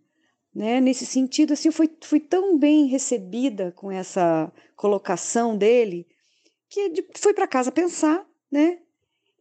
né, 0.55 0.81
nesse 0.81 1.07
sentido, 1.07 1.53
assim, 1.53 1.71
fui, 1.71 1.91
fui 2.03 2.21
tão 2.21 2.59
bem 2.59 2.87
recebida 2.87 3.73
com 3.73 3.91
essa 3.91 4.53
colocação 4.77 5.57
dele, 5.57 6.07
que 6.69 7.05
fui 7.17 7.33
para 7.33 7.47
casa 7.47 7.73
pensar, 7.73 8.27
né, 8.51 8.79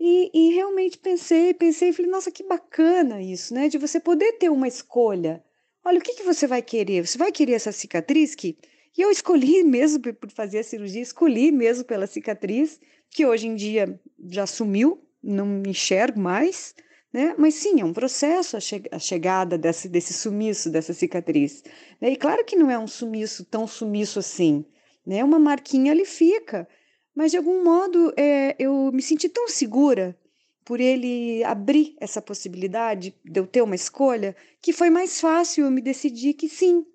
e, 0.04 0.32
e, 0.34 0.56
realmente 0.56 0.98
pensei, 0.98 1.54
pensei 1.54 1.94
falei, 1.94 2.10
nossa, 2.10 2.32
que 2.32 2.44
bacana 2.44 3.22
isso, 3.22 3.54
né? 3.54 3.70
De 3.70 3.78
você 3.78 4.00
poder 4.00 4.32
ter 4.34 4.50
uma 4.50 4.68
escolha. 4.68 5.44
Olha, 5.86 6.00
o 6.00 6.02
que, 6.02 6.16
que 6.16 6.24
você 6.24 6.48
vai 6.48 6.60
querer? 6.60 7.06
Você 7.06 7.20
vai 7.20 7.32
querer 7.32 7.54
essa 7.54 7.72
cicatriz 7.72 8.34
que. 8.34 8.58
E 8.98 9.02
eu 9.04 9.12
escolhi 9.12 9.62
mesmo 9.64 10.00
por 10.00 10.32
fazer 10.32 10.58
a 10.58 10.64
cirurgia, 10.64 11.04
escolhi 11.04 11.52
mesmo 11.52 11.86
pela 11.86 12.08
cicatriz, 12.08 12.80
que 13.12 13.28
hoje 13.28 13.48
em 13.48 13.54
dia 13.54 14.02
já 14.28 14.48
sumiu, 14.48 15.00
não 15.22 15.62
enxergo 15.68 16.20
mais, 16.20 16.74
né? 17.14 17.36
Mas 17.38 17.56
sim, 17.56 17.82
é 17.82 17.86
um 17.86 17.94
processo 17.94 18.56
a, 18.56 18.60
che 18.60 18.82
a 18.92 19.00
chegada 19.00 19.58
desse, 19.58 19.90
desse 19.90 20.14
sumiço, 20.14 20.70
dessa 20.70 20.94
cicatriz. 20.94 21.64
Né? 22.00 22.12
E 22.12 22.16
claro 22.16 22.46
que 22.46 22.56
não 22.56 22.72
é 22.72 22.80
um 22.80 22.88
sumiço 22.88 23.46
tão 23.46 23.68
sumiço 23.68 24.20
assim, 24.20 24.66
né? 25.06 25.24
Uma 25.24 25.40
marquinha 25.40 25.92
ali 25.92 26.06
fica. 26.06 26.68
Mas 27.14 27.32
de 27.32 27.38
algum 27.38 27.64
modo 27.64 28.14
é, 28.18 28.56
eu 28.58 28.92
me 28.94 29.02
senti 29.02 29.28
tão 29.28 29.48
segura 29.48 30.18
por 30.64 30.80
ele 30.80 31.44
abrir 31.44 31.96
essa 32.00 32.22
possibilidade 32.22 33.14
de 33.26 33.40
eu 33.40 33.46
ter 33.46 33.62
uma 33.62 33.76
escolha, 33.76 34.36
que 34.62 34.72
foi 34.72 34.90
mais 34.90 35.20
fácil 35.20 35.66
eu 35.66 35.72
me 35.72 35.82
decidir 35.82 36.34
que 36.34 36.48
sim, 36.48 36.86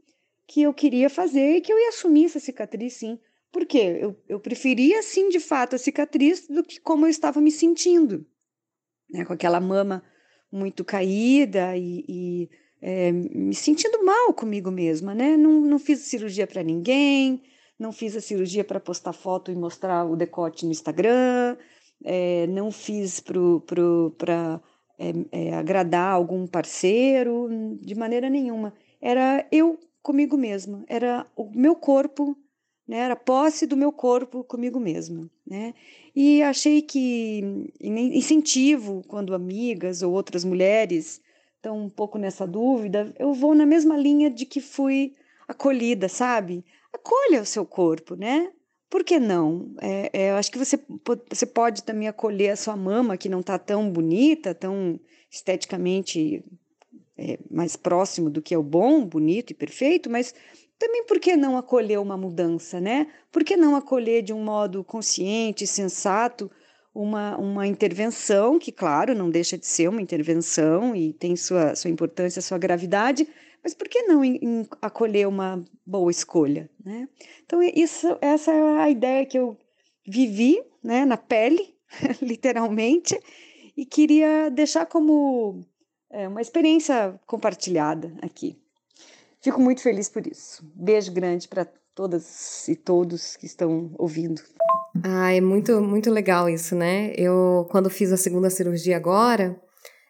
que 0.47 0.63
eu 0.63 0.73
queria 0.73 1.11
fazer 1.11 1.57
e 1.57 1.61
que 1.61 1.73
eu 1.73 1.79
ia 1.79 1.91
assumir 1.91 2.27
essa 2.27 2.41
cicatriz 2.41 2.95
sim. 2.95 3.19
Porque 3.53 3.79
eu, 3.79 4.17
eu 4.29 4.41
preferia 4.41 5.03
sim, 5.03 5.29
de 5.29 5.41
fato, 5.41 5.77
a 5.77 5.79
cicatriz 5.79 6.47
do 6.49 6.63
que 6.63 6.81
como 6.81 7.07
eu 7.07 7.11
estava 7.11 7.41
me 7.41 7.51
sentindo, 7.51 8.27
né? 9.11 9.25
com 9.25 9.33
aquela 9.33 9.61
mama 9.61 10.03
muito 10.51 10.85
caída 10.85 11.77
e, 11.77 12.05
e 12.09 12.51
é, 12.81 13.11
me 13.13 13.55
sentindo 13.55 14.05
mal 14.05 14.33
comigo 14.33 14.71
mesma, 14.71 15.15
né? 15.15 15.37
Não, 15.37 15.61
não 15.61 15.79
fiz 15.79 16.01
cirurgia 16.01 16.47
para 16.47 16.63
ninguém, 16.63 17.43
não 17.79 17.93
fiz 17.93 18.17
a 18.17 18.21
cirurgia 18.21 18.65
para 18.65 18.81
postar 18.81 19.13
foto 19.13 19.51
e 19.51 19.57
mostrar 19.57 20.05
o 20.05 20.17
decote 20.17 20.65
no 20.65 20.73
Instagram, 20.73 21.57
é, 22.05 22.47
não 22.47 22.71
fiz 22.71 23.21
para 23.21 24.61
é, 24.99 25.13
é, 25.33 25.55
agradar 25.55 26.13
algum 26.13 26.47
parceiro, 26.47 27.49
de 27.81 27.95
maneira 27.95 28.31
nenhuma. 28.31 28.73
Era 29.01 29.47
eu 29.51 29.79
comigo 30.03 30.37
mesma, 30.37 30.85
era 30.87 31.27
o 31.37 31.51
meu 31.53 31.75
corpo, 31.75 32.37
né, 32.87 32.99
era 32.99 33.17
posse 33.17 33.67
do 33.67 33.77
meu 33.77 33.91
corpo 33.93 34.45
comigo 34.45 34.79
mesma. 34.79 35.29
Né? 35.47 35.75
E 36.15 36.43
achei 36.43 36.83
que 36.83 37.73
incentivo 37.81 39.03
quando 39.07 39.35
amigas 39.35 40.03
ou 40.03 40.13
outras 40.13 40.45
mulheres 40.45 41.21
estão 41.57 41.85
um 41.85 41.89
pouco 41.89 42.19
nessa 42.19 42.47
dúvida, 42.47 43.15
eu 43.19 43.33
vou 43.33 43.55
na 43.55 43.67
mesma 43.67 43.97
linha 43.97 44.31
de 44.31 44.47
que 44.47 44.61
fui 44.61 45.15
acolhida, 45.49 46.09
sabe? 46.09 46.65
acolha 46.97 47.43
o 47.43 47.47
seu 47.47 47.65
corpo, 47.65 48.17
né? 48.17 48.51
Por 48.89 49.05
que 49.05 49.19
não? 49.19 49.75
É, 49.81 50.11
é, 50.13 50.31
eu 50.31 50.37
acho 50.37 50.51
que 50.51 50.59
você, 50.59 50.79
você 51.29 51.47
pode 51.47 51.83
também 51.83 52.09
acolher 52.09 52.51
a 52.51 52.57
sua 52.57 52.77
mama, 52.77 53.17
que 53.17 53.29
não 53.29 53.41
está 53.41 53.59
tão 53.59 53.91
bonita, 53.91 54.55
tão 54.55 54.99
esteticamente 55.31 56.45
é, 57.19 57.39
mais 57.51 57.77
próximo 57.77 58.31
do 58.31 58.41
que 58.41 58.55
é 58.55 58.59
o 58.59 58.63
bom, 58.63 59.05
bonito 59.05 59.51
e 59.51 59.55
perfeito, 59.55 60.09
mas 60.09 60.35
também 60.79 61.05
por 61.05 61.19
que 61.19 61.37
não 61.37 61.57
acolher 61.57 61.99
uma 61.99 62.17
mudança, 62.17 62.81
né? 62.81 63.07
Por 63.33 63.45
que 63.45 63.57
não 63.57 63.77
acolher 63.77 64.23
de 64.23 64.33
um 64.33 64.43
modo 64.43 64.85
consciente, 64.85 65.67
sensato, 65.67 66.51
uma, 66.95 67.37
uma 67.37 67.67
intervenção, 67.67 68.59
que, 68.59 68.73
claro, 68.73 69.15
não 69.15 69.31
deixa 69.31 69.59
de 69.59 69.67
ser 69.67 69.89
uma 69.89 70.01
intervenção 70.01 70.97
e 70.97 71.13
tem 71.13 71.37
sua, 71.37 71.75
sua 71.75 71.91
importância, 71.91 72.41
sua 72.41 72.59
gravidade, 72.59 73.29
mas 73.63 73.75
por 73.75 73.89
que 73.89 74.03
não 74.03 74.25
em, 74.25 74.39
em 74.43 74.69
acolher 74.81 75.27
uma 75.27 75.63
boa 75.85 76.11
escolha, 76.11 76.71
né? 76.83 77.09
Então 77.45 77.63
isso, 77.63 78.17
essa 78.21 78.53
é 78.53 78.79
a 78.79 78.91
ideia 78.91 79.27
que 79.27 79.39
eu 79.39 79.57
vivi, 80.07 80.63
né, 80.83 81.05
na 81.05 81.17
pele, 81.17 81.75
literalmente, 82.23 83.19
e 83.77 83.85
queria 83.85 84.49
deixar 84.51 84.87
como 84.87 85.61
é, 86.11 86.29
uma 86.29 86.41
experiência 86.41 87.19
compartilhada 87.27 88.15
aqui. 88.23 88.57
Fico 89.47 89.61
muito 89.61 89.81
feliz 89.81 90.09
por 90.09 90.27
isso. 90.27 90.61
Beijo 90.75 91.13
grande 91.13 91.47
para 91.47 91.65
todas 91.95 92.67
e 92.67 92.75
todos 92.75 93.37
que 93.37 93.47
estão 93.47 93.93
ouvindo. 93.97 94.43
Ah, 95.05 95.33
é 95.33 95.41
muito, 95.41 95.81
muito 95.81 96.11
legal 96.11 96.49
isso, 96.49 96.75
né? 96.75 97.13
Eu, 97.17 97.65
quando 97.71 97.89
fiz 97.89 98.11
a 98.11 98.17
segunda 98.17 98.51
cirurgia 98.51 98.97
agora, 98.97 99.57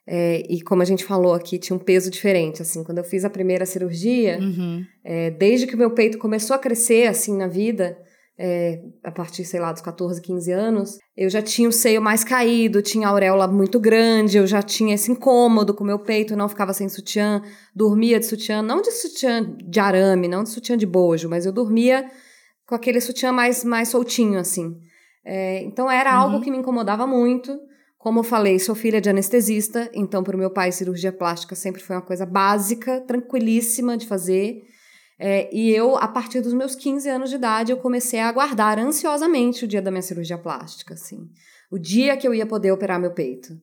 é, 0.06 0.42
e 0.48 0.62
como 0.62 0.80
a 0.80 0.86
gente 0.86 1.04
falou 1.04 1.34
aqui, 1.34 1.58
tinha 1.58 1.76
um 1.76 1.78
peso 1.78 2.10
diferente, 2.10 2.62
assim, 2.62 2.82
quando 2.82 2.96
eu 2.96 3.04
fiz 3.04 3.26
a 3.26 3.30
primeira 3.30 3.66
cirurgia, 3.66 4.38
uhum. 4.40 4.82
é, 5.04 5.30
desde 5.32 5.66
que 5.66 5.74
o 5.74 5.78
meu 5.78 5.90
peito 5.90 6.16
começou 6.16 6.56
a 6.56 6.58
crescer, 6.58 7.06
assim, 7.06 7.36
na 7.36 7.46
vida, 7.46 7.98
é, 8.38 8.82
a 9.02 9.10
partir, 9.10 9.44
sei 9.44 9.58
lá, 9.58 9.72
dos 9.72 9.80
14, 9.80 10.20
15 10.20 10.52
anos, 10.52 10.98
eu 11.16 11.30
já 11.30 11.40
tinha 11.40 11.68
o 11.68 11.72
seio 11.72 12.02
mais 12.02 12.22
caído, 12.22 12.82
tinha 12.82 13.08
a 13.08 13.10
auréola 13.10 13.48
muito 13.48 13.80
grande, 13.80 14.36
eu 14.36 14.46
já 14.46 14.62
tinha 14.62 14.94
esse 14.94 15.10
incômodo 15.10 15.72
com 15.72 15.82
o 15.82 15.86
meu 15.86 15.98
peito, 15.98 16.36
não 16.36 16.48
ficava 16.48 16.74
sem 16.74 16.88
sutiã, 16.88 17.42
dormia 17.74 18.20
de 18.20 18.26
sutiã, 18.26 18.60
não 18.60 18.82
de 18.82 18.90
sutiã 18.90 19.56
de 19.64 19.80
arame, 19.80 20.28
não 20.28 20.42
de 20.42 20.50
sutiã 20.50 20.76
de 20.76 20.86
bojo, 20.86 21.28
mas 21.28 21.46
eu 21.46 21.52
dormia 21.52 22.10
com 22.66 22.74
aquele 22.74 23.00
sutiã 23.00 23.32
mais, 23.32 23.64
mais 23.64 23.88
soltinho, 23.88 24.38
assim. 24.38 24.76
É, 25.24 25.62
então 25.62 25.90
era 25.90 26.12
uhum. 26.12 26.20
algo 26.20 26.40
que 26.40 26.50
me 26.50 26.58
incomodava 26.58 27.06
muito. 27.06 27.58
Como 27.98 28.20
eu 28.20 28.24
falei, 28.24 28.58
sou 28.58 28.74
filha 28.74 29.00
de 29.00 29.08
anestesista, 29.08 29.90
então 29.94 30.22
para 30.22 30.36
o 30.36 30.38
meu 30.38 30.50
pai 30.50 30.70
cirurgia 30.70 31.10
plástica 31.10 31.56
sempre 31.56 31.82
foi 31.82 31.96
uma 31.96 32.02
coisa 32.02 32.26
básica, 32.26 33.00
tranquilíssima 33.00 33.96
de 33.96 34.06
fazer. 34.06 34.62
É, 35.18 35.48
e 35.54 35.70
eu, 35.70 35.96
a 35.96 36.06
partir 36.06 36.40
dos 36.40 36.52
meus 36.52 36.74
15 36.74 37.08
anos 37.08 37.30
de 37.30 37.36
idade, 37.36 37.72
eu 37.72 37.78
comecei 37.78 38.20
a 38.20 38.28
aguardar 38.28 38.78
ansiosamente 38.78 39.64
o 39.64 39.68
dia 39.68 39.80
da 39.80 39.90
minha 39.90 40.02
cirurgia 40.02 40.36
plástica, 40.36 40.94
assim. 40.94 41.28
O 41.70 41.78
dia 41.78 42.16
que 42.16 42.28
eu 42.28 42.34
ia 42.34 42.46
poder 42.46 42.70
operar 42.70 43.00
meu 43.00 43.12
peito. 43.12 43.54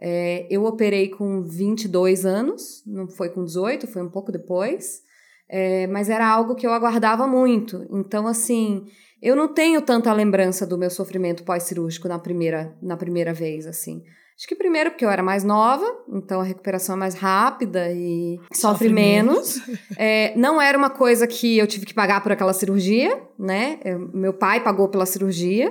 É, 0.00 0.46
eu 0.48 0.64
operei 0.64 1.08
com 1.08 1.42
22 1.42 2.24
anos, 2.24 2.82
não 2.86 3.08
foi 3.08 3.28
com 3.28 3.44
18, 3.44 3.86
foi 3.86 4.02
um 4.02 4.08
pouco 4.08 4.32
depois. 4.32 5.02
É, 5.48 5.86
mas 5.88 6.08
era 6.08 6.26
algo 6.26 6.54
que 6.54 6.66
eu 6.66 6.72
aguardava 6.72 7.26
muito. 7.26 7.84
Então, 7.90 8.26
assim, 8.28 8.86
eu 9.20 9.34
não 9.34 9.52
tenho 9.52 9.82
tanta 9.82 10.12
lembrança 10.12 10.64
do 10.64 10.78
meu 10.78 10.88
sofrimento 10.88 11.42
pós-cirúrgico 11.42 12.06
na 12.06 12.18
primeira, 12.18 12.74
na 12.80 12.96
primeira 12.96 13.34
vez, 13.34 13.66
assim. 13.66 14.02
Acho 14.40 14.48
que 14.48 14.54
primeiro 14.54 14.90
porque 14.90 15.04
eu 15.04 15.10
era 15.10 15.22
mais 15.22 15.44
nova, 15.44 15.84
então 16.08 16.40
a 16.40 16.44
recuperação 16.44 16.94
é 16.94 16.98
mais 16.98 17.14
rápida 17.14 17.92
e 17.92 18.38
sofre, 18.54 18.58
sofre 18.58 18.88
menos. 18.88 19.60
menos. 19.66 19.80
É, 19.98 20.32
não 20.34 20.58
era 20.58 20.78
uma 20.78 20.88
coisa 20.88 21.26
que 21.26 21.58
eu 21.58 21.66
tive 21.66 21.84
que 21.84 21.92
pagar 21.92 22.22
por 22.22 22.32
aquela 22.32 22.54
cirurgia, 22.54 23.22
né? 23.38 23.78
Eu, 23.84 23.98
meu 24.14 24.32
pai 24.32 24.64
pagou 24.64 24.88
pela 24.88 25.04
cirurgia, 25.04 25.70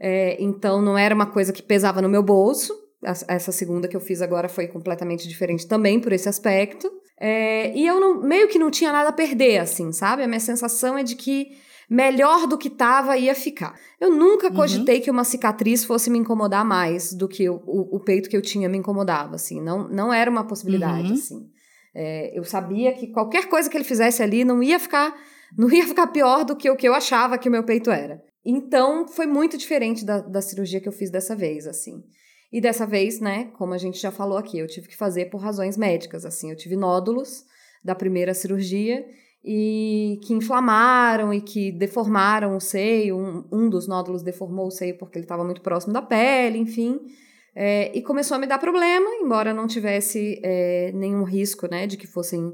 é, 0.00 0.42
então 0.42 0.80
não 0.80 0.96
era 0.96 1.14
uma 1.14 1.26
coisa 1.26 1.52
que 1.52 1.62
pesava 1.62 2.00
no 2.00 2.08
meu 2.08 2.22
bolso. 2.22 2.72
Essa 3.28 3.52
segunda 3.52 3.86
que 3.86 3.94
eu 3.94 4.00
fiz 4.00 4.22
agora 4.22 4.48
foi 4.48 4.66
completamente 4.66 5.28
diferente 5.28 5.68
também 5.68 6.00
por 6.00 6.10
esse 6.10 6.26
aspecto. 6.26 6.90
É, 7.20 7.76
e 7.76 7.86
eu 7.86 8.00
não, 8.00 8.22
meio 8.22 8.48
que 8.48 8.58
não 8.58 8.70
tinha 8.70 8.92
nada 8.92 9.10
a 9.10 9.12
perder, 9.12 9.58
assim, 9.58 9.92
sabe? 9.92 10.22
A 10.22 10.26
minha 10.26 10.40
sensação 10.40 10.96
é 10.96 11.02
de 11.02 11.16
que 11.16 11.48
melhor 11.88 12.46
do 12.46 12.58
que 12.58 12.68
tava 12.68 13.16
ia 13.16 13.34
ficar. 13.34 13.78
Eu 14.00 14.10
nunca 14.10 14.48
uhum. 14.48 14.54
cogitei 14.54 14.96
uhum. 14.96 15.02
que 15.02 15.10
uma 15.10 15.24
cicatriz 15.24 15.84
fosse 15.84 16.10
me 16.10 16.18
incomodar 16.18 16.64
mais 16.64 17.12
do 17.12 17.28
que 17.28 17.48
o, 17.48 17.62
o, 17.64 17.96
o, 17.96 18.00
peito 18.00 18.28
que 18.28 18.36
eu 18.36 18.42
tinha 18.42 18.68
me 18.68 18.78
incomodava, 18.78 19.36
assim. 19.36 19.60
Não, 19.60 19.88
não 19.88 20.12
era 20.12 20.30
uma 20.30 20.46
possibilidade, 20.46 21.08
uhum. 21.08 21.14
assim. 21.14 21.50
É, 21.94 22.38
eu 22.38 22.44
sabia 22.44 22.92
que 22.92 23.06
qualquer 23.06 23.48
coisa 23.48 23.70
que 23.70 23.76
ele 23.76 23.84
fizesse 23.84 24.22
ali 24.22 24.44
não 24.44 24.62
ia 24.62 24.78
ficar 24.78 25.16
não 25.56 25.70
ia 25.70 25.86
ficar 25.86 26.08
pior 26.08 26.44
do 26.44 26.56
que 26.56 26.68
o 26.68 26.76
que 26.76 26.86
eu 26.86 26.94
achava 26.94 27.38
que 27.38 27.48
o 27.48 27.52
meu 27.52 27.64
peito 27.64 27.90
era. 27.90 28.22
Então, 28.44 29.08
foi 29.08 29.26
muito 29.26 29.56
diferente 29.56 30.04
da, 30.04 30.20
da 30.20 30.40
cirurgia 30.40 30.80
que 30.80 30.88
eu 30.88 30.92
fiz 30.92 31.10
dessa 31.10 31.34
vez, 31.34 31.66
assim. 31.66 32.02
E 32.52 32.60
dessa 32.60 32.86
vez, 32.86 33.20
né, 33.20 33.50
como 33.56 33.74
a 33.74 33.78
gente 33.78 33.98
já 33.98 34.10
falou 34.10 34.38
aqui, 34.38 34.58
eu 34.58 34.66
tive 34.66 34.88
que 34.88 34.96
fazer 34.96 35.26
por 35.26 35.38
razões 35.38 35.76
médicas, 35.76 36.24
assim, 36.24 36.50
eu 36.50 36.56
tive 36.56 36.76
nódulos 36.76 37.44
da 37.84 37.94
primeira 37.94 38.34
cirurgia 38.34 39.04
e 39.46 40.18
que 40.24 40.34
inflamaram 40.34 41.32
e 41.32 41.40
que 41.40 41.70
deformaram 41.70 42.56
o 42.56 42.60
seio. 42.60 43.16
Um, 43.16 43.44
um 43.52 43.70
dos 43.70 43.86
nódulos 43.86 44.22
deformou 44.22 44.66
o 44.66 44.70
seio 44.70 44.98
porque 44.98 45.16
ele 45.16 45.24
estava 45.24 45.44
muito 45.44 45.60
próximo 45.60 45.92
da 45.92 46.02
pele, 46.02 46.58
enfim. 46.58 46.98
É, 47.54 47.96
e 47.96 48.02
começou 48.02 48.34
a 48.34 48.38
me 48.40 48.46
dar 48.46 48.58
problema, 48.58 49.08
embora 49.22 49.54
não 49.54 49.68
tivesse 49.68 50.40
é, 50.42 50.90
nenhum 50.92 51.22
risco, 51.22 51.68
né, 51.70 51.86
de 51.86 51.96
que 51.96 52.06
fossem 52.06 52.52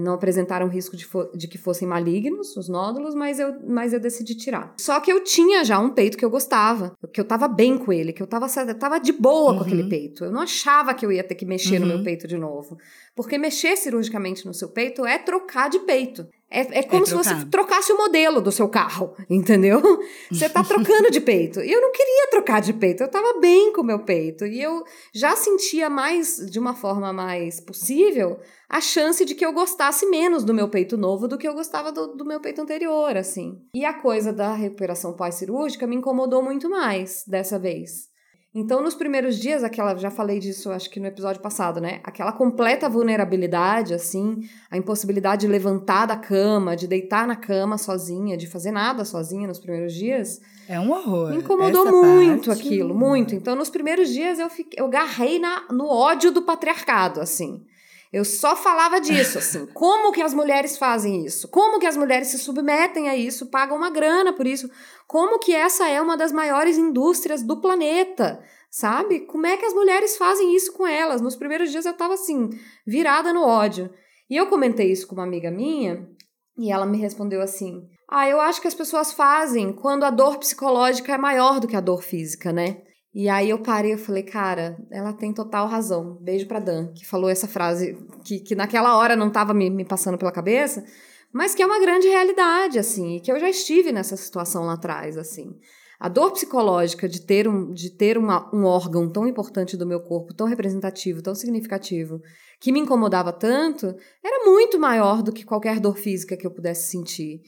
não 0.00 0.12
apresentaram 0.12 0.68
risco 0.68 0.96
de, 0.96 1.06
de, 1.34 1.48
que 1.48 1.56
fossem 1.56 1.88
malignos 1.88 2.56
os 2.56 2.68
nódulos, 2.68 3.14
mas 3.14 3.38
eu, 3.38 3.54
mas 3.66 3.92
eu 3.92 4.00
decidi 4.00 4.34
tirar. 4.34 4.74
Só 4.78 5.00
que 5.00 5.10
eu 5.10 5.24
tinha 5.24 5.64
já 5.64 5.78
um 5.78 5.90
peito 5.90 6.18
que 6.18 6.24
eu 6.24 6.30
gostava, 6.30 6.94
que 7.12 7.20
eu 7.20 7.24
tava 7.24 7.48
bem 7.48 7.78
com 7.78 7.92
ele, 7.92 8.12
que 8.12 8.22
eu 8.22 8.26
tava, 8.26 8.46
tava 8.74 8.98
de 8.98 9.12
boa 9.12 9.52
uhum. 9.52 9.58
com 9.58 9.64
aquele 9.64 9.82
uhum. 9.82 9.88
peito. 9.88 10.24
Eu 10.24 10.30
não 10.30 10.42
achava 10.42 10.92
que 10.92 11.04
eu 11.04 11.10
ia 11.10 11.24
ter 11.24 11.34
que 11.34 11.46
mexer 11.46 11.74
uhum. 11.74 11.80
no 11.80 11.86
meu 11.86 11.96
uhum. 11.98 12.04
peito 12.04 12.28
de 12.28 12.36
novo. 12.36 12.76
Porque 13.14 13.38
mexer 13.38 13.76
cirurgicamente 13.76 14.46
no 14.46 14.54
seu 14.54 14.68
peito 14.68 15.06
é 15.06 15.18
trocar 15.18 15.70
de 15.70 15.78
peito. 15.80 16.26
É, 16.50 16.80
é 16.80 16.82
como 16.82 17.04
é 17.04 17.06
se 17.06 17.14
você 17.14 17.44
trocasse 17.46 17.92
o 17.92 17.96
modelo 17.96 18.40
do 18.40 18.50
seu 18.50 18.68
carro, 18.68 19.14
entendeu? 19.30 19.80
Você 20.30 20.48
tá 20.48 20.64
trocando 20.64 21.08
de 21.10 21.20
peito. 21.20 21.60
E 21.60 21.70
eu 21.70 21.80
não 21.80 21.92
queria 21.92 22.28
trocar 22.30 22.60
de 22.60 22.72
peito, 22.72 23.04
eu 23.04 23.10
tava 23.10 23.38
bem 23.38 23.72
com 23.72 23.82
o 23.82 23.84
meu 23.84 24.00
peito. 24.00 24.44
E 24.44 24.60
eu 24.60 24.82
já 25.14 25.36
sentia 25.36 25.88
mais, 25.88 26.38
de 26.50 26.58
uma 26.58 26.74
forma 26.74 27.12
mais 27.12 27.60
possível, 27.60 28.40
a 28.68 28.80
chance 28.80 29.24
de 29.24 29.34
que 29.34 29.46
eu 29.46 29.52
gostasse 29.52 30.06
menos 30.06 30.44
do 30.44 30.52
meu 30.52 30.68
peito 30.68 30.96
novo 30.96 31.28
do 31.28 31.38
que 31.38 31.46
eu 31.46 31.54
gostava 31.54 31.92
do, 31.92 32.16
do 32.16 32.24
meu 32.24 32.40
peito 32.40 32.60
anterior, 32.60 33.16
assim. 33.16 33.60
E 33.72 33.84
a 33.84 33.94
coisa 33.94 34.32
da 34.32 34.52
recuperação 34.52 35.14
pós-cirúrgica 35.14 35.86
me 35.86 35.96
incomodou 35.96 36.42
muito 36.42 36.68
mais 36.68 37.24
dessa 37.28 37.58
vez. 37.58 38.09
Então, 38.52 38.82
nos 38.82 38.96
primeiros 38.96 39.38
dias, 39.38 39.62
aquela, 39.62 39.96
já 39.96 40.10
falei 40.10 40.40
disso 40.40 40.72
acho 40.72 40.90
que 40.90 40.98
no 40.98 41.06
episódio 41.06 41.40
passado, 41.40 41.80
né? 41.80 42.00
Aquela 42.02 42.32
completa 42.32 42.88
vulnerabilidade, 42.88 43.94
assim, 43.94 44.40
a 44.68 44.76
impossibilidade 44.76 45.42
de 45.42 45.46
levantar 45.46 46.06
da 46.06 46.16
cama, 46.16 46.74
de 46.74 46.88
deitar 46.88 47.28
na 47.28 47.36
cama 47.36 47.78
sozinha, 47.78 48.36
de 48.36 48.48
fazer 48.48 48.72
nada 48.72 49.04
sozinha 49.04 49.46
nos 49.46 49.60
primeiros 49.60 49.94
dias. 49.94 50.40
É 50.68 50.80
um 50.80 50.90
horror. 50.90 51.30
Me 51.30 51.36
incomodou 51.36 51.86
Essa 51.86 51.92
muito 51.92 52.46
parte... 52.46 52.66
aquilo, 52.66 52.92
muito. 52.92 53.36
Então, 53.36 53.54
nos 53.54 53.70
primeiros 53.70 54.08
dias, 54.08 54.40
eu, 54.40 54.50
fiquei, 54.50 54.82
eu 54.82 54.88
garrei 54.88 55.38
na, 55.38 55.68
no 55.70 55.86
ódio 55.86 56.32
do 56.32 56.42
patriarcado, 56.42 57.20
assim. 57.20 57.64
Eu 58.12 58.24
só 58.24 58.56
falava 58.56 59.00
disso, 59.00 59.38
assim. 59.38 59.66
Como 59.72 60.12
que 60.12 60.20
as 60.20 60.34
mulheres 60.34 60.76
fazem 60.76 61.24
isso? 61.24 61.48
Como 61.48 61.78
que 61.78 61.86
as 61.86 61.96
mulheres 61.96 62.28
se 62.28 62.38
submetem 62.38 63.08
a 63.08 63.16
isso, 63.16 63.50
pagam 63.50 63.76
uma 63.76 63.90
grana 63.90 64.32
por 64.32 64.46
isso? 64.46 64.70
Como 65.06 65.38
que 65.38 65.54
essa 65.54 65.88
é 65.88 66.00
uma 66.00 66.16
das 66.16 66.32
maiores 66.32 66.76
indústrias 66.76 67.42
do 67.42 67.60
planeta? 67.60 68.42
Sabe? 68.70 69.20
Como 69.20 69.46
é 69.46 69.56
que 69.56 69.64
as 69.64 69.74
mulheres 69.74 70.16
fazem 70.16 70.54
isso 70.54 70.72
com 70.72 70.86
elas? 70.86 71.20
Nos 71.20 71.36
primeiros 71.36 71.70
dias 71.70 71.86
eu 71.86 71.92
tava 71.92 72.14
assim, 72.14 72.50
virada 72.86 73.32
no 73.32 73.42
ódio. 73.42 73.92
E 74.28 74.36
eu 74.36 74.46
comentei 74.46 74.92
isso 74.92 75.08
com 75.08 75.16
uma 75.16 75.24
amiga 75.24 75.50
minha, 75.50 76.08
e 76.56 76.70
ela 76.70 76.86
me 76.86 76.98
respondeu 76.98 77.40
assim: 77.40 77.88
Ah, 78.08 78.28
eu 78.28 78.40
acho 78.40 78.60
que 78.60 78.68
as 78.68 78.74
pessoas 78.74 79.12
fazem 79.12 79.72
quando 79.72 80.04
a 80.04 80.10
dor 80.10 80.38
psicológica 80.38 81.14
é 81.14 81.18
maior 81.18 81.58
do 81.58 81.66
que 81.66 81.74
a 81.74 81.80
dor 81.80 82.02
física, 82.02 82.52
né? 82.52 82.82
E 83.12 83.28
aí 83.28 83.50
eu 83.50 83.58
parei 83.58 83.94
e 83.94 83.98
falei, 83.98 84.22
cara, 84.22 84.78
ela 84.90 85.12
tem 85.12 85.32
total 85.32 85.66
razão. 85.66 86.16
Beijo 86.20 86.46
pra 86.46 86.60
Dan, 86.60 86.92
que 86.92 87.04
falou 87.04 87.28
essa 87.28 87.48
frase 87.48 87.98
que, 88.24 88.38
que 88.38 88.54
naquela 88.54 88.96
hora 88.96 89.16
não 89.16 89.28
estava 89.28 89.52
me, 89.52 89.68
me 89.68 89.84
passando 89.84 90.16
pela 90.16 90.30
cabeça, 90.30 90.84
mas 91.32 91.54
que 91.54 91.62
é 91.62 91.66
uma 91.66 91.80
grande 91.80 92.06
realidade, 92.08 92.78
assim, 92.78 93.16
e 93.16 93.20
que 93.20 93.30
eu 93.30 93.38
já 93.38 93.48
estive 93.48 93.92
nessa 93.92 94.16
situação 94.16 94.64
lá 94.64 94.74
atrás, 94.74 95.16
assim. 95.16 95.58
A 95.98 96.08
dor 96.08 96.32
psicológica 96.32 97.08
de 97.08 97.20
ter, 97.20 97.46
um, 97.46 97.72
de 97.72 97.90
ter 97.90 98.16
uma, 98.16 98.48
um 98.54 98.64
órgão 98.64 99.10
tão 99.10 99.26
importante 99.26 99.76
do 99.76 99.86
meu 99.86 100.00
corpo, 100.00 100.32
tão 100.32 100.46
representativo, 100.46 101.20
tão 101.20 101.34
significativo, 101.34 102.20
que 102.60 102.72
me 102.72 102.80
incomodava 102.80 103.32
tanto, 103.32 103.94
era 104.24 104.44
muito 104.44 104.78
maior 104.78 105.22
do 105.22 105.32
que 105.32 105.44
qualquer 105.44 105.78
dor 105.78 105.96
física 105.98 106.36
que 106.36 106.46
eu 106.46 106.50
pudesse 106.50 106.90
sentir. 106.90 107.42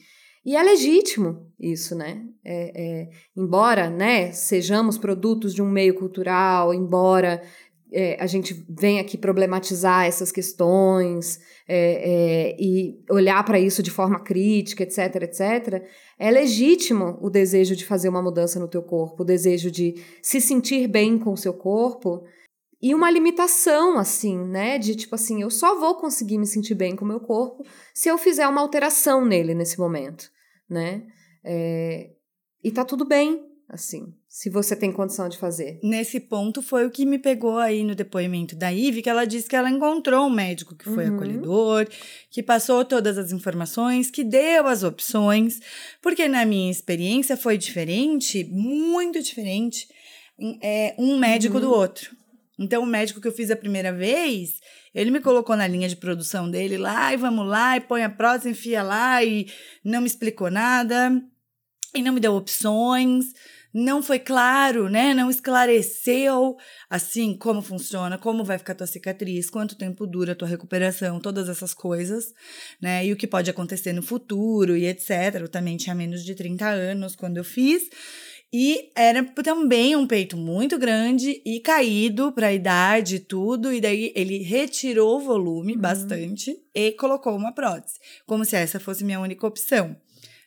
E 0.45 0.55
é 0.55 0.61
legítimo 0.61 1.49
isso, 1.59 1.95
né? 1.95 2.25
É, 2.43 2.71
é, 2.75 3.09
embora 3.35 3.89
né, 3.89 4.31
sejamos 4.33 4.97
produtos 4.97 5.53
de 5.53 5.61
um 5.61 5.69
meio 5.69 5.93
cultural, 5.93 6.73
embora 6.73 7.41
é, 7.93 8.17
a 8.19 8.25
gente 8.25 8.65
venha 8.67 9.01
aqui 9.01 9.17
problematizar 9.17 10.05
essas 10.05 10.31
questões 10.31 11.39
é, 11.67 11.77
é, 11.77 12.57
e 12.59 12.99
olhar 13.09 13.41
para 13.45 13.59
isso 13.59 13.83
de 13.83 13.91
forma 13.91 14.19
crítica, 14.19 14.83
etc, 14.83 15.21
etc, 15.21 15.83
é 16.17 16.31
legítimo 16.31 17.19
o 17.21 17.29
desejo 17.29 17.75
de 17.75 17.85
fazer 17.85 18.09
uma 18.09 18.21
mudança 18.21 18.59
no 18.59 18.67
teu 18.67 18.81
corpo, 18.81 19.21
o 19.21 19.25
desejo 19.25 19.69
de 19.69 19.95
se 20.21 20.41
sentir 20.41 20.87
bem 20.87 21.19
com 21.19 21.33
o 21.33 21.37
seu 21.37 21.53
corpo 21.53 22.23
e 22.81 22.93
uma 22.93 23.09
limitação, 23.09 23.97
assim, 23.97 24.37
né? 24.37 24.77
De 24.77 24.93
tipo 24.93 25.15
assim, 25.15 25.41
eu 25.41 25.49
só 25.49 25.79
vou 25.79 25.95
conseguir 25.95 26.37
me 26.37 26.45
sentir 26.45 26.75
bem 26.75 26.97
com 26.97 27.05
o 27.05 27.07
meu 27.07 27.19
corpo 27.19 27.63
se 27.93 28.09
eu 28.09 28.17
fizer 28.17 28.45
uma 28.45 28.59
alteração 28.59 29.23
nele 29.23 29.53
nesse 29.53 29.79
momento, 29.79 30.29
né? 30.73 31.03
É, 31.43 32.09
e 32.63 32.71
tá 32.71 32.83
tudo 32.83 33.05
bem, 33.05 33.45
assim, 33.69 34.13
se 34.27 34.49
você 34.49 34.75
tem 34.75 34.91
condição 34.91 35.29
de 35.29 35.37
fazer. 35.37 35.79
Nesse 35.83 36.19
ponto 36.19 36.61
foi 36.61 36.85
o 36.85 36.91
que 36.91 37.05
me 37.05 37.19
pegou 37.19 37.57
aí 37.57 37.83
no 37.83 37.95
depoimento 37.95 38.55
da 38.55 38.71
Ive, 38.71 39.01
que 39.01 39.09
ela 39.09 39.25
disse 39.25 39.47
que 39.47 39.55
ela 39.55 39.69
encontrou 39.69 40.27
um 40.27 40.29
médico 40.29 40.75
que 40.75 40.85
foi 40.85 41.07
uhum. 41.07 41.15
acolhedor, 41.15 41.87
que 42.29 42.43
passou 42.43 42.83
todas 42.83 43.17
as 43.17 43.31
informações, 43.31 44.09
que 44.09 44.23
deu 44.23 44.67
as 44.67 44.83
opções, 44.83 45.59
porque 46.01 46.27
na 46.27 46.45
minha 46.45 46.71
experiência 46.71 47.37
foi 47.37 47.57
diferente, 47.57 48.43
muito 48.45 49.21
diferente, 49.21 49.87
é, 50.61 50.95
um 50.97 51.17
médico 51.17 51.55
uhum. 51.55 51.61
do 51.61 51.71
outro. 51.71 52.15
Então, 52.59 52.83
o 52.83 52.85
médico 52.85 53.19
que 53.19 53.27
eu 53.27 53.31
fiz 53.31 53.49
a 53.49 53.55
primeira 53.55 53.91
vez, 53.91 54.59
ele 54.93 55.11
me 55.11 55.19
colocou 55.19 55.55
na 55.55 55.67
linha 55.67 55.89
de 55.89 55.95
produção 55.95 56.49
dele 56.49 56.77
lá, 56.77 57.13
e 57.13 57.17
vamos 57.17 57.47
lá, 57.47 57.77
e 57.77 57.81
põe 57.81 58.03
a 58.03 58.09
prótese, 58.09 58.49
enfia 58.49 58.83
lá, 58.83 59.23
e 59.23 59.47
não 59.83 60.01
me 60.01 60.07
explicou 60.07 60.51
nada, 60.51 61.21
e 61.95 62.01
não 62.01 62.13
me 62.13 62.19
deu 62.19 62.33
opções, 62.33 63.33
não 63.73 64.03
foi 64.03 64.19
claro, 64.19 64.87
né? 64.87 65.15
Não 65.15 65.31
esclareceu, 65.31 66.55
assim, 66.87 67.35
como 67.35 67.59
funciona, 67.59 68.19
como 68.19 68.43
vai 68.43 68.59
ficar 68.59 68.75
tua 68.75 68.85
cicatriz, 68.85 69.49
quanto 69.49 69.75
tempo 69.75 70.05
dura 70.05 70.33
a 70.33 70.35
tua 70.35 70.47
recuperação, 70.47 71.19
todas 71.19 71.49
essas 71.49 71.73
coisas, 71.73 72.33
né? 72.79 73.03
E 73.03 73.11
o 73.11 73.17
que 73.17 73.25
pode 73.25 73.49
acontecer 73.49 73.91
no 73.91 74.03
futuro 74.03 74.77
e 74.77 74.85
etc. 74.85 75.39
Eu 75.41 75.49
também 75.49 75.75
tinha 75.75 75.95
menos 75.95 76.23
de 76.23 76.35
30 76.35 76.67
anos 76.69 77.15
quando 77.15 77.37
eu 77.37 77.43
fiz. 77.43 77.89
E 78.53 78.91
era 78.95 79.23
também 79.23 79.95
um 79.95 80.05
peito 80.05 80.37
muito 80.37 80.77
grande 80.77 81.41
e 81.43 81.59
caído 81.59 82.31
para 82.31 82.47
a 82.47 82.53
idade 82.53 83.15
e 83.15 83.19
tudo. 83.19 83.73
E 83.73 83.81
daí 83.81 84.13
ele 84.15 84.43
retirou 84.43 85.17
o 85.17 85.19
volume 85.19 85.73
uhum. 85.73 85.81
bastante 85.81 86.55
e 86.75 86.91
colocou 86.91 87.35
uma 87.35 87.51
prótese, 87.51 87.95
como 88.27 88.45
se 88.45 88.55
essa 88.55 88.79
fosse 88.79 89.03
minha 89.03 89.19
única 89.19 89.47
opção. 89.47 89.95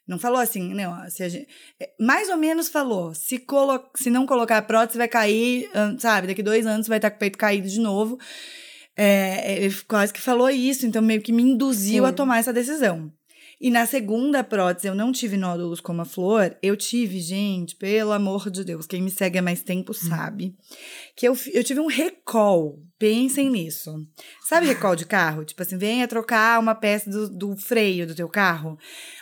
Não 0.06 0.20
falou 0.20 0.38
assim, 0.38 0.72
não. 0.72 1.10
Se 1.10 1.28
gente, 1.28 1.48
é, 1.80 1.90
mais 1.98 2.28
ou 2.28 2.36
menos 2.36 2.68
falou. 2.68 3.12
Se, 3.12 3.40
colo, 3.40 3.82
se 3.96 4.08
não 4.08 4.24
colocar 4.24 4.58
a 4.58 4.62
prótese, 4.62 4.98
vai 4.98 5.08
cair, 5.08 5.68
sabe? 5.98 6.28
Daqui 6.28 6.44
dois 6.44 6.64
anos 6.64 6.86
vai 6.86 6.98
estar 6.98 7.10
com 7.10 7.16
o 7.16 7.18
peito 7.18 7.36
caído 7.36 7.66
de 7.66 7.80
novo. 7.80 8.16
É, 8.96 9.64
ele 9.64 9.74
quase 9.88 10.12
que 10.12 10.20
falou 10.20 10.48
isso, 10.48 10.86
então 10.86 11.02
meio 11.02 11.20
que 11.20 11.32
me 11.32 11.42
induziu 11.42 12.04
Sim. 12.04 12.08
a 12.08 12.12
tomar 12.12 12.38
essa 12.38 12.52
decisão. 12.52 13.12
E 13.60 13.70
na 13.70 13.86
segunda 13.86 14.44
prótese 14.44 14.86
eu 14.86 14.94
não 14.94 15.10
tive 15.10 15.36
nódulos 15.36 15.80
como 15.80 16.02
a 16.02 16.04
flor, 16.04 16.54
eu 16.62 16.76
tive, 16.76 17.20
gente, 17.20 17.74
pelo 17.74 18.12
amor 18.12 18.50
de 18.50 18.62
Deus, 18.62 18.86
quem 18.86 19.00
me 19.00 19.10
segue 19.10 19.38
há 19.38 19.42
mais 19.42 19.62
tempo 19.62 19.92
hum. 19.92 19.94
sabe, 19.94 20.54
que 21.16 21.26
eu, 21.26 21.36
eu 21.52 21.64
tive 21.64 21.80
um 21.80 21.86
recall. 21.86 22.78
Pensem 22.98 23.50
nisso. 23.50 23.94
Sabe 24.46 24.66
recall 24.68 24.94
de 24.94 25.06
carro? 25.06 25.44
Tipo 25.44 25.62
assim, 25.62 25.78
venha 25.78 26.08
trocar 26.08 26.60
uma 26.60 26.74
peça 26.74 27.10
do, 27.10 27.28
do 27.28 27.56
freio 27.56 28.06
do 28.06 28.14
teu 28.14 28.28
carro. 28.28 28.78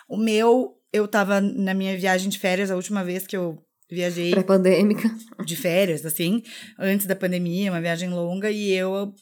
O 0.08 0.16
meu, 0.16 0.76
eu 0.92 1.06
tava 1.06 1.40
na 1.40 1.74
minha 1.74 1.96
viagem 1.96 2.28
de 2.28 2.38
férias, 2.38 2.70
a 2.70 2.76
última 2.76 3.04
vez 3.04 3.26
que 3.26 3.36
eu 3.36 3.58
viajei. 3.90 4.32
Pré-pandêmica. 4.32 5.08
De 5.44 5.56
férias, 5.56 6.04
assim, 6.04 6.42
antes 6.78 7.06
da 7.06 7.14
pandemia, 7.16 7.70
uma 7.70 7.80
viagem 7.80 8.10
longa, 8.10 8.50
e 8.50 8.72
eu 8.72 9.12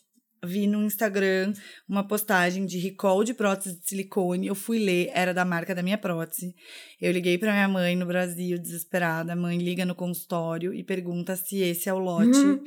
vi 0.44 0.66
no 0.66 0.82
Instagram 0.82 1.52
uma 1.88 2.06
postagem 2.06 2.66
de 2.66 2.78
recall 2.78 3.22
de 3.22 3.32
prótese 3.32 3.78
de 3.78 3.88
silicone. 3.88 4.48
Eu 4.48 4.54
fui 4.54 4.78
ler, 4.78 5.10
era 5.14 5.32
da 5.32 5.44
marca 5.44 5.74
da 5.74 5.82
minha 5.82 5.98
prótese. 5.98 6.54
Eu 7.00 7.12
liguei 7.12 7.38
para 7.38 7.52
minha 7.52 7.68
mãe 7.68 7.94
no 7.94 8.06
Brasil, 8.06 8.58
desesperada. 8.58 9.32
A 9.32 9.36
mãe 9.36 9.58
liga 9.58 9.84
no 9.84 9.94
consultório 9.94 10.74
e 10.74 10.82
pergunta 10.82 11.36
se 11.36 11.60
esse 11.60 11.88
é 11.88 11.94
o 11.94 11.98
lote 11.98 12.38
uhum. 12.38 12.64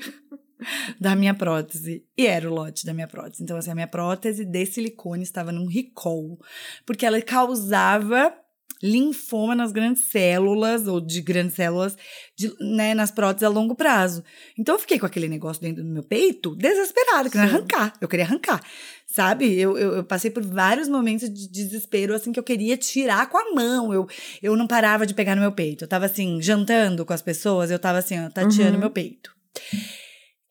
da 1.00 1.16
minha 1.16 1.34
prótese. 1.34 2.06
E 2.18 2.26
era 2.26 2.50
o 2.50 2.54
lote 2.54 2.86
da 2.86 2.94
minha 2.94 3.08
prótese. 3.08 3.44
Então, 3.44 3.58
assim, 3.58 3.72
a 3.72 3.76
minha 3.76 3.88
prótese 3.88 4.46
de 4.46 4.66
silicone 4.66 5.24
estava 5.24 5.52
num 5.52 5.68
recall, 5.68 6.40
porque 6.86 7.06
ela 7.06 7.22
causava 7.22 8.34
linfoma 8.82 9.56
nas 9.56 9.72
grandes 9.72 10.04
células, 10.04 10.88
ou 10.88 11.00
de 11.00 11.22
grandes 11.22 11.56
células, 11.56 11.98
de, 12.36 12.54
né, 12.60 12.94
nas 12.94 13.12
próteses 13.12 13.44
a 13.44 13.50
longo 13.50 13.76
prazo. 13.76 14.24
Então 14.58 14.76
eu 14.76 14.80
fiquei 14.80 15.00
com 15.00 15.06
aquele 15.06 15.28
negócio 15.28 15.62
dentro 15.62 15.84
do 15.84 15.90
meu 15.90 16.04
peito, 16.04 16.56
desesperada, 16.56 17.30
querendo 17.30 17.50
arrancar. 17.50 17.94
Eu 18.00 18.08
queria 18.08 18.26
arrancar, 18.26 18.62
sabe? 19.08 19.60
Eu, 19.60 19.78
eu, 19.78 19.96
eu, 19.98 20.04
passei 20.04 20.30
por 20.30 20.44
vários 20.44 20.88
momentos 20.88 21.30
de 21.30 21.48
desespero, 21.48 22.14
assim, 22.14 22.32
que 22.32 22.40
eu 22.40 22.44
queria 22.44 22.78
tirar 22.78 23.30
com 23.30 23.38
a 23.38 23.54
mão. 23.54 23.94
Eu, 23.94 24.08
eu 24.42 24.56
não 24.56 24.68
parava 24.68 25.06
de 25.06 25.14
pegar 25.14 25.36
no 25.36 25.42
meu 25.42 25.52
peito. 25.52 25.84
Eu 25.84 25.88
tava, 25.88 26.06
assim, 26.06 26.42
jantando 26.42 27.06
com 27.06 27.14
as 27.14 27.22
pessoas, 27.22 27.72
eu 27.72 27.80
tava, 27.80 28.00
assim, 28.00 28.20
ó, 28.20 28.30
tateando 28.30 28.74
uhum. 28.74 28.80
meu 28.80 28.90
peito. 28.90 29.34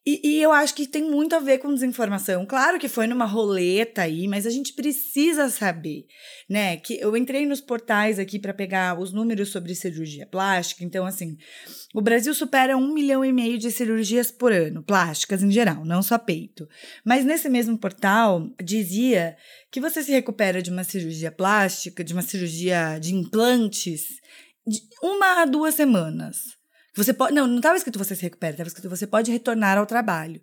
E, 0.06 0.20
e, 0.22 0.42
eu 0.42 0.52
acho 0.52 0.74
que 0.74 0.86
tem 0.86 1.02
muito 1.02 1.34
a 1.34 1.38
ver 1.38 1.56
com 1.58 1.72
desinformação. 1.72 2.44
Claro 2.44 2.78
que 2.78 2.88
foi 2.88 3.06
numa 3.06 3.24
roleta 3.24 4.02
aí, 4.02 4.28
mas 4.28 4.46
a 4.46 4.50
gente 4.50 4.74
precisa 4.74 5.48
saber, 5.48 6.04
né? 6.48 6.76
Que 6.76 7.00
eu 7.00 7.16
entrei 7.16 7.46
nos 7.46 7.62
portais 7.62 8.18
aqui 8.18 8.38
para 8.38 8.52
pegar 8.52 9.00
os 9.00 9.14
números 9.14 9.48
sobre 9.48 9.74
cirurgia 9.74 10.26
plástica. 10.26 10.84
Então, 10.84 11.06
assim, 11.06 11.38
o 11.94 12.02
Brasil 12.02 12.34
supera 12.34 12.76
um 12.76 12.92
milhão 12.92 13.24
e 13.24 13.32
meio 13.32 13.56
de 13.56 13.70
cirurgias 13.70 14.30
por 14.30 14.52
ano, 14.52 14.82
plásticas 14.82 15.42
em 15.42 15.50
geral, 15.50 15.86
não 15.86 16.02
só 16.02 16.18
peito. 16.18 16.68
Mas 17.02 17.24
nesse 17.24 17.48
mesmo 17.48 17.78
portal 17.78 18.50
dizia 18.62 19.34
que 19.72 19.80
você 19.80 20.02
se 20.02 20.12
recupera 20.12 20.60
de 20.60 20.70
uma 20.70 20.84
cirurgia 20.84 21.32
plástica, 21.32 22.04
de 22.04 22.12
uma 22.12 22.22
cirurgia 22.22 22.98
de 22.98 23.14
implantes, 23.14 24.02
de 24.66 24.80
uma 25.02 25.40
a 25.40 25.46
duas 25.46 25.74
semanas. 25.74 26.62
Você 26.96 27.12
pode. 27.12 27.34
Não, 27.34 27.46
não 27.46 27.56
estava 27.56 27.76
escrito 27.76 27.98
você 27.98 28.14
se 28.14 28.22
recupera, 28.22 28.52
estava 28.52 28.68
escrito 28.68 28.88
você 28.88 29.06
pode 29.06 29.30
retornar 29.30 29.76
ao 29.76 29.86
trabalho. 29.86 30.40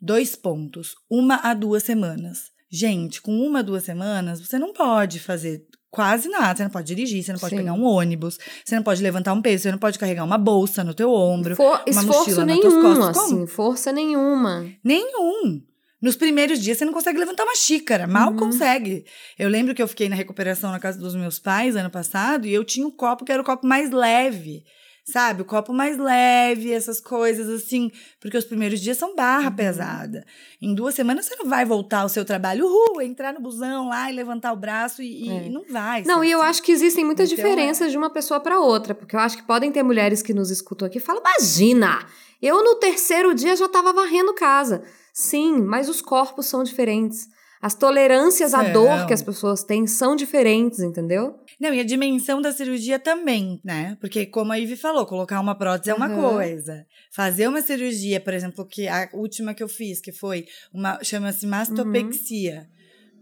Dois 0.00 0.36
pontos. 0.36 0.94
Uma 1.08 1.36
a 1.36 1.54
duas 1.54 1.82
semanas. 1.82 2.52
Gente, 2.70 3.22
com 3.22 3.32
uma 3.32 3.60
a 3.60 3.62
duas 3.62 3.84
semanas, 3.84 4.40
você 4.40 4.58
não 4.58 4.72
pode 4.72 5.20
fazer 5.20 5.66
quase 5.90 6.28
nada. 6.28 6.56
Você 6.56 6.64
não 6.64 6.70
pode 6.70 6.86
dirigir, 6.88 7.22
você 7.22 7.32
não 7.32 7.38
pode 7.38 7.50
Sim. 7.50 7.58
pegar 7.58 7.72
um 7.72 7.84
ônibus, 7.84 8.38
você 8.64 8.74
não 8.74 8.82
pode 8.82 9.02
levantar 9.02 9.32
um 9.32 9.40
peso, 9.40 9.62
você 9.62 9.70
não 9.70 9.78
pode 9.78 9.98
carregar 9.98 10.24
uma 10.24 10.36
bolsa 10.36 10.82
no 10.82 10.92
teu 10.92 11.10
ombro. 11.10 11.56
For, 11.56 11.82
uma 11.86 12.02
mochila 12.02 12.44
nenhum, 12.44 12.62
nas 12.62 12.72
tuas 12.72 12.98
costas. 12.98 13.24
Assim, 13.24 13.46
força 13.46 13.92
nenhuma. 13.92 14.68
Nenhum. 14.82 15.62
Nos 16.02 16.16
primeiros 16.16 16.58
dias 16.58 16.76
você 16.76 16.84
não 16.84 16.92
consegue 16.92 17.18
levantar 17.18 17.44
uma 17.44 17.56
xícara, 17.56 18.06
mal 18.06 18.32
uhum. 18.32 18.36
consegue. 18.36 19.06
Eu 19.38 19.48
lembro 19.48 19.74
que 19.74 19.80
eu 19.80 19.88
fiquei 19.88 20.06
na 20.08 20.16
recuperação 20.16 20.70
na 20.70 20.78
casa 20.78 20.98
dos 20.98 21.14
meus 21.14 21.38
pais 21.38 21.76
ano 21.76 21.88
passado 21.88 22.46
e 22.46 22.52
eu 22.52 22.62
tinha 22.62 22.86
um 22.86 22.90
copo 22.90 23.24
que 23.24 23.32
era 23.32 23.40
o 23.40 23.44
copo 23.44 23.66
mais 23.66 23.90
leve 23.90 24.64
sabe? 25.04 25.42
O 25.42 25.44
copo 25.44 25.72
mais 25.72 25.98
leve, 25.98 26.72
essas 26.72 27.00
coisas 27.00 27.48
assim, 27.48 27.92
porque 28.18 28.36
os 28.36 28.44
primeiros 28.44 28.80
dias 28.80 28.96
são 28.96 29.14
barra 29.14 29.50
uhum. 29.50 29.56
pesada. 29.56 30.24
Em 30.60 30.74
duas 30.74 30.94
semanas 30.94 31.26
você 31.26 31.36
não 31.36 31.46
vai 31.46 31.64
voltar 31.64 32.00
ao 32.00 32.08
seu 32.08 32.24
trabalho, 32.24 32.66
uhul, 32.66 33.02
entrar 33.02 33.34
no 33.34 33.40
busão 33.40 33.88
lá 33.88 34.10
e 34.10 34.14
levantar 34.14 34.52
o 34.52 34.56
braço 34.56 35.02
e, 35.02 35.28
é. 35.28 35.46
e 35.46 35.50
não 35.50 35.64
vai. 35.68 36.02
Não, 36.04 36.24
e 36.24 36.30
eu 36.30 36.40
assim. 36.40 36.50
acho 36.50 36.62
que 36.62 36.72
existem 36.72 37.04
muitas 37.04 37.30
então, 37.30 37.44
diferenças 37.44 37.88
é. 37.88 37.90
de 37.90 37.96
uma 37.98 38.10
pessoa 38.10 38.40
para 38.40 38.58
outra, 38.58 38.94
porque 38.94 39.14
eu 39.14 39.20
acho 39.20 39.36
que 39.36 39.42
podem 39.42 39.70
ter 39.70 39.82
mulheres 39.82 40.22
que 40.22 40.32
nos 40.32 40.50
escutam 40.50 40.86
aqui 40.86 40.98
e 40.98 41.00
falam: 41.00 41.20
imagina, 41.20 42.06
eu 42.40 42.64
no 42.64 42.76
terceiro 42.76 43.34
dia 43.34 43.54
já 43.56 43.66
estava 43.66 43.92
varrendo 43.92 44.34
casa. 44.34 44.82
Sim, 45.12 45.60
mas 45.60 45.88
os 45.88 46.00
corpos 46.00 46.46
são 46.46 46.64
diferentes. 46.64 47.28
As 47.64 47.74
tolerâncias 47.74 48.52
à 48.52 48.62
dor 48.62 49.06
que 49.06 49.14
as 49.14 49.22
pessoas 49.22 49.64
têm 49.64 49.86
são 49.86 50.14
diferentes, 50.14 50.80
entendeu? 50.80 51.40
Não, 51.58 51.72
e 51.72 51.80
a 51.80 51.82
dimensão 51.82 52.42
da 52.42 52.52
cirurgia 52.52 52.98
também, 52.98 53.58
né? 53.64 53.96
Porque, 54.02 54.26
como 54.26 54.52
a 54.52 54.56
Ivy 54.56 54.76
falou, 54.76 55.06
colocar 55.06 55.40
uma 55.40 55.54
prótese 55.54 55.90
uhum. 55.90 55.96
é 55.96 56.06
uma 56.06 56.14
coisa. 56.14 56.86
Fazer 57.10 57.48
uma 57.48 57.62
cirurgia, 57.62 58.20
por 58.20 58.34
exemplo, 58.34 58.66
que 58.66 58.86
a 58.86 59.08
última 59.14 59.54
que 59.54 59.62
eu 59.62 59.68
fiz, 59.68 59.98
que 59.98 60.12
foi 60.12 60.46
uma. 60.74 61.02
chama-se 61.02 61.46
mastopexia. 61.46 62.68
Uhum 62.68 62.74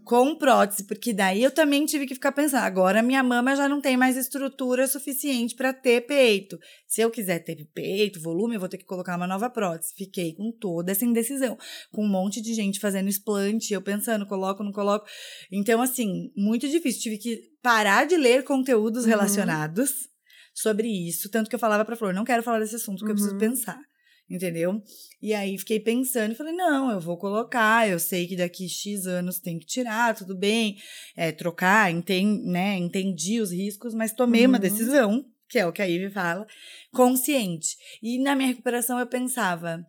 com 0.03 0.35
prótese, 0.35 0.83
porque 0.85 1.13
daí 1.13 1.43
eu 1.43 1.51
também 1.51 1.85
tive 1.85 2.05
que 2.05 2.13
ficar 2.13 2.31
pensando, 2.31 2.63
agora 2.63 3.01
minha 3.01 3.23
mama 3.23 3.55
já 3.55 3.67
não 3.69 3.81
tem 3.81 3.95
mais 3.95 4.17
estrutura 4.17 4.87
suficiente 4.87 5.55
para 5.55 5.73
ter 5.73 6.01
peito. 6.01 6.59
Se 6.87 7.01
eu 7.01 7.09
quiser 7.09 7.39
ter 7.39 7.65
peito, 7.73 8.21
volume, 8.21 8.55
eu 8.55 8.59
vou 8.59 8.69
ter 8.69 8.77
que 8.77 8.85
colocar 8.85 9.15
uma 9.15 9.27
nova 9.27 9.49
prótese. 9.49 9.93
Fiquei 9.95 10.33
com 10.35 10.51
toda 10.51 10.91
essa 10.91 11.05
indecisão, 11.05 11.57
com 11.91 12.03
um 12.05 12.09
monte 12.09 12.41
de 12.41 12.53
gente 12.53 12.79
fazendo 12.79 13.09
explante, 13.09 13.73
eu 13.73 13.81
pensando, 13.81 14.25
coloco, 14.25 14.63
não 14.63 14.71
coloco. 14.71 15.05
Então, 15.51 15.81
assim, 15.81 16.31
muito 16.35 16.67
difícil. 16.67 17.01
Tive 17.01 17.17
que 17.17 17.41
parar 17.61 18.05
de 18.05 18.17
ler 18.17 18.43
conteúdos 18.43 19.03
uhum. 19.03 19.09
relacionados 19.09 20.09
sobre 20.53 20.87
isso, 20.87 21.29
tanto 21.31 21.49
que 21.49 21.55
eu 21.55 21.59
falava 21.59 21.83
para 21.83 21.95
Flor, 21.95 22.13
não 22.13 22.23
quero 22.23 22.43
falar 22.43 22.59
desse 22.59 22.75
assunto, 22.75 22.99
porque 22.99 23.11
uhum. 23.11 23.11
eu 23.11 23.15
preciso 23.15 23.33
uhum. 23.33 23.39
pensar 23.39 23.92
entendeu? 24.29 24.81
E 25.21 25.33
aí 25.33 25.57
fiquei 25.57 25.79
pensando 25.79 26.35
falei, 26.35 26.53
não, 26.53 26.91
eu 26.91 26.99
vou 26.99 27.17
colocar, 27.17 27.87
eu 27.87 27.99
sei 27.99 28.27
que 28.27 28.35
daqui 28.35 28.67
X 28.67 29.05
anos 29.05 29.39
tem 29.39 29.59
que 29.59 29.65
tirar, 29.65 30.15
tudo 30.15 30.35
bem, 30.35 30.77
é, 31.15 31.31
trocar, 31.31 31.91
enten, 31.91 32.41
né, 32.43 32.77
entendi 32.77 33.39
os 33.39 33.51
riscos, 33.51 33.93
mas 33.93 34.13
tomei 34.13 34.43
uhum. 34.43 34.49
uma 34.49 34.59
decisão, 34.59 35.25
que 35.47 35.59
é 35.59 35.67
o 35.67 35.71
que 35.71 35.81
a 35.81 35.85
Ivy 35.85 36.09
fala, 36.09 36.47
consciente. 36.91 37.75
E 38.01 38.19
na 38.19 38.35
minha 38.35 38.49
recuperação 38.49 38.99
eu 38.99 39.07
pensava, 39.07 39.85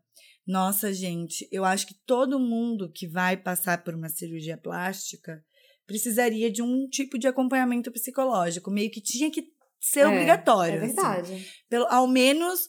nossa, 0.47 0.93
gente, 0.93 1.49
eu 1.51 1.65
acho 1.65 1.87
que 1.87 1.95
todo 2.07 2.39
mundo 2.39 2.91
que 2.93 3.07
vai 3.07 3.37
passar 3.37 3.83
por 3.83 3.95
uma 3.95 4.09
cirurgia 4.09 4.59
plástica 4.59 5.43
precisaria 5.87 6.51
de 6.51 6.63
um 6.63 6.87
tipo 6.89 7.19
de 7.19 7.27
acompanhamento 7.27 7.91
psicológico, 7.91 8.71
meio 8.71 8.91
que 8.91 9.01
tinha 9.01 9.31
que 9.31 9.55
ser 9.85 10.01
é, 10.01 10.07
obrigatório. 10.07 10.77
É 10.77 10.79
verdade. 10.79 11.33
Assim. 11.35 11.45
Pelo, 11.69 11.87
ao 11.87 12.07
menos, 12.07 12.67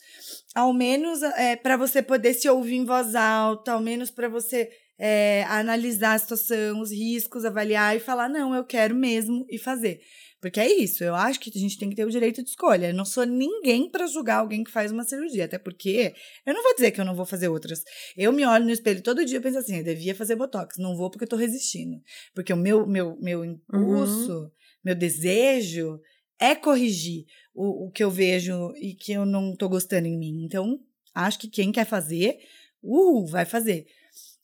ao 0.54 0.74
menos 0.74 1.24
é, 1.24 1.56
para 1.56 1.78
você 1.78 2.02
poder 2.02 2.34
se 2.34 2.50
ouvir 2.50 2.76
em 2.76 2.86
voz 2.86 3.16
alta, 3.16 3.72
ao 3.72 3.80
menos 3.80 4.12
para 4.12 4.28
você 4.28 4.70
é, 5.00 5.44
analisar 5.48 6.16
a 6.16 6.20
situação, 6.20 6.82
os 6.82 6.92
riscos, 6.92 7.46
avaliar 7.46 7.96
e 7.96 8.02
falar, 8.02 8.28
não, 8.28 8.54
eu 8.54 8.66
quero 8.66 8.94
mesmo 8.94 9.46
e 9.50 9.58
fazer. 9.58 10.02
Porque 10.42 10.60
é 10.60 10.70
isso, 10.70 11.04
eu 11.04 11.16
acho 11.16 11.40
que 11.40 11.50
a 11.56 11.60
gente 11.60 11.80
tem 11.80 11.90
que 11.90 11.96
ter 11.96 12.06
o 12.06 12.12
direito 12.12 12.44
de 12.44 12.50
escolha. 12.50 12.90
Eu 12.90 12.94
não 12.94 13.06
sou 13.06 13.26
ninguém 13.26 13.90
para 13.90 14.06
julgar 14.06 14.40
alguém 14.40 14.64
que 14.64 14.70
faz 14.70 14.92
uma 14.92 15.06
cirurgia, 15.06 15.46
até 15.46 15.58
porque 15.58 16.14
eu 16.46 16.54
não 16.54 16.62
vou 16.62 16.76
dizer 16.76 16.92
que 16.92 17.00
eu 17.00 17.06
não 17.06 17.16
vou 17.16 17.26
fazer 17.26 17.48
outras. 17.48 17.82
Eu 18.16 18.34
me 18.34 18.46
olho 18.46 18.66
no 18.66 18.72
espelho 18.72 19.02
todo 19.02 19.26
dia 19.26 19.38
e 19.38 19.42
penso 19.42 19.58
assim, 19.58 19.78
eu 19.78 19.84
devia 19.84 20.14
fazer 20.14 20.36
botox, 20.36 20.76
não 20.78 20.96
vou 20.96 21.10
porque 21.10 21.24
eu 21.24 21.30
tô 21.30 21.38
resistindo. 21.38 21.96
Porque 22.36 22.54
o 22.54 22.58
meu 22.58 22.86
meu 22.86 23.18
meu 23.20 23.44
impulso, 23.46 24.34
uhum. 24.34 24.52
meu 24.84 24.96
desejo 24.96 25.98
é 26.40 26.56
corrigir 26.56 27.26
o, 27.54 27.88
o 27.88 27.92
que 27.92 28.04
eu 28.04 28.12
vejo 28.12 28.74
e 28.76 28.94
que 28.94 29.14
eu 29.14 29.26
não 29.26 29.56
tô 29.56 29.70
gostando 29.70 30.08
em 30.08 30.18
mim. 30.18 30.44
Então, 30.44 30.80
acho 31.14 31.40
que 31.40 31.48
quem 31.48 31.72
quer 31.72 31.86
fazer, 31.86 32.38
uhul, 32.82 33.26
vai 33.28 33.46
fazer. 33.46 33.86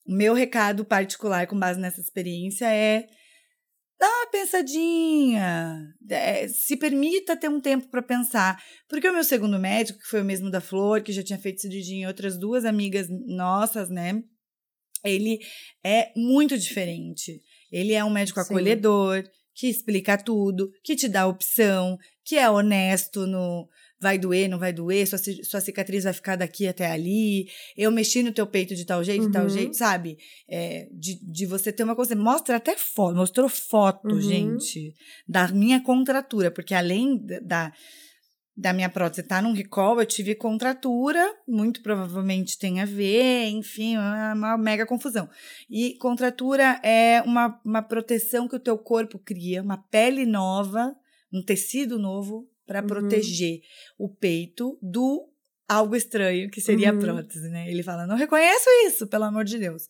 O 0.05 0.13
meu 0.13 0.33
recado 0.33 0.83
particular 0.85 1.47
com 1.47 1.59
base 1.59 1.79
nessa 1.79 2.01
experiência 2.01 2.65
é 2.65 3.07
dá 3.99 4.07
uma 4.07 4.31
pensadinha, 4.31 5.93
é, 6.09 6.47
se 6.47 6.75
permita 6.75 7.37
ter 7.37 7.49
um 7.49 7.61
tempo 7.61 7.87
para 7.87 8.01
pensar. 8.01 8.59
Porque 8.89 9.07
o 9.07 9.13
meu 9.13 9.23
segundo 9.23 9.59
médico, 9.59 9.99
que 9.99 10.07
foi 10.07 10.21
o 10.21 10.25
mesmo 10.25 10.49
da 10.49 10.59
Flor, 10.59 11.03
que 11.03 11.13
já 11.13 11.21
tinha 11.21 11.37
feito 11.37 11.61
cirurgia 11.61 11.97
em 11.97 12.07
outras 12.07 12.35
duas 12.35 12.65
amigas 12.65 13.07
nossas, 13.27 13.89
né? 13.91 14.23
Ele 15.03 15.39
é 15.83 16.11
muito 16.15 16.57
diferente. 16.57 17.41
Ele 17.71 17.93
é 17.93 18.03
um 18.03 18.09
médico 18.09 18.39
Sim. 18.39 18.45
acolhedor, 18.45 19.23
que 19.53 19.67
explica 19.67 20.17
tudo, 20.17 20.71
que 20.83 20.95
te 20.95 21.07
dá 21.07 21.27
opção, 21.27 21.97
que 22.23 22.37
é 22.37 22.49
honesto 22.49 23.25
no, 23.27 23.67
vai 24.01 24.17
doer, 24.17 24.49
não 24.49 24.57
vai 24.57 24.73
doer, 24.73 25.05
sua, 25.05 25.19
sua 25.43 25.61
cicatriz 25.61 26.03
vai 26.03 26.13
ficar 26.13 26.35
daqui 26.35 26.67
até 26.67 26.89
ali, 26.89 27.47
eu 27.77 27.91
mexi 27.91 28.23
no 28.23 28.31
teu 28.31 28.47
peito 28.47 28.75
de 28.75 28.83
tal 28.83 29.03
jeito, 29.03 29.21
uhum. 29.21 29.27
de 29.27 29.33
tal 29.33 29.47
jeito, 29.47 29.77
sabe? 29.77 30.17
É, 30.49 30.87
de, 30.91 31.19
de 31.23 31.45
você 31.45 31.71
ter 31.71 31.83
uma 31.83 31.95
coisa, 31.95 32.15
mostra 32.15 32.55
até 32.55 32.75
foto, 32.75 33.15
mostrou 33.15 33.47
foto, 33.47 34.15
uhum. 34.15 34.19
gente, 34.19 34.95
da 35.27 35.47
minha 35.49 35.79
contratura, 35.83 36.49
porque 36.49 36.73
além 36.73 37.23
da, 37.23 37.39
da 37.39 37.73
minha 38.73 38.89
prótese 38.89 39.23
tá 39.23 39.41
num 39.41 39.53
recall, 39.53 39.99
eu 39.99 40.05
tive 40.05 40.35
contratura, 40.35 41.25
muito 41.47 41.81
provavelmente 41.81 42.59
tem 42.59 42.81
a 42.81 42.85
ver, 42.85 43.47
enfim, 43.47 43.95
é 43.95 44.33
uma 44.33 44.57
mega 44.57 44.85
confusão. 44.85 45.29
E 45.69 45.97
contratura 45.97 46.79
é 46.83 47.21
uma, 47.25 47.59
uma 47.63 47.81
proteção 47.81 48.47
que 48.47 48.55
o 48.55 48.59
teu 48.59 48.77
corpo 48.77 49.17
cria, 49.17 49.61
uma 49.61 49.77
pele 49.77 50.25
nova, 50.25 50.95
um 51.33 51.41
tecido 51.41 51.97
novo 51.97 52.47
para 52.67 52.81
uhum. 52.81 52.87
proteger 52.87 53.61
o 53.97 54.09
peito 54.09 54.77
do 54.81 55.27
algo 55.67 55.95
estranho, 55.95 56.49
que 56.49 56.59
seria 56.59 56.91
uhum. 56.91 56.97
a 56.97 57.01
prótese, 57.01 57.49
né? 57.49 57.69
Ele 57.71 57.81
fala: 57.81 58.05
"Não 58.05 58.17
reconheço 58.17 58.69
isso, 58.85 59.07
pelo 59.07 59.23
amor 59.23 59.45
de 59.45 59.57
Deus". 59.57 59.87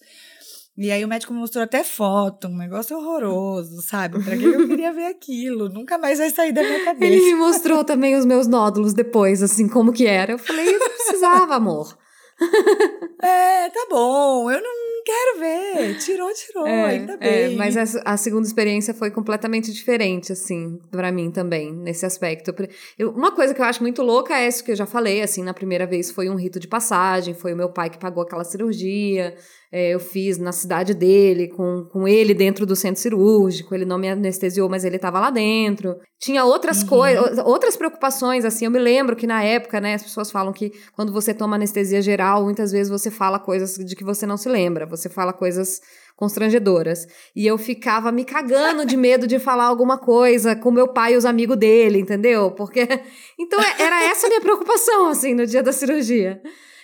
E 0.78 0.90
aí 0.90 1.04
o 1.04 1.08
médico 1.08 1.34
me 1.34 1.40
mostrou 1.40 1.64
até 1.64 1.84
foto, 1.84 2.48
um 2.48 2.58
negócio 2.58 2.98
horroroso, 2.98 3.82
sabe? 3.82 4.24
Pra 4.24 4.38
que 4.38 4.44
eu 4.44 4.68
queria 4.68 4.94
ver 4.94 5.08
aquilo? 5.08 5.68
Nunca 5.68 5.98
mais 5.98 6.20
vai 6.20 6.30
sair 6.30 6.54
da 6.54 6.64
minha 6.64 6.86
cabeça. 6.86 7.12
Ele 7.12 7.26
me 7.26 7.36
mostrou 7.36 7.84
também 7.84 8.16
os 8.16 8.26
meus 8.26 8.48
nódulos 8.48 8.94
depois, 8.94 9.44
assim, 9.44 9.68
como 9.68 9.92
que 9.92 10.08
era. 10.08 10.32
Eu 10.32 10.40
falei, 10.40 10.74
eu 10.74 10.80
precisava, 10.80 11.56
amor. 11.56 11.98
é, 13.22 13.70
tá 13.70 13.88
bom. 13.90 14.50
Eu 14.50 14.62
não 14.62 15.04
quero 15.04 15.40
ver. 15.40 15.98
Tirou, 16.00 16.34
tirou, 16.34 16.66
é, 16.66 16.86
ainda 16.86 17.14
é, 17.14 17.18
bem. 17.18 17.54
É, 17.54 17.58
mas 17.58 17.78
a, 17.78 18.14
a, 18.14 18.18
segunda 18.18 18.48
experiência 18.48 18.94
foi 18.94 19.12
completamente 19.12 19.72
diferente, 19.74 20.32
assim, 20.32 20.80
para 20.90 21.12
mim 21.12 21.32
também, 21.32 21.74
nesse 21.74 22.06
aspecto. 22.06 22.54
Eu, 22.98 23.12
uma 23.12 23.32
coisa 23.32 23.54
que 23.54 23.62
eu 23.62 23.66
acho 23.66 23.82
muito 23.82 24.02
louca 24.02 24.38
é 24.38 24.48
isso 24.48 24.64
que 24.64 24.72
eu 24.72 24.76
já 24.76 24.86
falei, 24.86 25.22
assim, 25.22 25.44
na 25.44 25.54
primeira 25.54 25.86
vez 25.86 26.12
foi 26.12 26.30
um 26.30 26.36
rito 26.36 26.60
de 26.60 26.68
passagem, 26.68 27.34
foi 27.34 27.54
o 27.54 27.58
meu 27.58 27.70
pai 27.70 27.90
que 27.90 28.00
pagou 28.00 28.24
aquela 28.24 28.44
cirurgia. 28.44 29.36
É, 29.74 29.92
eu 29.92 30.02
fiz 30.02 30.38
na 30.38 30.52
cidade 30.52 30.94
dele, 30.94 31.48
com, 31.48 31.86
com 31.86 32.06
ele 32.06 32.34
dentro 32.34 32.66
do 32.66 32.76
centro 32.76 33.02
cirúrgico. 33.02 33.74
Ele 33.74 33.86
não 33.86 33.98
me 33.98 34.10
anestesiou, 34.10 34.68
mas 34.68 34.84
ele 34.84 34.98
estava 34.98 35.18
lá 35.18 35.30
dentro. 35.30 35.96
Tinha 36.20 36.44
outras 36.44 36.82
uhum. 36.82 36.90
coisas, 36.90 37.38
outras 37.40 37.78
preocupações, 37.78 38.44
assim. 38.44 38.66
Eu 38.66 38.72
me 38.72 38.80
lembro 38.80 39.16
que 39.16 39.26
na 39.26 39.42
época, 39.42 39.80
né, 39.80 39.94
as 39.94 40.04
pessoas 40.04 40.30
falam 40.30 40.52
que 40.52 40.74
quando 40.94 41.14
você 41.14 41.34
toma 41.34 41.56
anestesia 41.56 42.02
geral, 42.02 42.44
muitas 42.44 42.72
vezes 42.72 42.90
você 42.90 43.10
fala 43.10 43.40
coisas 43.40 43.76
de 43.76 43.96
que 43.96 44.04
você 44.04 44.26
não 44.26 44.36
se 44.36 44.50
lembra. 44.50 44.86
Você 44.86 45.08
fala 45.08 45.32
coisas 45.32 45.80
constrangedoras. 46.18 47.08
E 47.34 47.48
eu 47.48 47.58
ficava 47.58 48.12
me 48.12 48.26
cagando 48.26 48.86
de 48.86 48.98
medo 48.98 49.26
de 49.26 49.40
falar 49.40 49.66
alguma 49.66 49.98
coisa 49.98 50.54
com 50.54 50.70
meu 50.70 50.90
pai 50.90 51.14
e 51.14 51.18
os 51.18 51.26
amigos 51.26 51.58
dele, 51.58 52.00
entendeu? 52.00 52.52
Porque. 52.52 52.88
Então 53.40 53.60
é, 53.60 53.82
era 53.82 54.04
essa 54.04 54.28
a 54.28 54.30
minha 54.30 54.42
preocupação, 54.42 55.08
assim, 55.08 55.34
no 55.34 55.48
dia 55.48 55.64
da 55.64 55.72
cirurgia. 55.72 56.40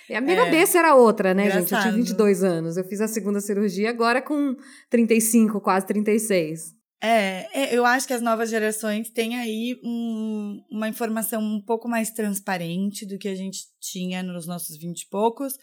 E 0.09 0.15
a 0.15 0.21
minha 0.21 0.35
é. 0.35 0.45
cabeça 0.45 0.79
era 0.79 0.95
outra, 0.95 1.33
né, 1.33 1.45
Engraçado. 1.45 1.69
gente? 1.69 1.73
Eu 1.73 1.81
tinha 1.81 1.93
22 1.93 2.43
anos. 2.43 2.77
Eu 2.77 2.83
fiz 2.83 3.01
a 3.01 3.07
segunda 3.07 3.39
cirurgia 3.39 3.89
agora 3.89 4.21
com 4.21 4.55
35, 4.89 5.59
quase 5.61 5.85
36. 5.85 6.77
É, 7.01 7.47
é, 7.53 7.77
eu 7.77 7.85
acho 7.85 8.07
que 8.07 8.13
as 8.13 8.23
novas 8.23 8.49
gerações 8.49 9.09
têm 9.11 9.37
aí 9.37 9.79
um, 9.83 10.63
uma 10.71 10.89
informação 10.89 11.41
um 11.41 11.61
pouco 11.61 11.87
mais 11.87 12.09
transparente 12.09 13.05
do 13.05 13.19
que 13.19 13.27
a 13.27 13.35
gente 13.35 13.65
tinha 13.79 14.23
nos 14.23 14.47
nossos 14.47 14.77
vinte 14.79 15.01
e 15.03 15.09
poucos, 15.09 15.53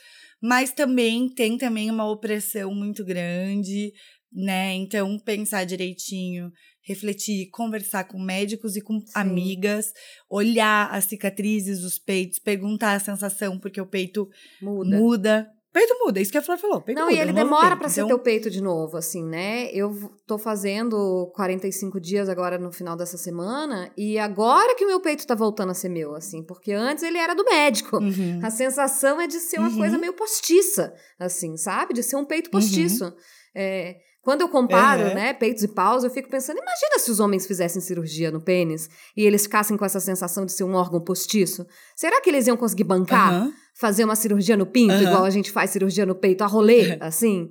mas 0.40 0.72
também 0.72 1.28
tem 1.28 1.58
também 1.58 1.90
uma 1.90 2.08
opressão 2.08 2.72
muito 2.72 3.04
grande, 3.04 3.92
né? 4.34 4.74
Então, 4.74 5.18
pensar 5.18 5.64
direitinho 5.64 6.50
refletir, 6.84 7.48
conversar 7.50 8.04
com 8.04 8.18
médicos 8.18 8.76
e 8.76 8.80
com 8.80 9.00
Sim. 9.00 9.06
amigas, 9.14 9.92
olhar 10.28 10.90
as 10.92 11.04
cicatrizes, 11.04 11.82
os 11.82 11.98
peitos, 11.98 12.38
perguntar 12.38 12.92
a 12.92 13.00
sensação, 13.00 13.58
porque 13.58 13.80
o 13.80 13.86
peito 13.86 14.28
muda. 14.60 14.96
muda. 14.96 15.50
Peito 15.72 15.92
muda, 15.98 16.20
isso 16.20 16.30
que 16.30 16.38
a 16.38 16.42
Flor 16.42 16.56
falou. 16.56 16.80
Peito 16.80 16.96
não, 16.96 17.08
muda, 17.08 17.16
e 17.16 17.20
ele 17.20 17.32
demora 17.32 17.76
para 17.76 17.88
então... 17.88 17.90
ser 17.90 18.06
teu 18.06 18.18
peito 18.20 18.48
de 18.48 18.62
novo, 18.62 18.96
assim, 18.96 19.24
né? 19.24 19.68
Eu 19.72 19.92
tô 20.24 20.38
fazendo 20.38 21.32
45 21.34 22.00
dias 22.00 22.28
agora 22.28 22.56
no 22.58 22.70
final 22.70 22.96
dessa 22.96 23.18
semana, 23.18 23.90
e 23.96 24.16
agora 24.16 24.76
que 24.76 24.84
o 24.84 24.86
meu 24.86 25.00
peito 25.00 25.26
tá 25.26 25.34
voltando 25.34 25.70
a 25.70 25.74
ser 25.74 25.88
meu, 25.88 26.14
assim, 26.14 26.44
porque 26.44 26.72
antes 26.72 27.02
ele 27.02 27.18
era 27.18 27.34
do 27.34 27.42
médico. 27.44 27.96
Uhum. 27.96 28.38
A 28.40 28.50
sensação 28.50 29.20
é 29.20 29.26
de 29.26 29.40
ser 29.40 29.58
uma 29.58 29.68
uhum. 29.68 29.78
coisa 29.78 29.98
meio 29.98 30.12
postiça, 30.12 30.94
assim, 31.18 31.56
sabe? 31.56 31.92
De 31.92 32.04
ser 32.04 32.16
um 32.16 32.24
peito 32.24 32.50
postiço. 32.50 33.06
Uhum. 33.06 33.12
É, 33.56 33.96
quando 34.24 34.40
eu 34.40 34.48
comparo, 34.48 35.02
uhum. 35.02 35.14
né, 35.14 35.34
peitos 35.34 35.62
e 35.62 35.68
paus, 35.68 36.02
eu 36.02 36.10
fico 36.10 36.30
pensando, 36.30 36.56
imagina 36.56 36.98
se 36.98 37.10
os 37.10 37.20
homens 37.20 37.46
fizessem 37.46 37.82
cirurgia 37.82 38.30
no 38.30 38.40
pênis 38.40 38.88
e 39.14 39.22
eles 39.22 39.42
ficassem 39.42 39.76
com 39.76 39.84
essa 39.84 40.00
sensação 40.00 40.46
de 40.46 40.52
ser 40.52 40.64
um 40.64 40.74
órgão 40.74 40.98
postiço. 40.98 41.66
Será 41.94 42.22
que 42.22 42.30
eles 42.30 42.46
iam 42.46 42.56
conseguir 42.56 42.84
bancar 42.84 43.34
uhum. 43.34 43.52
fazer 43.74 44.02
uma 44.02 44.16
cirurgia 44.16 44.56
no 44.56 44.64
pinto, 44.64 44.94
uhum. 44.94 45.02
igual 45.02 45.24
a 45.24 45.30
gente 45.30 45.52
faz 45.52 45.70
cirurgia 45.70 46.06
no 46.06 46.14
peito, 46.14 46.42
a 46.42 46.46
rolê, 46.46 46.96
assim? 47.02 47.50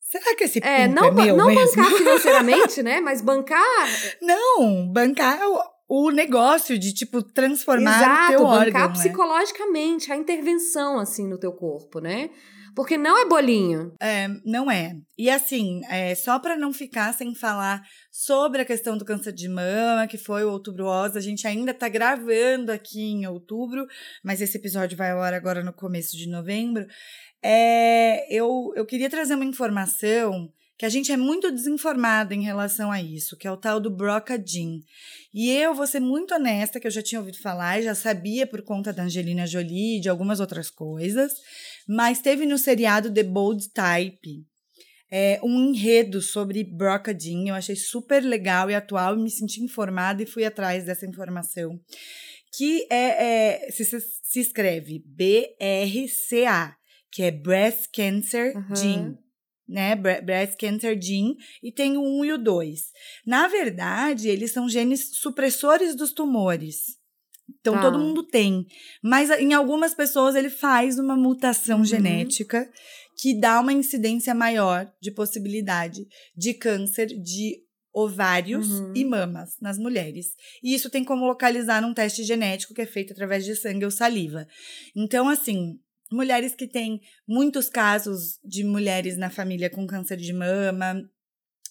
Será 0.00 0.36
que 0.36 0.44
esse 0.44 0.60
pinto 0.60 0.68
é, 0.68 0.86
não, 0.86 1.06
é 1.06 1.10
meu 1.10 1.36
não 1.36 1.46
mesmo? 1.48 1.82
bancar 1.82 1.90
financeiramente, 1.98 2.80
né, 2.80 3.00
mas 3.00 3.20
bancar... 3.20 3.88
Não, 4.22 4.86
bancar 4.92 5.40
o, 5.42 6.06
o 6.06 6.10
negócio 6.12 6.78
de, 6.78 6.94
tipo, 6.94 7.20
transformar 7.20 7.98
Exato, 7.98 8.24
o 8.24 8.28
teu 8.28 8.46
órgão, 8.46 8.64
bancar 8.66 8.88
né? 8.90 8.94
psicologicamente 8.94 10.12
a 10.12 10.16
intervenção, 10.16 11.00
assim, 11.00 11.26
no 11.26 11.36
teu 11.36 11.52
corpo, 11.52 11.98
né? 11.98 12.30
Porque 12.74 12.98
não 12.98 13.16
é 13.18 13.28
bolinho. 13.28 13.94
É, 14.00 14.28
não 14.44 14.70
é. 14.70 14.96
E 15.16 15.30
assim, 15.30 15.80
é, 15.88 16.14
só 16.14 16.38
para 16.38 16.56
não 16.56 16.72
ficar 16.72 17.12
sem 17.14 17.34
falar 17.34 17.82
sobre 18.10 18.62
a 18.62 18.64
questão 18.64 18.98
do 18.98 19.04
câncer 19.04 19.32
de 19.32 19.48
mama, 19.48 20.06
que 20.08 20.18
foi 20.18 20.44
o 20.44 20.50
Outubro 20.50 20.84
Rosa, 20.84 21.18
a 21.18 21.22
gente 21.22 21.46
ainda 21.46 21.72
tá 21.72 21.88
gravando 21.88 22.72
aqui 22.72 23.00
em 23.00 23.26
outubro, 23.26 23.86
mas 24.24 24.40
esse 24.40 24.56
episódio 24.56 24.96
vai 24.96 25.12
ao 25.12 25.22
ar 25.22 25.32
agora 25.32 25.62
no 25.62 25.72
começo 25.72 26.16
de 26.16 26.28
novembro. 26.28 26.86
É, 27.42 28.26
eu, 28.34 28.72
eu 28.74 28.84
queria 28.84 29.10
trazer 29.10 29.34
uma 29.34 29.44
informação 29.44 30.50
que 30.76 30.84
a 30.84 30.88
gente 30.88 31.12
é 31.12 31.16
muito 31.16 31.52
desinformada 31.52 32.34
em 32.34 32.42
relação 32.42 32.90
a 32.90 33.00
isso, 33.00 33.36
que 33.36 33.46
é 33.46 33.50
o 33.50 33.56
tal 33.56 33.78
do 33.78 33.90
Brocadin. 33.90 34.82
E 35.32 35.50
eu 35.50 35.72
vou 35.72 35.86
ser 35.86 36.00
muito 36.00 36.34
honesta, 36.34 36.80
que 36.80 36.86
eu 36.86 36.90
já 36.90 37.02
tinha 37.02 37.20
ouvido 37.20 37.38
falar, 37.38 37.80
já 37.80 37.94
sabia 37.94 38.46
por 38.46 38.62
conta 38.62 38.92
da 38.92 39.04
Angelina 39.04 39.46
Jolie 39.46 39.98
e 39.98 40.00
de 40.00 40.08
algumas 40.08 40.40
outras 40.40 40.70
coisas, 40.70 41.32
mas 41.88 42.20
teve 42.20 42.46
no 42.46 42.58
seriado 42.58 43.12
The 43.12 43.22
Bold 43.22 43.70
Type 43.72 44.46
é, 45.10 45.38
um 45.42 45.68
enredo 45.68 46.20
sobre 46.20 46.64
Brocadin. 46.64 47.48
Eu 47.48 47.54
achei 47.54 47.76
super 47.76 48.22
legal 48.22 48.70
e 48.70 48.74
atual, 48.74 49.16
me 49.16 49.30
senti 49.30 49.62
informada 49.62 50.22
e 50.22 50.26
fui 50.26 50.44
atrás 50.44 50.84
dessa 50.84 51.06
informação. 51.06 51.78
Que 52.56 52.86
é, 52.90 53.66
é 53.66 53.70
se, 53.70 53.84
se 53.84 54.40
escreve 54.40 55.02
B-R-C-A, 55.06 56.74
que 57.12 57.22
é 57.22 57.30
Breast 57.30 57.90
Cancer 57.92 58.56
uhum. 58.56 58.76
Gene 58.76 59.24
né, 59.68 59.94
breast 59.96 60.58
cancer 60.58 61.00
gene, 61.00 61.36
e 61.62 61.72
tem 61.72 61.96
o 61.96 62.02
1 62.02 62.24
e 62.24 62.32
o 62.32 62.38
2. 62.38 62.80
Na 63.26 63.48
verdade, 63.48 64.28
eles 64.28 64.52
são 64.52 64.68
genes 64.68 65.10
supressores 65.18 65.94
dos 65.94 66.12
tumores. 66.12 66.98
Então, 67.60 67.74
tá. 67.74 67.82
todo 67.82 67.98
mundo 67.98 68.22
tem. 68.22 68.66
Mas 69.02 69.30
em 69.30 69.52
algumas 69.52 69.94
pessoas 69.94 70.34
ele 70.34 70.50
faz 70.50 70.98
uma 70.98 71.16
mutação 71.16 71.78
uhum. 71.78 71.84
genética 71.84 72.70
que 73.16 73.38
dá 73.38 73.60
uma 73.60 73.72
incidência 73.72 74.34
maior 74.34 74.90
de 75.00 75.10
possibilidade 75.10 76.06
de 76.36 76.54
câncer 76.54 77.06
de 77.06 77.64
ovários 77.94 78.68
uhum. 78.68 78.92
e 78.94 79.04
mamas 79.04 79.56
nas 79.60 79.78
mulheres. 79.78 80.34
E 80.62 80.74
isso 80.74 80.90
tem 80.90 81.04
como 81.04 81.26
localizar 81.26 81.80
num 81.80 81.94
teste 81.94 82.24
genético 82.24 82.74
que 82.74 82.82
é 82.82 82.86
feito 82.86 83.12
através 83.12 83.44
de 83.44 83.54
sangue 83.54 83.84
ou 83.84 83.90
saliva. 83.90 84.48
Então, 84.96 85.28
assim, 85.28 85.78
mulheres 86.10 86.54
que 86.56 86.66
têm 86.66 87.00
muitos 87.26 87.68
casos 87.68 88.38
de 88.44 88.64
mulheres 88.64 89.16
na 89.16 89.30
família 89.30 89.70
com 89.70 89.86
câncer 89.86 90.16
de 90.16 90.32
mama, 90.32 91.00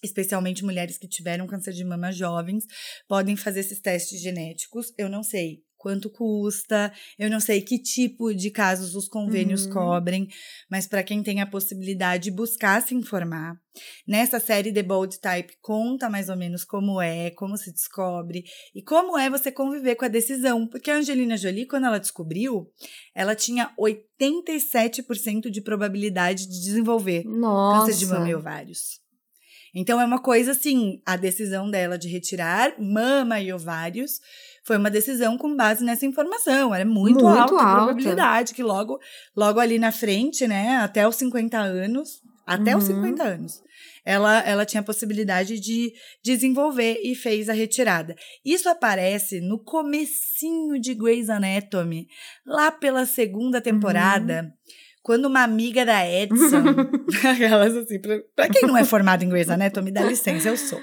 especialmente 0.04 0.64
mulheres 0.66 0.97
que 0.97 1.08
tiveram 1.08 1.47
câncer 1.47 1.74
de 1.74 1.84
mama 1.84 2.12
jovens, 2.12 2.66
podem 3.08 3.36
fazer 3.36 3.62
esses 3.62 3.80
testes 3.82 4.22
genéticos. 4.22 4.93
Eu 4.97 5.10
não 5.10 5.24
sei 5.24 5.64
quanto 5.78 6.10
custa, 6.10 6.93
eu 7.20 7.30
não 7.30 7.41
sei 7.41 7.60
que 7.60 7.78
tipo 7.78 8.34
de 8.34 8.49
casos 8.49 8.95
os 8.95 9.10
convênios 9.10 9.66
Uhum. 9.66 9.74
cobrem, 9.74 10.30
mas 10.72 10.88
para 10.88 11.04
quem 11.04 11.22
tem 11.22 11.41
a 11.41 11.45
possibilidade 11.45 12.24
de 12.24 12.32
buscar 12.32 12.82
se 12.82 12.95
informar. 12.95 13.58
Nessa 14.08 14.39
série 14.39 14.72
The 14.72 14.82
Bold 14.82 15.20
Type 15.20 15.58
conta 15.62 16.10
mais 16.10 16.30
ou 16.30 16.38
menos 16.38 16.64
como 16.64 17.01
é, 17.01 17.32
como 17.32 17.58
se 17.58 17.70
descobre 17.74 18.45
e 18.74 18.82
como 18.82 19.18
é 19.18 19.30
você 19.30 19.51
conviver 19.51 19.95
com 19.95 20.06
a 20.06 20.08
decisão, 20.08 20.66
porque 20.70 20.89
a 20.89 20.95
Angelina 20.95 21.36
Jolie, 21.36 21.68
quando 21.68 21.86
ela 21.88 21.99
descobriu, 21.99 22.72
ela 23.14 23.36
tinha 23.36 23.74
87% 23.78 25.49
de 25.49 25.62
probabilidade 25.62 26.47
de 26.47 26.62
desenvolver 26.62 27.24
Nossa. 27.26 27.88
câncer 27.88 27.99
de 27.99 28.06
mama 28.06 28.30
e 28.30 28.36
ovários. 28.36 29.03
Então 29.74 29.99
é 29.99 30.05
uma 30.05 30.19
coisa 30.21 30.51
assim, 30.51 31.01
a 31.05 31.15
decisão 31.15 31.69
dela 31.69 31.97
de 31.97 32.07
retirar 32.07 32.74
mama 32.80 33.39
e 33.39 33.51
ovários 33.51 34.19
foi 34.63 34.78
uma 34.78 34.89
decisão 34.91 35.38
com 35.38 35.55
base 35.55 35.84
nessa 35.84 36.05
informação. 36.05 36.74
Era 36.74 36.86
muito, 36.86 37.24
Muito 37.24 37.28
alta 37.28 37.55
a 37.55 37.63
alta. 37.67 37.76
probabilidade 37.86 38.53
que 38.53 38.61
logo, 38.63 38.99
logo 39.36 39.59
ali 39.59 39.80
na 39.80 39.91
frente, 39.91 40.47
né, 40.47 40.78
até 40.78 41.07
os 41.07 41.15
50 41.15 41.57
anos, 41.57 42.21
até 42.45 42.76
os 42.78 42.88
Uhum. 42.88 42.95
50 43.03 43.24
anos, 43.24 43.63
ela, 44.05 44.39
ela 44.41 44.65
tinha 44.65 44.82
a 44.82 44.86
possibilidade 44.86 45.59
de 45.59 45.93
desenvolver 46.21 46.99
e 47.03 47.15
fez 47.15 47.47
a 47.49 47.53
retirada. 47.53 48.15
Isso 48.45 48.67
aparece 48.69 49.39
no 49.41 49.57
comecinho 49.57 50.80
de 50.80 50.93
Grey's 50.93 51.30
Anatomy, 51.30 52.07
lá 52.45 52.69
pela 52.69 53.05
segunda 53.05 53.59
temporada, 53.61 54.53
quando 55.04 55.26
uma 55.26 55.43
amiga 55.43 55.86
da 55.86 56.10
Edson, 56.10 56.64
aquelas 57.30 57.76
assim, 57.76 57.99
pra, 57.99 58.20
pra 58.36 58.49
quem 58.49 58.68
não 58.68 58.78
é 58.78 58.86
formado 58.86 59.24
em 59.24 59.30
Grey's 59.30 59.49
Anatomy, 59.49 59.91
dá 59.91 60.01
licença, 60.01 60.47
eu 60.47 60.58
sou. 60.58 60.82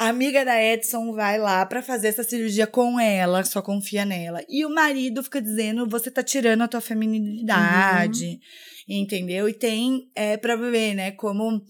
A 0.00 0.08
amiga 0.08 0.44
da 0.44 0.62
Edson 0.62 1.12
vai 1.12 1.38
lá 1.38 1.66
pra 1.66 1.82
fazer 1.82 2.08
essa 2.08 2.22
cirurgia 2.22 2.66
com 2.68 2.98
ela, 2.98 3.44
só 3.44 3.60
confia 3.60 4.04
nela. 4.04 4.40
E 4.48 4.64
o 4.64 4.70
marido 4.70 5.24
fica 5.24 5.42
dizendo: 5.42 5.88
você 5.88 6.08
tá 6.08 6.22
tirando 6.22 6.62
a 6.62 6.68
tua 6.68 6.80
feminilidade, 6.80 8.38
entendeu? 8.88 9.48
E 9.48 9.52
tem 9.52 10.08
é, 10.14 10.36
pra 10.36 10.54
ver, 10.54 10.94
né, 10.94 11.10
como 11.10 11.60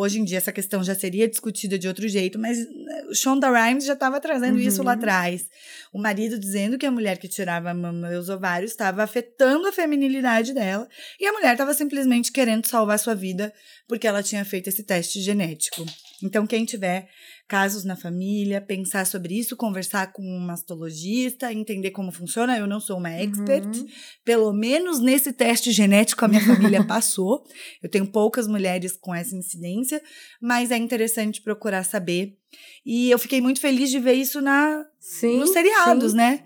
hoje 0.00 0.20
em 0.20 0.24
dia 0.24 0.38
essa 0.38 0.52
questão 0.52 0.82
já 0.84 0.94
seria 0.94 1.26
discutida 1.28 1.76
de 1.76 1.88
outro 1.88 2.06
jeito, 2.08 2.38
mas 2.38 2.58
né, 2.58 3.02
o 3.10 3.14
Shonda 3.14 3.50
Rhimes 3.50 3.84
já 3.84 3.94
estava 3.94 4.20
trazendo 4.20 4.60
isso 4.60 4.80
lá 4.82 4.92
Uhum. 4.92 4.98
atrás. 4.98 5.48
O 5.92 5.98
marido 5.98 6.38
dizendo 6.38 6.78
que 6.78 6.86
a 6.86 6.90
mulher 6.90 7.18
que 7.18 7.26
tirava 7.26 7.70
a 7.70 7.74
mama 7.74 8.12
e 8.12 8.16
os 8.16 8.28
ovários 8.28 8.70
estava 8.70 9.02
afetando 9.02 9.66
a 9.66 9.72
feminilidade 9.72 10.54
dela, 10.54 10.88
e 11.18 11.26
a 11.26 11.32
mulher 11.32 11.52
estava 11.52 11.74
simplesmente 11.74 12.30
querendo 12.30 12.66
salvar 12.66 12.96
sua 12.98 13.14
vida 13.14 13.52
porque 13.88 14.06
ela 14.06 14.22
tinha 14.22 14.44
feito 14.44 14.68
esse 14.68 14.84
teste 14.84 15.20
genético. 15.20 15.84
Então, 16.22 16.46
quem 16.46 16.64
tiver 16.64 17.08
casos 17.48 17.82
na 17.82 17.96
família, 17.96 18.60
pensar 18.60 19.06
sobre 19.06 19.38
isso, 19.38 19.56
conversar 19.56 20.12
com 20.12 20.22
um 20.22 20.38
mastologista, 20.38 21.50
entender 21.52 21.90
como 21.92 22.12
funciona. 22.12 22.58
Eu 22.58 22.66
não 22.66 22.78
sou 22.78 22.98
uma 22.98 23.10
expert, 23.10 23.64
Uhum. 23.78 23.86
pelo 24.22 24.52
menos 24.52 25.00
nesse 25.00 25.32
teste 25.32 25.72
genético 25.72 26.24
a 26.24 26.28
minha 26.28 26.44
família 26.44 26.84
passou. 26.86 27.42
Eu 27.82 27.88
tenho 27.88 28.06
poucas 28.06 28.46
mulheres 28.46 28.96
com 28.96 29.14
essa 29.14 29.34
incidência, 29.34 30.00
mas 30.40 30.70
é 30.70 30.76
interessante 30.76 31.40
procurar 31.40 31.84
saber. 31.84 32.36
E 32.84 33.10
eu 33.10 33.18
fiquei 33.18 33.40
muito 33.40 33.60
feliz 33.60 33.90
de 33.90 33.98
ver 33.98 34.12
isso 34.12 34.40
na, 34.42 34.84
Sim. 35.00 35.38
nos 35.38 35.50
seriados, 35.50 36.10
sim. 36.12 36.18
né? 36.18 36.44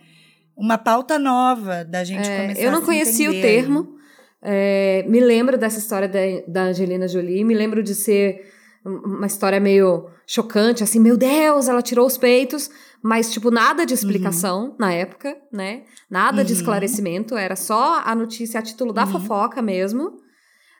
Uma 0.57 0.79
pauta 0.79 1.19
nova 1.19 1.85
da 1.85 2.05
gente 2.05 2.29
É, 2.29 2.43
começar 2.43 2.63
eu 2.63 2.69
a 2.69 2.73
não 2.73 2.81
se 2.81 2.87
conhecia 2.87 3.29
o 3.31 3.33
termo. 3.33 3.97
É, 4.41 5.05
me 5.09 5.21
lembro 5.21 5.57
dessa 5.59 5.79
história 5.79 6.09
da, 6.09 6.19
da 6.47 6.63
Angelina 6.65 7.09
Jolie. 7.09 7.43
Me 7.45 7.55
lembro 7.55 7.83
de 7.83 7.95
ser 7.95 8.53
uma 8.85 9.27
história 9.27 9.61
meio 9.61 10.09
chocante, 10.27 10.83
assim, 10.83 10.99
meu 10.99 11.17
Deus, 11.17 11.69
ela 11.69 11.83
tirou 11.83 12.07
os 12.07 12.17
peitos, 12.19 12.71
mas, 13.03 13.33
tipo, 13.33 13.51
nada 13.51 13.85
de 13.87 13.95
explicação 13.95 14.77
na 14.79 14.93
época, 14.93 15.37
né? 15.53 15.85
Nada 16.11 16.45
de 16.45 16.53
Uhum. 16.53 16.59
esclarecimento, 16.59 17.37
era 17.37 17.57
só 17.57 18.01
a 18.05 18.15
notícia 18.15 18.61
a 18.61 18.63
título 18.63 18.93
da 18.93 19.05
Uhum. 19.05 19.11
fofoca 19.13 19.61
mesmo, 19.63 20.13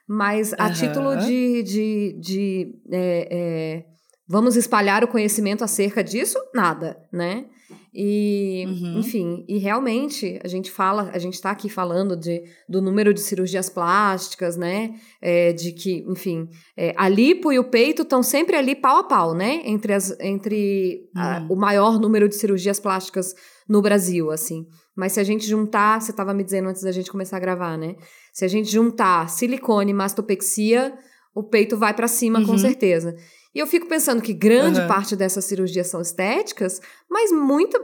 mas 0.07 0.53
a 0.53 0.69
título 0.69 1.15
de. 1.17 1.63
de, 1.63 2.19
de 2.19 2.75
é, 2.91 3.27
é, 3.31 3.85
vamos 4.27 4.55
espalhar 4.55 5.03
o 5.03 5.07
conhecimento 5.07 5.63
acerca 5.63 6.03
disso? 6.03 6.37
Nada, 6.53 6.97
né? 7.11 7.45
E, 7.93 8.65
Uhum. 8.67 8.99
enfim, 8.99 9.45
e 9.47 9.57
realmente 9.57 10.39
a 10.43 10.47
gente 10.47 10.71
fala, 10.71 11.09
a 11.13 11.19
gente 11.19 11.35
está 11.35 11.51
aqui 11.51 11.69
falando 11.69 12.15
de, 12.17 12.43
do 12.67 12.81
número 12.81 13.13
de 13.13 13.19
cirurgias 13.21 13.69
plásticas, 13.69 14.57
né? 14.57 14.95
É, 15.21 15.53
de 15.53 15.71
que, 15.71 16.03
enfim, 16.09 16.47
é, 16.77 16.93
a 16.97 17.07
lipo 17.07 17.51
e 17.51 17.59
o 17.59 17.63
peito 17.69 18.01
estão 18.01 18.23
sempre 18.23 18.55
ali 18.55 18.75
pau 18.75 18.97
a 18.97 19.03
pau, 19.03 19.33
né? 19.35 19.61
Entre, 19.65 19.93
as, 19.93 20.17
entre 20.19 21.09
a- 21.15 21.39
Uhum. 21.41 21.47
o 21.51 21.55
maior 21.55 21.99
número 21.99 22.27
de 22.27 22.35
cirurgias 22.35 22.79
plásticas 22.79 23.33
no 23.69 23.81
Brasil, 23.81 24.31
assim. 24.31 24.65
Mas 24.95 25.13
se 25.13 25.19
a 25.19 25.23
gente 25.23 25.45
juntar, 25.47 26.01
você 26.01 26.11
estava 26.11 26.33
me 26.33 26.43
dizendo 26.43 26.69
antes 26.69 26.83
da 26.83 26.91
gente 26.91 27.09
começar 27.11 27.37
a 27.37 27.39
gravar, 27.39 27.77
né? 27.77 27.95
Se 28.33 28.43
a 28.45 28.47
gente 28.47 28.69
juntar 28.71 29.29
silicone 29.29 29.91
e 29.91 29.93
mastopexia, 29.93 30.93
o 31.35 31.43
peito 31.43 31.75
vai 31.77 31.93
para 31.93 32.07
cima, 32.07 32.43
com 32.45 32.51
Uhum. 32.51 32.57
certeza. 32.57 33.15
E 33.55 33.59
eu 33.59 33.67
fico 33.67 33.87
pensando 33.87 34.21
que 34.21 34.33
grande 34.33 34.79
Aham. 34.79 34.87
parte 34.87 35.15
dessas 35.15 35.45
cirurgias 35.45 35.87
são 35.87 36.01
estéticas, 36.01 36.81
mas 37.09 37.31
muita, 37.31 37.79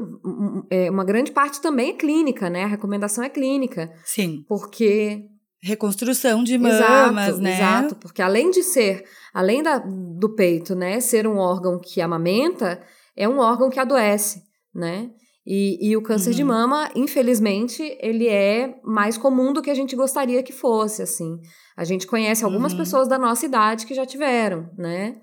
é, 0.70 0.89
uma 0.89 1.05
grande 1.05 1.32
parte 1.32 1.61
também 1.61 1.91
é 1.91 1.93
clínica, 1.93 2.49
né? 2.49 2.63
A 2.63 2.67
recomendação 2.67 3.24
é 3.24 3.30
clínica, 3.30 3.91
Sim. 4.03 4.43
porque 4.47 5.26
Reconstrução 5.61 6.41
de 6.43 6.57
mamas, 6.57 7.28
exato, 7.28 7.41
né? 7.41 7.53
exato, 7.53 7.95
porque 7.97 8.22
além 8.22 8.49
de 8.49 8.63
ser, 8.63 9.03
além 9.34 9.61
da, 9.61 9.78
do 9.78 10.34
peito, 10.34 10.74
né, 10.74 11.01
ser 11.01 11.28
um 11.28 11.38
órgão 11.38 11.78
que 11.78 11.99
amamenta, 11.99 12.82
é 13.15 13.28
um 13.28 13.39
órgão 13.39 13.70
que 13.70 13.80
adoece, 13.80 14.41
né? 14.74 15.11
E, 15.45 15.89
e 15.89 15.97
o 15.97 16.01
câncer 16.01 16.34
de 16.34 16.43
Uhum. 16.43 16.49
mama, 16.49 16.89
infelizmente, 16.95 17.82
ele 17.99 18.28
é 18.28 18.80
mais 18.84 19.17
comum 19.17 19.51
do 19.51 19.61
que 19.61 19.70
a 19.70 19.76
gente 19.76 19.95
gostaria 19.95 20.41
que 20.43 20.53
fosse, 20.53 21.01
assim. 21.01 21.39
A 21.76 21.84
gente 21.84 22.07
conhece 22.07 22.45
algumas 22.45 22.72
Uhum. 22.72 22.78
pessoas 22.78 23.07
da 23.07 23.17
nossa 23.17 23.45
idade 23.45 23.86
que 23.86 23.93
já 23.93 24.05
tiveram, 24.05 24.70
né? 24.78 25.20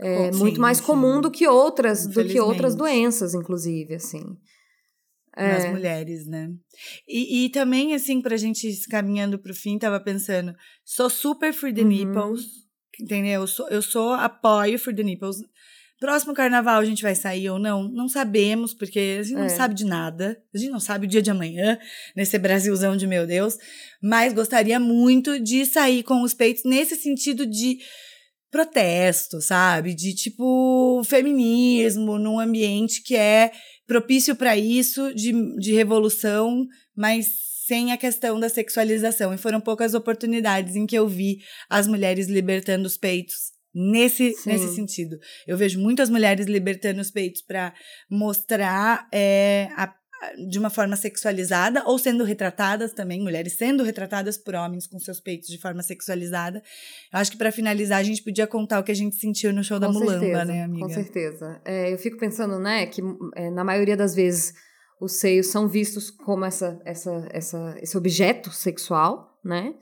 É 0.00 0.32
Sim, 0.32 0.38
muito 0.38 0.60
mais 0.60 0.78
sim. 0.78 0.84
comum 0.84 1.20
do 1.20 1.30
que 1.30 1.46
outras, 1.46 2.06
do 2.06 2.24
que 2.24 2.40
outras 2.40 2.74
doenças, 2.74 3.34
inclusive, 3.34 3.94
assim. 3.94 4.22
nas 5.36 5.64
É. 5.64 5.70
mulheres, 5.72 6.26
né? 6.28 6.48
E, 7.08 7.44
e 7.46 7.48
também, 7.48 7.92
assim, 7.92 8.20
pra 8.22 8.36
gente 8.36 8.70
caminhando 8.88 9.36
pro 9.36 9.52
fim, 9.52 9.76
tava 9.78 9.98
pensando, 9.98 10.54
sou 10.84 11.10
super 11.10 11.52
for 11.52 11.72
the 11.74 11.82
Uhum. 11.82 11.88
nipples, 11.88 12.42
entendeu? 13.00 13.40
Eu 13.40 13.46
sou, 13.48 13.68
eu 13.68 13.82
sou 13.82 14.12
apoio 14.12 14.78
for 14.78 14.94
the 14.94 15.02
nipples. 15.02 15.38
Próximo 15.98 16.34
carnaval 16.34 16.80
a 16.80 16.84
gente 16.84 17.02
vai 17.02 17.16
sair 17.16 17.50
ou 17.50 17.58
não? 17.58 17.88
Não 17.90 18.08
sabemos, 18.08 18.72
porque 18.74 19.16
a 19.18 19.22
gente 19.24 19.34
não 19.36 19.44
É. 19.46 19.48
sabe 19.48 19.74
de 19.74 19.84
nada. 19.84 20.40
A 20.54 20.58
gente 20.58 20.70
não 20.70 20.78
sabe 20.80 21.06
o 21.06 21.08
dia 21.08 21.22
de 21.22 21.30
amanhã, 21.32 21.78
nesse 22.16 22.38
Brasilzão 22.38 22.96
de 22.96 23.06
meu 23.06 23.26
Deus. 23.26 23.56
Mas 24.00 24.32
gostaria 24.32 24.78
muito 24.78 25.40
de 25.40 25.66
sair 25.66 26.04
com 26.04 26.22
os 26.22 26.32
peitos 26.32 26.62
nesse 26.64 26.94
sentido 26.94 27.44
de 27.44 27.78
protesto, 28.54 29.40
sabe? 29.40 29.94
De 29.94 30.14
tipo 30.14 31.02
feminismo 31.04 32.18
num 32.20 32.38
ambiente 32.38 33.02
que 33.02 33.16
é 33.16 33.50
propício 33.84 34.36
para 34.36 34.56
isso, 34.56 35.12
de, 35.12 35.32
de 35.58 35.72
revolução, 35.72 36.64
mas 36.96 37.26
sem 37.66 37.90
a 37.90 37.96
questão 37.96 38.38
da 38.38 38.48
sexualização. 38.48 39.34
E 39.34 39.38
foram 39.38 39.60
poucas 39.60 39.92
oportunidades 39.92 40.76
em 40.76 40.86
que 40.86 40.96
eu 40.96 41.08
vi 41.08 41.38
as 41.68 41.88
mulheres 41.88 42.28
libertando 42.28 42.86
os 42.86 42.96
peitos 42.96 43.34
nesse, 43.74 44.32
Sim. 44.34 44.50
nesse 44.50 44.72
sentido. 44.76 45.16
Eu 45.48 45.56
vejo 45.56 45.80
muitas 45.80 46.08
mulheres 46.08 46.46
libertando 46.46 47.00
os 47.00 47.10
peitos 47.10 47.42
para 47.42 47.74
mostrar 48.08 49.08
é, 49.12 49.68
a- 49.76 49.84
a- 49.84 49.94
de 50.48 50.58
uma 50.58 50.70
forma 50.70 50.96
sexualizada 50.96 51.82
ou 51.86 51.98
sendo 51.98 52.24
retratadas 52.24 52.92
também, 52.92 53.22
mulheres 53.22 53.54
sendo 53.54 53.82
retratadas 53.82 54.36
por 54.36 54.54
homens 54.54 54.86
com 54.86 54.98
seus 54.98 55.20
peitos 55.20 55.48
de 55.48 55.58
forma 55.58 55.82
sexualizada. 55.82 56.62
Eu 57.12 57.18
acho 57.18 57.30
que 57.30 57.36
para 57.36 57.52
finalizar 57.52 57.98
a 57.98 58.02
gente 58.02 58.22
podia 58.22 58.46
contar 58.46 58.80
o 58.80 58.84
que 58.84 58.92
a 58.92 58.96
gente 58.96 59.16
sentiu 59.16 59.52
no 59.52 59.62
show 59.62 59.78
da 59.78 59.86
Com 59.86 59.94
Mulamba, 59.94 60.20
certeza, 60.20 60.44
né, 60.44 60.64
amiga? 60.64 60.86
Com 60.86 60.92
certeza. 60.92 61.60
É, 61.64 61.92
eu 61.92 61.98
fico 61.98 62.18
pensando, 62.18 62.58
né, 62.58 62.86
que 62.86 63.02
é, 63.34 63.50
na 63.50 63.64
maioria 63.64 63.96
das 63.96 64.14
vezes 64.14 64.54
os 65.00 65.16
seios 65.16 65.48
são 65.48 65.68
vistos 65.68 66.10
como 66.10 66.44
essa, 66.44 66.80
essa, 66.84 67.28
essa, 67.30 67.76
esse 67.80 67.96
objeto 67.96 68.50
sexual, 68.50 69.38
né? 69.44 69.74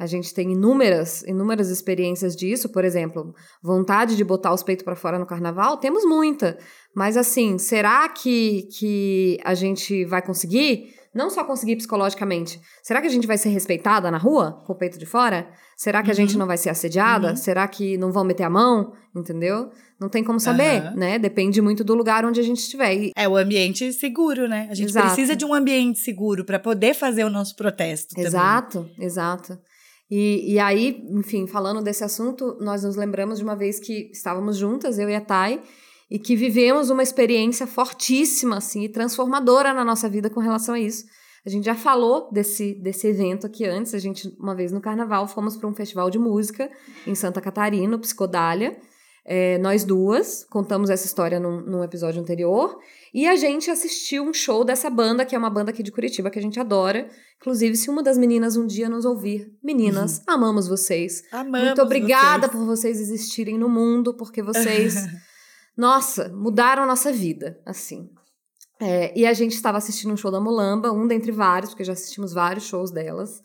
A 0.00 0.06
gente 0.06 0.32
tem 0.32 0.52
inúmeras, 0.52 1.22
inúmeras 1.24 1.68
experiências 1.68 2.34
disso, 2.34 2.70
por 2.70 2.84
exemplo, 2.86 3.34
vontade 3.62 4.16
de 4.16 4.24
botar 4.24 4.54
os 4.54 4.62
peitos 4.62 4.82
para 4.84 4.96
fora 4.96 5.18
no 5.18 5.26
carnaval, 5.26 5.76
temos 5.76 6.04
muita. 6.06 6.56
Mas 6.96 7.16
assim, 7.18 7.58
será 7.58 8.08
que, 8.08 8.62
que 8.78 9.38
a 9.44 9.52
gente 9.54 10.06
vai 10.06 10.22
conseguir? 10.22 10.94
Não 11.14 11.28
só 11.28 11.44
conseguir 11.44 11.76
psicologicamente. 11.76 12.60
Será 12.82 13.00
que 13.00 13.08
a 13.08 13.10
gente 13.10 13.26
vai 13.26 13.36
ser 13.36 13.48
respeitada 13.50 14.10
na 14.10 14.16
rua 14.16 14.62
com 14.64 14.72
o 14.72 14.76
peito 14.76 14.96
de 14.98 15.04
fora? 15.04 15.50
Será 15.76 16.02
que 16.02 16.10
a 16.10 16.14
gente 16.14 16.32
Uhum. 16.34 16.38
não 16.38 16.46
vai 16.46 16.56
ser 16.56 16.70
assediada? 16.70 17.30
Uhum. 17.30 17.36
Será 17.36 17.66
que 17.68 17.98
não 17.98 18.10
vão 18.12 18.24
meter 18.24 18.44
a 18.44 18.50
mão? 18.50 18.92
Entendeu? 19.14 19.70
Não 20.00 20.08
tem 20.08 20.22
como 20.24 20.38
saber, 20.40 20.80
Aham. 20.82 20.94
né? 20.96 21.18
Depende 21.18 21.60
muito 21.60 21.82
do 21.84 21.94
lugar 21.94 22.24
onde 22.24 22.38
a 22.40 22.44
gente 22.44 22.60
estiver. 22.60 22.94
E- 22.94 23.10
É 23.16 23.28
o 23.28 23.36
ambiente 23.36 23.92
seguro, 23.92 24.48
né? 24.48 24.68
A 24.70 24.74
gente 24.74 24.88
Exato. 24.90 25.06
precisa 25.08 25.34
de 25.36 25.44
um 25.44 25.52
ambiente 25.52 25.98
seguro 25.98 26.44
para 26.44 26.58
poder 26.60 26.94
fazer 26.94 27.24
o 27.24 27.28
nosso 27.30 27.54
protesto. 27.56 28.14
também. 28.14 28.26
Exato, 28.26 28.88
exato. 28.98 29.58
E, 30.10 30.54
e 30.54 30.58
aí, 30.58 31.04
enfim, 31.10 31.46
falando 31.46 31.80
desse 31.80 32.02
assunto, 32.02 32.56
nós 32.60 32.82
nos 32.82 32.96
lembramos 32.96 33.38
de 33.38 33.44
uma 33.44 33.54
vez 33.54 33.78
que 33.78 34.10
estávamos 34.12 34.56
juntas, 34.56 34.98
eu 34.98 35.08
e 35.08 35.14
a 35.14 35.20
Thay, 35.20 35.62
e 36.10 36.18
que 36.18 36.34
vivemos 36.34 36.90
uma 36.90 37.02
experiência 37.02 37.66
fortíssima 37.66 38.56
assim 38.56 38.82
e 38.82 38.88
transformadora 38.88 39.72
na 39.72 39.84
nossa 39.84 40.08
vida 40.08 40.28
com 40.28 40.40
relação 40.40 40.74
a 40.74 40.80
isso. 40.80 41.04
A 41.46 41.48
gente 41.48 41.64
já 41.64 41.74
falou 41.74 42.28
desse, 42.30 42.74
desse 42.74 43.06
evento 43.06 43.46
aqui 43.46 43.64
antes. 43.64 43.94
A 43.94 43.98
gente, 43.98 44.28
uma 44.38 44.54
vez 44.54 44.72
no 44.72 44.80
carnaval, 44.80 45.26
fomos 45.26 45.56
para 45.56 45.68
um 45.68 45.74
festival 45.74 46.10
de 46.10 46.18
música 46.18 46.70
em 47.06 47.14
Santa 47.14 47.40
Catarina, 47.40 47.98
Psicodália. 47.98 48.76
É, 49.32 49.58
nós 49.58 49.84
duas 49.84 50.42
contamos 50.50 50.90
essa 50.90 51.06
história 51.06 51.38
num, 51.38 51.60
num, 51.60 51.84
episódio 51.84 52.20
anterior. 52.20 52.76
E 53.14 53.28
a 53.28 53.36
gente 53.36 53.70
assistiu 53.70 54.24
um 54.24 54.34
show 54.34 54.64
dessa 54.64 54.90
banda, 54.90 55.24
que 55.24 55.36
é 55.36 55.38
uma 55.38 55.48
banda 55.48 55.70
aqui 55.70 55.84
de 55.84 55.92
Curitiba 55.92 56.30
que 56.30 56.38
a 56.40 56.42
gente 56.42 56.58
adora. 56.58 57.08
Inclusive, 57.40 57.76
se 57.76 57.88
uma 57.88 58.02
das 58.02 58.18
meninas 58.18 58.56
um 58.56 58.66
dia 58.66 58.88
nos 58.88 59.04
ouvir, 59.04 59.56
meninas, 59.62 60.18
uhum. 60.18 60.34
amamos 60.34 60.66
vocês. 60.66 61.22
Amamos 61.30 61.64
Muito 61.64 61.80
obrigada 61.80 62.48
vocês. 62.48 62.50
por 62.50 62.66
vocês 62.66 63.00
existirem 63.00 63.56
no 63.56 63.68
mundo, 63.68 64.14
porque 64.14 64.42
vocês, 64.42 64.96
nossa, 65.78 66.28
mudaram 66.30 66.82
a 66.82 66.86
nossa 66.86 67.12
vida, 67.12 67.56
assim. 67.64 68.10
É, 68.80 69.16
e 69.16 69.24
a 69.24 69.32
gente 69.32 69.54
estava 69.54 69.78
assistindo 69.78 70.12
um 70.12 70.16
show 70.16 70.32
da 70.32 70.40
Mulamba, 70.40 70.90
um 70.90 71.06
dentre 71.06 71.30
vários, 71.30 71.70
porque 71.70 71.84
já 71.84 71.92
assistimos 71.92 72.32
vários 72.32 72.64
shows 72.64 72.90
delas. 72.90 73.40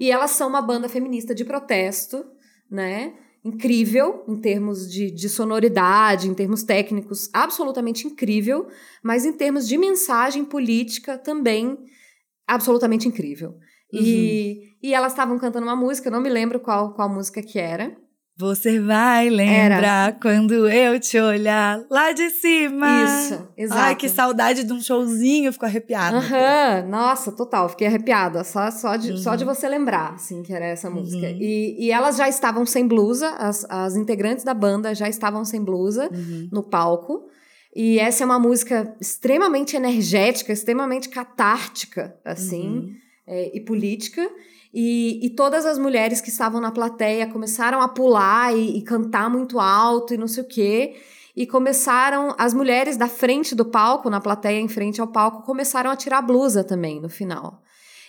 E 0.00 0.10
elas 0.10 0.30
são 0.30 0.48
uma 0.48 0.62
banda 0.62 0.88
feminista 0.88 1.34
de 1.34 1.44
protesto, 1.44 2.24
né? 2.70 3.12
Incrível 3.46 4.24
em 4.26 4.36
termos 4.36 4.90
de, 4.90 5.10
de 5.10 5.28
sonoridade, 5.28 6.28
em 6.28 6.34
termos 6.34 6.64
técnicos, 6.64 7.30
absolutamente 7.32 8.06
incrível, 8.06 8.66
mas 9.02 9.24
em 9.24 9.32
termos 9.32 9.68
de 9.68 9.78
mensagem 9.78 10.44
política 10.44 11.16
também 11.16 11.78
absolutamente 12.46 13.06
incrível. 13.06 13.50
Uhum. 13.92 14.00
E, 14.00 14.76
e 14.82 14.92
elas 14.92 15.12
estavam 15.12 15.38
cantando 15.38 15.66
uma 15.66 15.76
música, 15.76 16.10
não 16.10 16.20
me 16.20 16.28
lembro 16.28 16.58
qual, 16.58 16.92
qual 16.94 17.08
música 17.08 17.40
que 17.40 17.58
era, 17.58 17.96
você 18.38 18.78
vai 18.78 19.30
lembrar 19.30 20.08
Era. 20.08 20.12
quando 20.20 20.68
eu 20.68 21.00
te 21.00 21.18
olhar 21.18 21.82
lá 21.90 22.12
de 22.12 22.28
cima. 22.28 23.04
Isso, 23.04 23.48
exato. 23.56 23.80
Ai, 23.80 23.96
que 23.96 24.10
saudade 24.10 24.62
de 24.62 24.72
um 24.74 24.80
showzinho, 24.80 25.46
eu 25.46 25.52
fico 25.54 25.64
arrepiada. 25.64 26.18
Aham, 26.18 26.82
uhum. 26.82 26.90
nossa, 26.90 27.32
total, 27.32 27.70
fiquei 27.70 27.86
arrepiada. 27.86 28.44
Só, 28.44 28.70
só, 28.70 28.96
de, 28.96 29.12
uhum. 29.12 29.16
só 29.16 29.36
de 29.36 29.44
uhum. 29.44 29.54
você 29.54 29.66
lembrar, 29.66 30.12
assim, 30.12 30.42
que 30.42 30.52
era 30.52 30.66
essa 30.66 30.90
música. 30.90 31.26
Uhum. 31.26 31.38
E, 31.40 31.86
e 31.86 31.90
elas 31.90 32.16
já 32.18 32.28
estavam 32.28 32.66
sem 32.66 32.86
blusa, 32.86 33.30
as, 33.30 33.64
as 33.70 33.96
integrantes 33.96 34.44
da 34.44 34.52
banda 34.52 34.94
já 34.94 35.08
estavam 35.08 35.42
sem 35.42 35.64
blusa 35.64 36.10
uhum. 36.12 36.50
no 36.52 36.62
palco. 36.62 37.30
E 37.74 37.98
essa 37.98 38.22
é 38.22 38.26
uma 38.26 38.38
música 38.38 38.94
extremamente 39.00 39.76
energética, 39.76 40.52
extremamente 40.52 41.08
catártica, 41.08 42.18
assim, 42.22 42.68
uhum. 42.68 42.94
é, 43.26 43.56
e 43.56 43.60
política. 43.60 44.28
E, 44.78 45.24
e, 45.24 45.30
todas 45.30 45.64
as 45.64 45.78
mulheres 45.78 46.20
que 46.20 46.28
estavam 46.28 46.60
na 46.60 46.70
plateia 46.70 47.26
começaram 47.26 47.80
a 47.80 47.88
pular 47.88 48.54
e, 48.54 48.76
e, 48.76 48.82
cantar 48.82 49.30
muito 49.30 49.58
alto 49.58 50.12
e 50.12 50.18
não 50.18 50.28
sei 50.28 50.42
o 50.42 50.46
quê. 50.46 50.96
E 51.34 51.46
começaram, 51.46 52.34
as 52.36 52.52
mulheres 52.52 52.94
da 52.94 53.08
frente 53.08 53.54
do 53.54 53.64
palco, 53.64 54.10
na 54.10 54.20
plateia 54.20 54.60
em 54.60 54.68
frente 54.68 55.00
ao 55.00 55.06
palco, 55.06 55.44
começaram 55.44 55.90
a 55.90 55.96
tirar 55.96 56.20
blusa 56.20 56.62
também 56.62 57.00
no 57.00 57.08
final. 57.08 57.62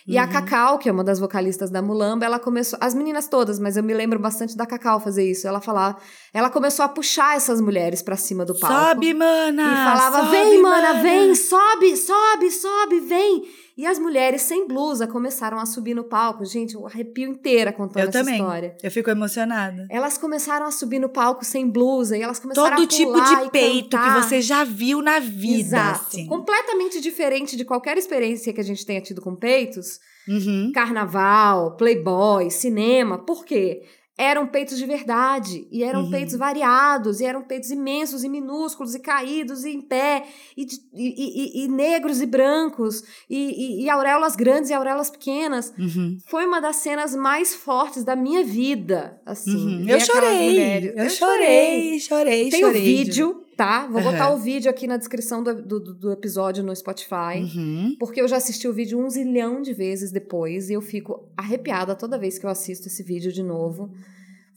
E 0.06 0.16
uhum. 0.16 0.22
a 0.22 0.26
Cacau, 0.26 0.78
que 0.78 0.90
é 0.90 0.92
uma 0.92 1.02
das 1.02 1.18
vocalistas 1.18 1.70
da 1.70 1.80
Mulamba, 1.80 2.26
ela 2.26 2.38
começou. 2.38 2.78
As 2.82 2.94
meninas 2.94 3.28
todas, 3.28 3.58
mas 3.58 3.78
eu 3.78 3.82
me 3.82 3.94
lembro 3.94 4.18
bastante 4.18 4.54
da 4.54 4.66
Cacau 4.66 5.00
fazer 5.00 5.30
isso. 5.30 5.48
Ela 5.48 5.62
falava. 5.62 5.96
Ela 6.34 6.50
começou 6.50 6.84
a 6.84 6.88
puxar 6.88 7.34
essas 7.34 7.62
mulheres 7.62 8.02
para 8.02 8.16
cima 8.16 8.44
do 8.44 8.58
palco. 8.58 8.74
Sobe, 8.74 9.14
mana! 9.14 9.62
E 9.62 9.74
falava: 9.74 10.18
sobe, 10.24 10.30
vem, 10.30 10.62
mana, 10.62 10.94
mana, 10.94 11.02
vem, 11.02 11.34
sobe, 11.34 11.96
sobe, 11.96 12.50
sobe, 12.50 13.00
vem. 13.00 13.44
E 13.78 13.86
as 13.86 13.96
mulheres 13.96 14.42
sem 14.42 14.66
blusa 14.66 15.06
começaram 15.06 15.56
a 15.56 15.64
subir 15.64 15.94
no 15.94 16.02
palco. 16.02 16.44
Gente, 16.44 16.74
eu 16.74 16.84
arrepio 16.84 17.28
inteira 17.30 17.72
contando 17.72 18.02
eu 18.02 18.08
essa 18.08 18.18
também. 18.18 18.34
história. 18.34 18.76
Eu 18.82 18.90
fico 18.90 19.08
emocionada. 19.08 19.86
Elas 19.88 20.18
começaram 20.18 20.66
a 20.66 20.72
subir 20.72 20.98
no 20.98 21.08
palco 21.08 21.44
sem 21.44 21.70
blusa 21.70 22.18
e 22.18 22.20
elas 22.20 22.40
começaram 22.40 22.76
Todo 22.76 22.84
a 22.84 22.88
tipo 22.88 23.12
de 23.12 23.50
peito 23.52 23.90
cantar. 23.90 24.20
que 24.20 24.26
você 24.28 24.42
já 24.42 24.64
viu 24.64 25.00
na 25.00 25.20
vida. 25.20 25.60
Exato. 25.60 26.06
Assim. 26.08 26.26
Completamente 26.26 27.00
diferente 27.00 27.56
de 27.56 27.64
qualquer 27.64 27.96
experiência 27.96 28.52
que 28.52 28.60
a 28.60 28.64
gente 28.64 28.84
tenha 28.84 29.00
tido 29.00 29.22
com 29.22 29.36
peitos. 29.36 30.00
Uhum. 30.26 30.72
Carnaval, 30.74 31.76
playboy, 31.76 32.50
cinema. 32.50 33.16
Por 33.24 33.44
quê? 33.44 33.82
Eram 34.18 34.48
peitos 34.48 34.76
de 34.76 34.84
verdade, 34.84 35.68
e 35.70 35.84
eram 35.84 36.02
uhum. 36.02 36.10
peitos 36.10 36.34
variados, 36.34 37.20
e 37.20 37.24
eram 37.24 37.40
peitos 37.42 37.70
imensos 37.70 38.24
e 38.24 38.28
minúsculos, 38.28 38.96
e 38.96 38.98
caídos, 38.98 39.64
e 39.64 39.70
em 39.70 39.80
pé, 39.80 40.26
e, 40.56 40.66
e, 40.92 41.62
e, 41.62 41.64
e 41.64 41.68
negros 41.68 42.20
e 42.20 42.26
brancos, 42.26 43.04
e, 43.30 43.88
auréolas 43.88 44.34
grandes 44.34 44.70
e 44.70 44.74
auréolas 44.74 45.08
pequenas. 45.08 45.72
Uhum. 45.78 46.18
Foi 46.26 46.44
uma 46.44 46.60
das 46.60 46.76
cenas 46.76 47.14
mais 47.14 47.54
fortes 47.54 48.02
da 48.02 48.16
minha 48.16 48.42
vida, 48.42 49.20
assim. 49.24 49.82
Uhum. 49.82 49.88
Eu 49.88 50.00
chorei, 50.00 50.88
eu, 50.88 51.04
eu 51.04 51.10
chorei, 51.10 52.00
chorei, 52.00 52.50
Tem 52.50 52.60
chorei. 52.60 52.80
o 52.80 52.84
vídeo, 52.84 53.44
tá? 53.58 53.88
Vou 53.88 54.00
botar 54.00 54.30
o 54.30 54.38
vídeo 54.38 54.70
aqui 54.70 54.86
na 54.86 54.96
descrição 54.96 55.42
do, 55.42 55.52
do, 55.60 55.80
do 55.80 56.12
episódio 56.12 56.62
no 56.62 56.74
Spotify, 56.74 57.42
uhum. 57.42 57.96
porque 57.98 58.20
eu 58.20 58.28
já 58.28 58.36
assisti 58.36 58.68
o 58.68 58.72
vídeo 58.72 59.04
um 59.04 59.10
zilhão 59.10 59.60
de 59.60 59.72
vezes 59.72 60.12
depois, 60.12 60.70
e 60.70 60.74
eu 60.74 60.80
fico 60.80 61.28
arrepiada 61.36 61.96
toda 61.96 62.16
vez 62.16 62.38
que 62.38 62.46
eu 62.46 62.50
assisto 62.50 62.86
esse 62.86 63.02
vídeo 63.02 63.32
de 63.32 63.42
novo. 63.42 63.90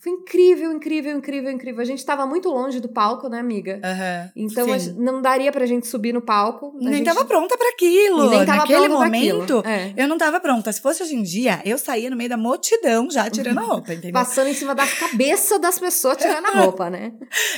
Foi 0.01 0.13
incrível, 0.13 0.71
incrível, 0.71 1.15
incrível, 1.15 1.51
incrível. 1.51 1.79
A 1.79 1.85
gente 1.85 1.99
estava 1.99 2.25
muito 2.25 2.49
longe 2.49 2.79
do 2.79 2.89
palco, 2.89 3.29
né, 3.29 3.39
amiga? 3.39 3.75
Uhum, 3.75 4.31
então 4.35 4.65
não 4.97 5.21
daria 5.21 5.51
pra 5.51 5.63
gente 5.67 5.85
subir 5.85 6.11
no 6.11 6.21
palco. 6.21 6.75
Nem 6.79 6.95
gente... 6.95 7.05
tava 7.05 7.23
pronta 7.23 7.55
para 7.55 7.69
aquilo. 7.69 8.31
Nem 8.31 8.43
tava 8.43 8.61
Naquele 8.61 8.87
pronta 8.87 9.05
momento, 9.05 9.63
é. 9.63 9.93
eu 9.95 10.07
não 10.07 10.17
tava 10.17 10.39
pronta. 10.39 10.71
Se 10.71 10.81
fosse 10.81 11.03
hoje 11.03 11.13
em 11.13 11.21
dia, 11.21 11.61
eu 11.63 11.77
saía 11.77 12.09
no 12.09 12.15
meio 12.15 12.31
da 12.31 12.37
multidão 12.37 13.11
já 13.11 13.29
tirando 13.29 13.59
a 13.59 13.61
roupa, 13.61 13.93
entendeu? 13.93 14.13
Passando 14.13 14.47
em 14.47 14.55
cima 14.55 14.73
da 14.73 14.87
cabeça 14.87 15.59
das 15.59 15.77
pessoas 15.77 16.17
tirando 16.17 16.47
a 16.47 16.49
roupa, 16.65 16.89
né? 16.89 17.13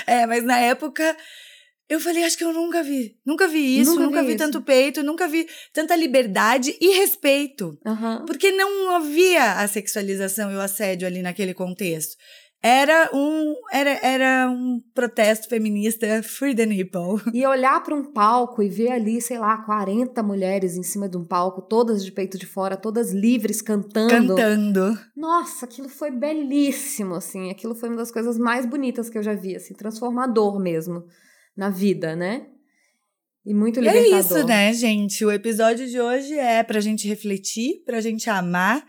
é, 0.06 0.28
mas 0.28 0.44
na 0.44 0.58
época 0.58 1.16
eu 1.90 2.00
falei, 2.00 2.24
acho 2.24 2.38
que 2.38 2.44
eu 2.44 2.54
nunca 2.54 2.82
vi. 2.82 3.18
Nunca 3.26 3.48
vi 3.48 3.80
isso, 3.80 3.92
nunca, 3.92 4.06
nunca 4.06 4.22
vi, 4.24 4.28
vi 4.30 4.38
tanto 4.38 4.62
peito, 4.62 5.04
nunca 5.04 5.28
vi 5.28 5.48
tanta 5.74 5.96
liberdade 5.96 6.76
e 6.80 6.98
respeito. 6.98 7.78
Uhum. 7.86 8.26
Porque 8.26 8.52
não 8.52 8.96
havia 8.96 9.60
a 9.60 9.68
sexualização 9.68 10.52
e 10.52 10.56
o 10.56 10.62
assédio 10.62 11.08
ali 11.08 11.22
naquele 11.22 11.54
contexto. 11.54 12.16
Era 12.66 13.10
um, 13.14 13.56
era, 13.74 13.90
era 14.02 14.50
um 14.50 14.82
protesto 14.96 15.50
feminista 15.50 16.24
free 16.24 16.56
the 16.56 16.66
nipple. 16.66 17.22
E 17.34 17.46
olhar 17.46 17.84
para 17.84 17.94
um 17.94 18.14
palco 18.14 18.64
e 18.64 18.70
ver 18.70 18.90
ali, 18.90 19.20
sei 19.20 19.38
lá, 19.38 19.58
40 19.58 20.24
mulheres 20.24 20.78
em 20.78 20.84
cima 20.84 21.10
de 21.10 21.18
um 21.18 21.26
palco, 21.26 21.62
todas 21.62 22.06
de 22.06 22.10
peito 22.10 22.38
de 22.38 22.46
fora, 22.46 22.78
todas 22.78 23.12
livres, 23.12 23.62
cantando. 23.62 24.34
Cantando. 24.34 24.98
Nossa, 25.14 25.66
aquilo 25.66 25.90
foi 25.90 26.10
belíssimo, 26.10 27.16
assim. 27.16 27.52
Aquilo 27.52 27.76
foi 27.76 27.90
uma 27.90 27.98
das 27.98 28.12
coisas 28.12 28.38
mais 28.38 28.66
bonitas 28.66 29.10
que 29.10 29.18
eu 29.18 29.24
já 29.24 29.34
vi, 29.34 29.58
assim, 29.58 29.74
transformador 29.74 30.58
mesmo 30.58 31.04
na 31.56 31.70
vida, 31.70 32.16
né? 32.16 32.48
E 33.46 33.54
muito 33.54 33.80
libertador. 33.80 34.10
E 34.10 34.14
é 34.14 34.20
isso, 34.20 34.48
né, 34.48 34.74
gente? 34.74 35.26
O 35.26 35.32
episódio 35.32 35.88
de 35.88 36.00
hoje 36.00 36.38
é 36.38 36.64
pra 36.64 36.80
gente 36.80 37.08
refletir, 37.08 37.84
pra 37.86 38.00
gente 38.00 38.30
amar 38.30 38.86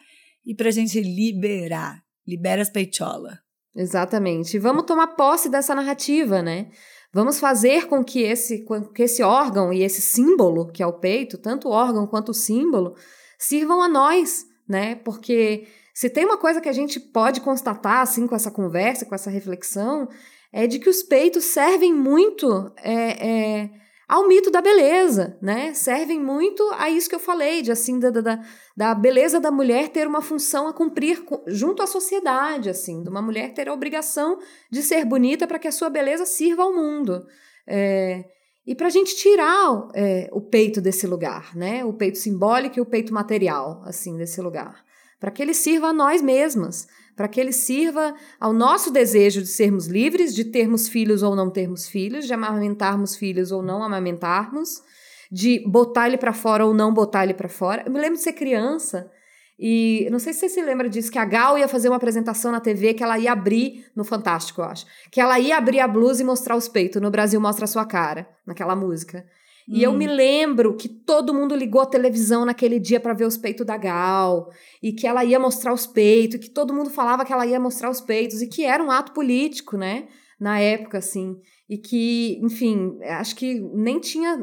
e 0.46 0.54
pra 0.54 0.70
gente 0.70 1.00
liberar. 1.00 2.02
Libera 2.26 2.62
as 2.62 2.70
peitolas. 2.70 3.34
Exatamente. 3.74 4.56
E 4.56 4.60
vamos 4.60 4.84
tomar 4.84 5.08
posse 5.08 5.48
dessa 5.48 5.74
narrativa, 5.74 6.40
né? 6.40 6.68
Vamos 7.12 7.38
fazer 7.38 7.86
com 7.86 8.04
que 8.04 8.22
esse, 8.22 8.64
que 8.94 9.02
esse 9.02 9.22
órgão 9.22 9.72
e 9.72 9.82
esse 9.82 10.00
símbolo, 10.00 10.70
que 10.70 10.82
é 10.82 10.86
o 10.86 10.98
peito, 10.98 11.38
tanto 11.38 11.68
o 11.68 11.72
órgão 11.72 12.06
quanto 12.06 12.30
o 12.30 12.34
símbolo, 12.34 12.96
sirvam 13.38 13.82
a 13.82 13.88
nós, 13.88 14.44
né? 14.68 14.96
Porque 14.96 15.66
se 15.92 16.10
tem 16.10 16.24
uma 16.24 16.38
coisa 16.38 16.60
que 16.60 16.68
a 16.68 16.72
gente 16.72 16.98
pode 16.98 17.40
constatar, 17.40 18.00
assim, 18.00 18.26
com 18.26 18.34
essa 18.34 18.50
conversa, 18.50 19.04
com 19.04 19.14
essa 19.14 19.30
reflexão, 19.30 20.08
é 20.56 20.68
de 20.68 20.78
que 20.78 20.88
os 20.88 21.02
peitos 21.02 21.46
servem 21.46 21.92
muito 21.92 22.72
é, 22.76 23.62
é, 23.62 23.70
ao 24.08 24.28
mito 24.28 24.52
da 24.52 24.62
beleza, 24.62 25.36
né? 25.42 25.74
Servem 25.74 26.20
muito 26.20 26.62
a 26.78 26.88
isso 26.88 27.08
que 27.08 27.14
eu 27.16 27.20
falei, 27.20 27.60
de 27.60 27.72
assim, 27.72 27.98
da, 27.98 28.10
da, 28.10 28.40
da 28.76 28.94
beleza 28.94 29.40
da 29.40 29.50
mulher 29.50 29.88
ter 29.88 30.06
uma 30.06 30.22
função 30.22 30.68
a 30.68 30.72
cumprir 30.72 31.24
junto 31.48 31.82
à 31.82 31.88
sociedade, 31.88 32.70
assim, 32.70 33.02
de 33.02 33.08
uma 33.08 33.20
mulher 33.20 33.52
ter 33.52 33.68
a 33.68 33.72
obrigação 33.72 34.38
de 34.70 34.80
ser 34.80 35.04
bonita 35.04 35.44
para 35.44 35.58
que 35.58 35.66
a 35.66 35.72
sua 35.72 35.90
beleza 35.90 36.24
sirva 36.24 36.62
ao 36.62 36.72
mundo. 36.72 37.26
É, 37.66 38.24
e 38.64 38.76
para 38.76 38.86
a 38.86 38.90
gente 38.90 39.16
tirar 39.16 39.88
é, 39.92 40.30
o 40.32 40.40
peito 40.40 40.80
desse 40.80 41.04
lugar, 41.04 41.50
né? 41.56 41.84
O 41.84 41.92
peito 41.92 42.18
simbólico 42.18 42.78
e 42.78 42.80
o 42.80 42.86
peito 42.86 43.12
material, 43.12 43.82
assim, 43.84 44.16
desse 44.16 44.40
lugar. 44.40 44.84
Para 45.18 45.30
que 45.30 45.42
ele 45.42 45.54
sirva 45.54 45.88
a 45.88 45.92
nós 45.92 46.20
mesmas 46.20 46.86
para 47.16 47.28
que 47.28 47.40
ele 47.40 47.52
sirva 47.52 48.14
ao 48.40 48.52
nosso 48.52 48.90
desejo 48.90 49.40
de 49.40 49.46
sermos 49.46 49.86
livres, 49.86 50.34
de 50.34 50.44
termos 50.44 50.88
filhos 50.88 51.22
ou 51.22 51.36
não 51.36 51.50
termos 51.50 51.86
filhos, 51.86 52.26
de 52.26 52.34
amamentarmos 52.34 53.16
filhos 53.16 53.52
ou 53.52 53.62
não 53.62 53.82
amamentarmos, 53.82 54.82
de 55.30 55.62
botar 55.66 56.08
ele 56.08 56.18
para 56.18 56.32
fora 56.32 56.66
ou 56.66 56.74
não 56.74 56.92
botar 56.92 57.24
ele 57.24 57.34
para 57.34 57.48
fora. 57.48 57.84
Eu 57.86 57.92
me 57.92 58.00
lembro 58.00 58.16
de 58.16 58.22
ser 58.22 58.32
criança 58.32 59.10
e 59.58 60.08
não 60.10 60.18
sei 60.18 60.32
se 60.32 60.40
você 60.40 60.48
se 60.48 60.62
lembra 60.62 60.88
disso, 60.88 61.12
que 61.12 61.18
a 61.18 61.24
Gal 61.24 61.56
ia 61.56 61.68
fazer 61.68 61.88
uma 61.88 61.96
apresentação 61.96 62.50
na 62.50 62.60
TV 62.60 62.92
que 62.94 63.04
ela 63.04 63.18
ia 63.18 63.30
abrir, 63.30 63.86
no 63.94 64.02
Fantástico, 64.02 64.60
eu 64.60 64.64
acho, 64.64 64.84
que 65.12 65.20
ela 65.20 65.38
ia 65.38 65.56
abrir 65.56 65.78
a 65.78 65.86
blusa 65.86 66.22
e 66.22 66.26
mostrar 66.26 66.56
os 66.56 66.68
peitos. 66.68 67.00
No 67.00 67.10
Brasil, 67.10 67.40
mostra 67.40 67.64
a 67.64 67.68
sua 67.68 67.84
cara, 67.84 68.28
naquela 68.44 68.74
música. 68.74 69.24
E 69.66 69.82
eu 69.82 69.92
me 69.92 70.06
hum. 70.06 70.12
lembro 70.14 70.76
que 70.76 70.88
todo 70.88 71.32
mundo 71.32 71.56
ligou 71.56 71.80
a 71.80 71.86
televisão 71.86 72.44
naquele 72.44 72.78
dia 72.78 73.00
para 73.00 73.14
ver 73.14 73.24
os 73.24 73.36
peitos 73.36 73.64
da 73.64 73.76
Gal, 73.76 74.50
e 74.82 74.92
que 74.92 75.06
ela 75.06 75.24
ia 75.24 75.38
mostrar 75.38 75.72
os 75.72 75.86
peitos, 75.86 76.38
que 76.38 76.50
todo 76.50 76.74
mundo 76.74 76.90
falava 76.90 77.24
que 77.24 77.32
ela 77.32 77.46
ia 77.46 77.58
mostrar 77.58 77.90
os 77.90 78.00
peitos, 78.00 78.42
e 78.42 78.46
que 78.46 78.64
era 78.64 78.82
um 78.82 78.90
ato 78.90 79.12
político, 79.12 79.76
né? 79.76 80.06
na 80.38 80.58
época, 80.58 80.98
assim, 80.98 81.40
e 81.68 81.78
que, 81.78 82.38
enfim, 82.42 82.98
acho 83.02 83.36
que 83.36 83.60
nem 83.72 83.98
tinha 83.98 84.38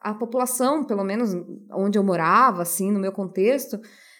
a 0.00 0.14
população, 0.14 0.84
pelo 0.84 1.04
menos 1.04 1.30
onde 1.72 1.98
eu 1.98 2.02
morava, 2.02 2.62
assim, 2.62 2.90
no 2.90 2.98
meu 2.98 3.12
contexto, 3.12 3.78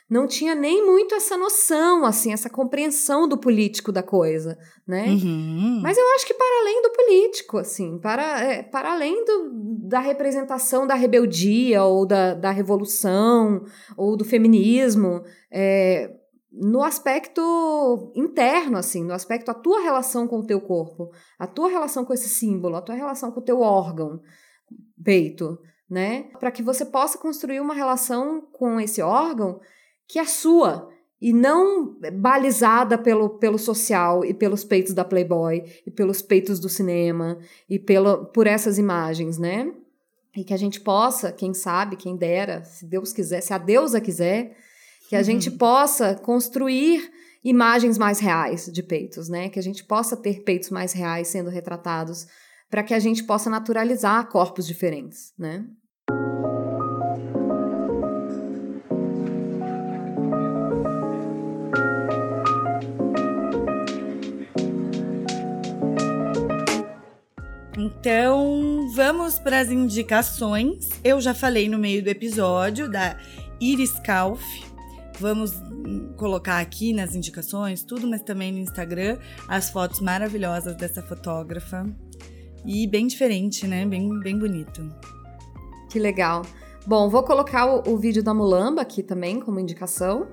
não 0.08 0.26
tinha 0.26 0.54
nem 0.54 0.86
muito 0.86 1.14
essa 1.16 1.36
noção, 1.36 2.04
assim, 2.04 2.32
essa 2.32 2.48
compreensão 2.48 3.26
do 3.26 3.36
político 3.36 3.90
da 3.90 4.04
coisa, 4.04 4.56
né? 4.86 5.06
Uhum. 5.08 5.80
Mas 5.82 5.98
eu 5.98 6.04
acho 6.14 6.26
que 6.26 6.34
para 6.34 6.60
além 6.60 6.82
do 6.82 6.90
político, 6.92 7.58
assim, 7.58 7.98
para, 7.98 8.40
é, 8.40 8.62
para 8.62 8.92
além 8.92 9.24
do, 9.24 9.50
da 9.88 9.98
representação 9.98 10.86
da 10.86 10.94
rebeldia 10.94 11.82
ou 11.82 12.06
da, 12.06 12.34
da 12.34 12.52
revolução 12.52 13.64
ou 13.96 14.16
do 14.16 14.24
feminismo, 14.24 15.24
é, 15.50 16.14
no 16.52 16.84
aspecto 16.84 18.12
interno, 18.14 18.78
assim, 18.78 19.02
no 19.02 19.12
aspecto 19.12 19.50
a 19.50 19.54
tua 19.54 19.80
relação 19.80 20.28
com 20.28 20.38
o 20.38 20.46
teu 20.46 20.60
corpo, 20.60 21.10
a 21.36 21.48
tua 21.48 21.68
relação 21.68 22.04
com 22.04 22.14
esse 22.14 22.28
símbolo, 22.28 22.76
a 22.76 22.82
tua 22.82 22.94
relação 22.94 23.32
com 23.32 23.40
o 23.40 23.44
teu 23.44 23.60
órgão, 23.60 24.20
peito, 25.02 25.58
né? 25.90 26.30
Para 26.38 26.52
que 26.52 26.62
você 26.62 26.84
possa 26.84 27.18
construir 27.18 27.60
uma 27.60 27.74
relação 27.74 28.40
com 28.52 28.80
esse 28.80 29.02
órgão 29.02 29.60
que 30.08 30.18
é 30.18 30.24
sua 30.24 30.88
e 31.20 31.32
não 31.32 31.96
balizada 32.14 32.98
pelo, 32.98 33.30
pelo 33.38 33.58
social 33.58 34.24
e 34.24 34.34
pelos 34.34 34.64
peitos 34.64 34.92
da 34.92 35.04
Playboy 35.04 35.64
e 35.86 35.90
pelos 35.90 36.20
peitos 36.20 36.60
do 36.60 36.68
cinema 36.68 37.38
e 37.68 37.78
pelo, 37.78 38.26
por 38.26 38.46
essas 38.46 38.78
imagens, 38.78 39.38
né? 39.38 39.72
E 40.36 40.44
que 40.44 40.52
a 40.52 40.58
gente 40.58 40.80
possa, 40.80 41.32
quem 41.32 41.54
sabe, 41.54 41.96
quem 41.96 42.16
dera, 42.16 42.62
se 42.64 42.84
Deus 42.84 43.12
quiser, 43.12 43.40
se 43.40 43.54
a 43.54 43.58
deusa 43.58 44.00
quiser, 44.00 44.54
que 45.08 45.16
a 45.16 45.20
uhum. 45.20 45.24
gente 45.24 45.50
possa 45.50 46.14
construir 46.14 47.10
imagens 47.42 47.96
mais 47.96 48.18
reais 48.18 48.70
de 48.70 48.82
peitos, 48.82 49.28
né? 49.28 49.48
Que 49.48 49.58
a 49.58 49.62
gente 49.62 49.84
possa 49.84 50.16
ter 50.16 50.42
peitos 50.42 50.68
mais 50.68 50.92
reais 50.92 51.28
sendo 51.28 51.48
retratados 51.48 52.26
para 52.68 52.82
que 52.82 52.92
a 52.92 52.98
gente 52.98 53.24
possa 53.24 53.48
naturalizar 53.48 54.28
corpos 54.28 54.66
diferentes, 54.66 55.32
né? 55.38 55.64
Então, 67.76 68.88
vamos 68.94 69.38
para 69.38 69.60
as 69.60 69.70
indicações. 69.70 70.88
Eu 71.04 71.20
já 71.20 71.34
falei 71.34 71.68
no 71.68 71.78
meio 71.78 72.02
do 72.02 72.08
episódio 72.08 72.90
da 72.90 73.18
Iris 73.60 73.92
Kauf. 74.00 74.42
Vamos 75.20 75.52
colocar 76.16 76.58
aqui 76.58 76.94
nas 76.94 77.14
indicações 77.14 77.82
tudo, 77.82 78.08
mas 78.08 78.22
também 78.22 78.50
no 78.50 78.58
Instagram 78.58 79.18
as 79.46 79.68
fotos 79.68 80.00
maravilhosas 80.00 80.74
dessa 80.74 81.02
fotógrafa. 81.02 81.84
E 82.64 82.86
bem 82.86 83.06
diferente, 83.06 83.66
né? 83.66 83.84
Bem, 83.84 84.08
bem 84.20 84.38
bonito. 84.38 84.82
Que 85.90 85.98
legal. 85.98 86.42
Bom, 86.86 87.10
vou 87.10 87.24
colocar 87.24 87.66
o, 87.66 87.92
o 87.92 87.98
vídeo 87.98 88.22
da 88.22 88.32
Mulamba 88.32 88.80
aqui 88.80 89.02
também 89.02 89.38
como 89.38 89.60
indicação 89.60 90.28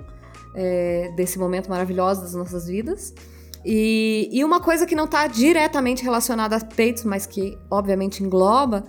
é, 0.55 1.11
desse 1.15 1.37
momento 1.37 1.69
maravilhoso 1.69 2.21
das 2.21 2.33
nossas 2.33 2.67
vidas. 2.67 3.13
E, 3.65 4.29
e 4.31 4.43
uma 4.43 4.59
coisa 4.59 4.85
que 4.85 4.95
não 4.95 5.05
está 5.05 5.25
diretamente 5.27 6.03
relacionada 6.03 6.55
a 6.55 6.59
peitos, 6.59 7.03
mas 7.03 7.25
que 7.25 7.57
obviamente 7.71 8.23
engloba, 8.23 8.83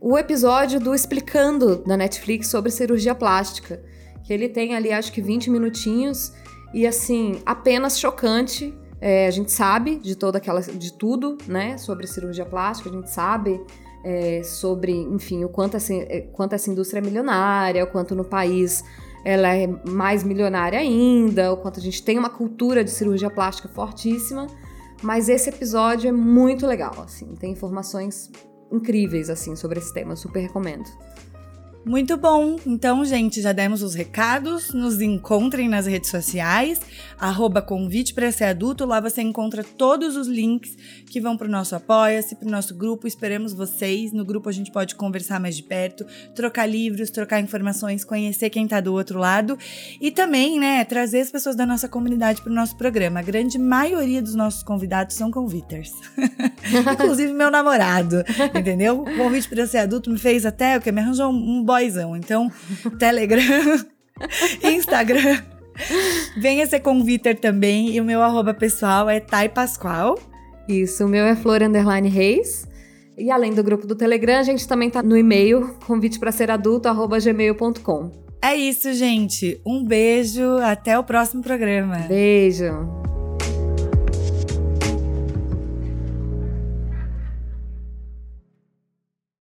o 0.00 0.16
episódio 0.16 0.80
do 0.80 0.94
Explicando 0.94 1.76
da 1.84 1.96
Netflix 1.96 2.48
sobre 2.48 2.70
cirurgia 2.70 3.14
plástica. 3.14 3.82
Que 4.24 4.32
ele 4.32 4.48
tem 4.48 4.74
ali 4.74 4.92
acho 4.92 5.12
que 5.12 5.20
20 5.20 5.50
minutinhos 5.50 6.32
e 6.72 6.86
assim, 6.86 7.40
apenas 7.44 7.98
chocante. 7.98 8.74
É, 9.00 9.26
a 9.26 9.30
gente 9.30 9.50
sabe 9.50 9.96
de 9.96 10.14
toda 10.14 10.38
aquela. 10.38 10.60
de 10.60 10.92
tudo, 10.92 11.38
né? 11.46 11.78
Sobre 11.78 12.06
cirurgia 12.06 12.44
plástica, 12.44 12.90
a 12.90 12.92
gente 12.92 13.10
sabe 13.10 13.60
é, 14.04 14.42
sobre, 14.42 14.92
enfim, 14.92 15.44
o 15.44 15.48
quanto 15.48 15.76
essa, 15.76 15.94
é, 15.94 16.20
quanto 16.32 16.54
essa 16.54 16.70
indústria 16.70 17.00
é 17.00 17.02
milionária, 17.02 17.82
o 17.82 17.86
quanto 17.86 18.14
no 18.14 18.24
país 18.24 18.84
ela 19.24 19.54
é 19.54 19.66
mais 19.88 20.24
milionária 20.24 20.78
ainda, 20.78 21.52
o 21.52 21.56
quanto 21.56 21.78
a 21.78 21.82
gente 21.82 22.02
tem 22.02 22.18
uma 22.18 22.30
cultura 22.30 22.82
de 22.82 22.90
cirurgia 22.90 23.30
plástica 23.30 23.68
fortíssima. 23.68 24.46
Mas 25.02 25.28
esse 25.28 25.48
episódio 25.48 26.08
é 26.08 26.12
muito 26.12 26.66
legal, 26.66 26.94
assim, 27.02 27.34
tem 27.34 27.52
informações 27.52 28.30
incríveis 28.70 29.30
assim 29.30 29.56
sobre 29.56 29.78
esse 29.78 29.92
tema, 29.92 30.14
super 30.14 30.40
recomendo. 30.40 30.88
Muito 31.84 32.14
bom! 32.18 32.58
Então, 32.66 33.02
gente, 33.06 33.40
já 33.40 33.52
demos 33.52 33.82
os 33.82 33.94
recados. 33.94 34.74
Nos 34.74 35.00
encontrem 35.00 35.66
nas 35.66 35.86
redes 35.86 36.10
sociais, 36.10 36.78
arroba 37.18 37.62
convite 37.62 38.12
para 38.12 38.30
ser 38.30 38.44
adulto. 38.44 38.84
Lá 38.84 39.00
você 39.00 39.22
encontra 39.22 39.64
todos 39.64 40.14
os 40.14 40.28
links 40.28 40.76
que 41.06 41.20
vão 41.20 41.38
para 41.38 41.48
o 41.48 41.50
nosso 41.50 41.74
Apoia-se, 41.74 42.36
para 42.36 42.46
o 42.46 42.50
nosso 42.50 42.74
grupo. 42.74 43.06
Esperamos 43.06 43.54
vocês. 43.54 44.12
No 44.12 44.26
grupo 44.26 44.50
a 44.50 44.52
gente 44.52 44.70
pode 44.70 44.94
conversar 44.94 45.40
mais 45.40 45.56
de 45.56 45.62
perto, 45.62 46.04
trocar 46.34 46.66
livros, 46.66 47.08
trocar 47.08 47.40
informações, 47.40 48.04
conhecer 48.04 48.50
quem 48.50 48.64
está 48.64 48.78
do 48.78 48.92
outro 48.92 49.18
lado 49.18 49.58
e 49.98 50.10
também, 50.10 50.60
né, 50.60 50.84
trazer 50.84 51.20
as 51.20 51.30
pessoas 51.30 51.56
da 51.56 51.64
nossa 51.64 51.88
comunidade 51.88 52.42
para 52.42 52.52
o 52.52 52.54
nosso 52.54 52.76
programa. 52.76 53.20
A 53.20 53.22
grande 53.22 53.58
maioria 53.58 54.20
dos 54.20 54.34
nossos 54.34 54.62
convidados 54.62 55.16
são 55.16 55.30
conviters. 55.30 55.92
Inclusive 56.92 57.32
meu 57.32 57.50
namorado, 57.50 58.22
entendeu? 58.54 59.00
O 59.00 59.16
convite 59.16 59.48
para 59.48 59.66
ser 59.66 59.78
adulto 59.78 60.10
me 60.10 60.18
fez 60.18 60.44
até 60.44 60.76
o 60.76 60.80
que 60.80 60.92
me 60.92 61.00
arranjou 61.00 61.30
um 61.30 61.69
boyzão. 61.70 62.16
Então, 62.16 62.50
Telegram, 62.98 63.40
Instagram. 64.62 65.40
Venha 66.36 66.66
ser 66.66 66.80
conviter 66.80 67.38
também. 67.38 67.94
E 67.94 68.00
o 68.00 68.04
meu 68.04 68.22
arroba 68.22 68.52
pessoal 68.52 69.08
é 69.08 69.20
Thay 69.20 69.48
Pascoal. 69.48 70.18
Isso, 70.68 71.04
o 71.04 71.08
meu 71.08 71.24
é 71.24 71.36
Flor 71.36 71.62
Underline 71.62 72.08
Reis. 72.08 72.66
E 73.16 73.30
além 73.30 73.52
do 73.52 73.62
grupo 73.62 73.86
do 73.86 73.94
Telegram, 73.94 74.38
a 74.38 74.42
gente 74.42 74.66
também 74.66 74.90
tá 74.90 75.02
no 75.02 75.16
e-mail 75.16 75.76
convite 75.86 76.18
para 76.18 76.32
ser 76.32 76.50
adulto 76.50 76.88
gmail.com. 76.88 78.10
É 78.42 78.56
isso, 78.56 78.92
gente. 78.94 79.60
Um 79.66 79.84
beijo, 79.84 80.56
até 80.62 80.98
o 80.98 81.04
próximo 81.04 81.42
programa. 81.42 81.98
Beijo. 82.08 83.19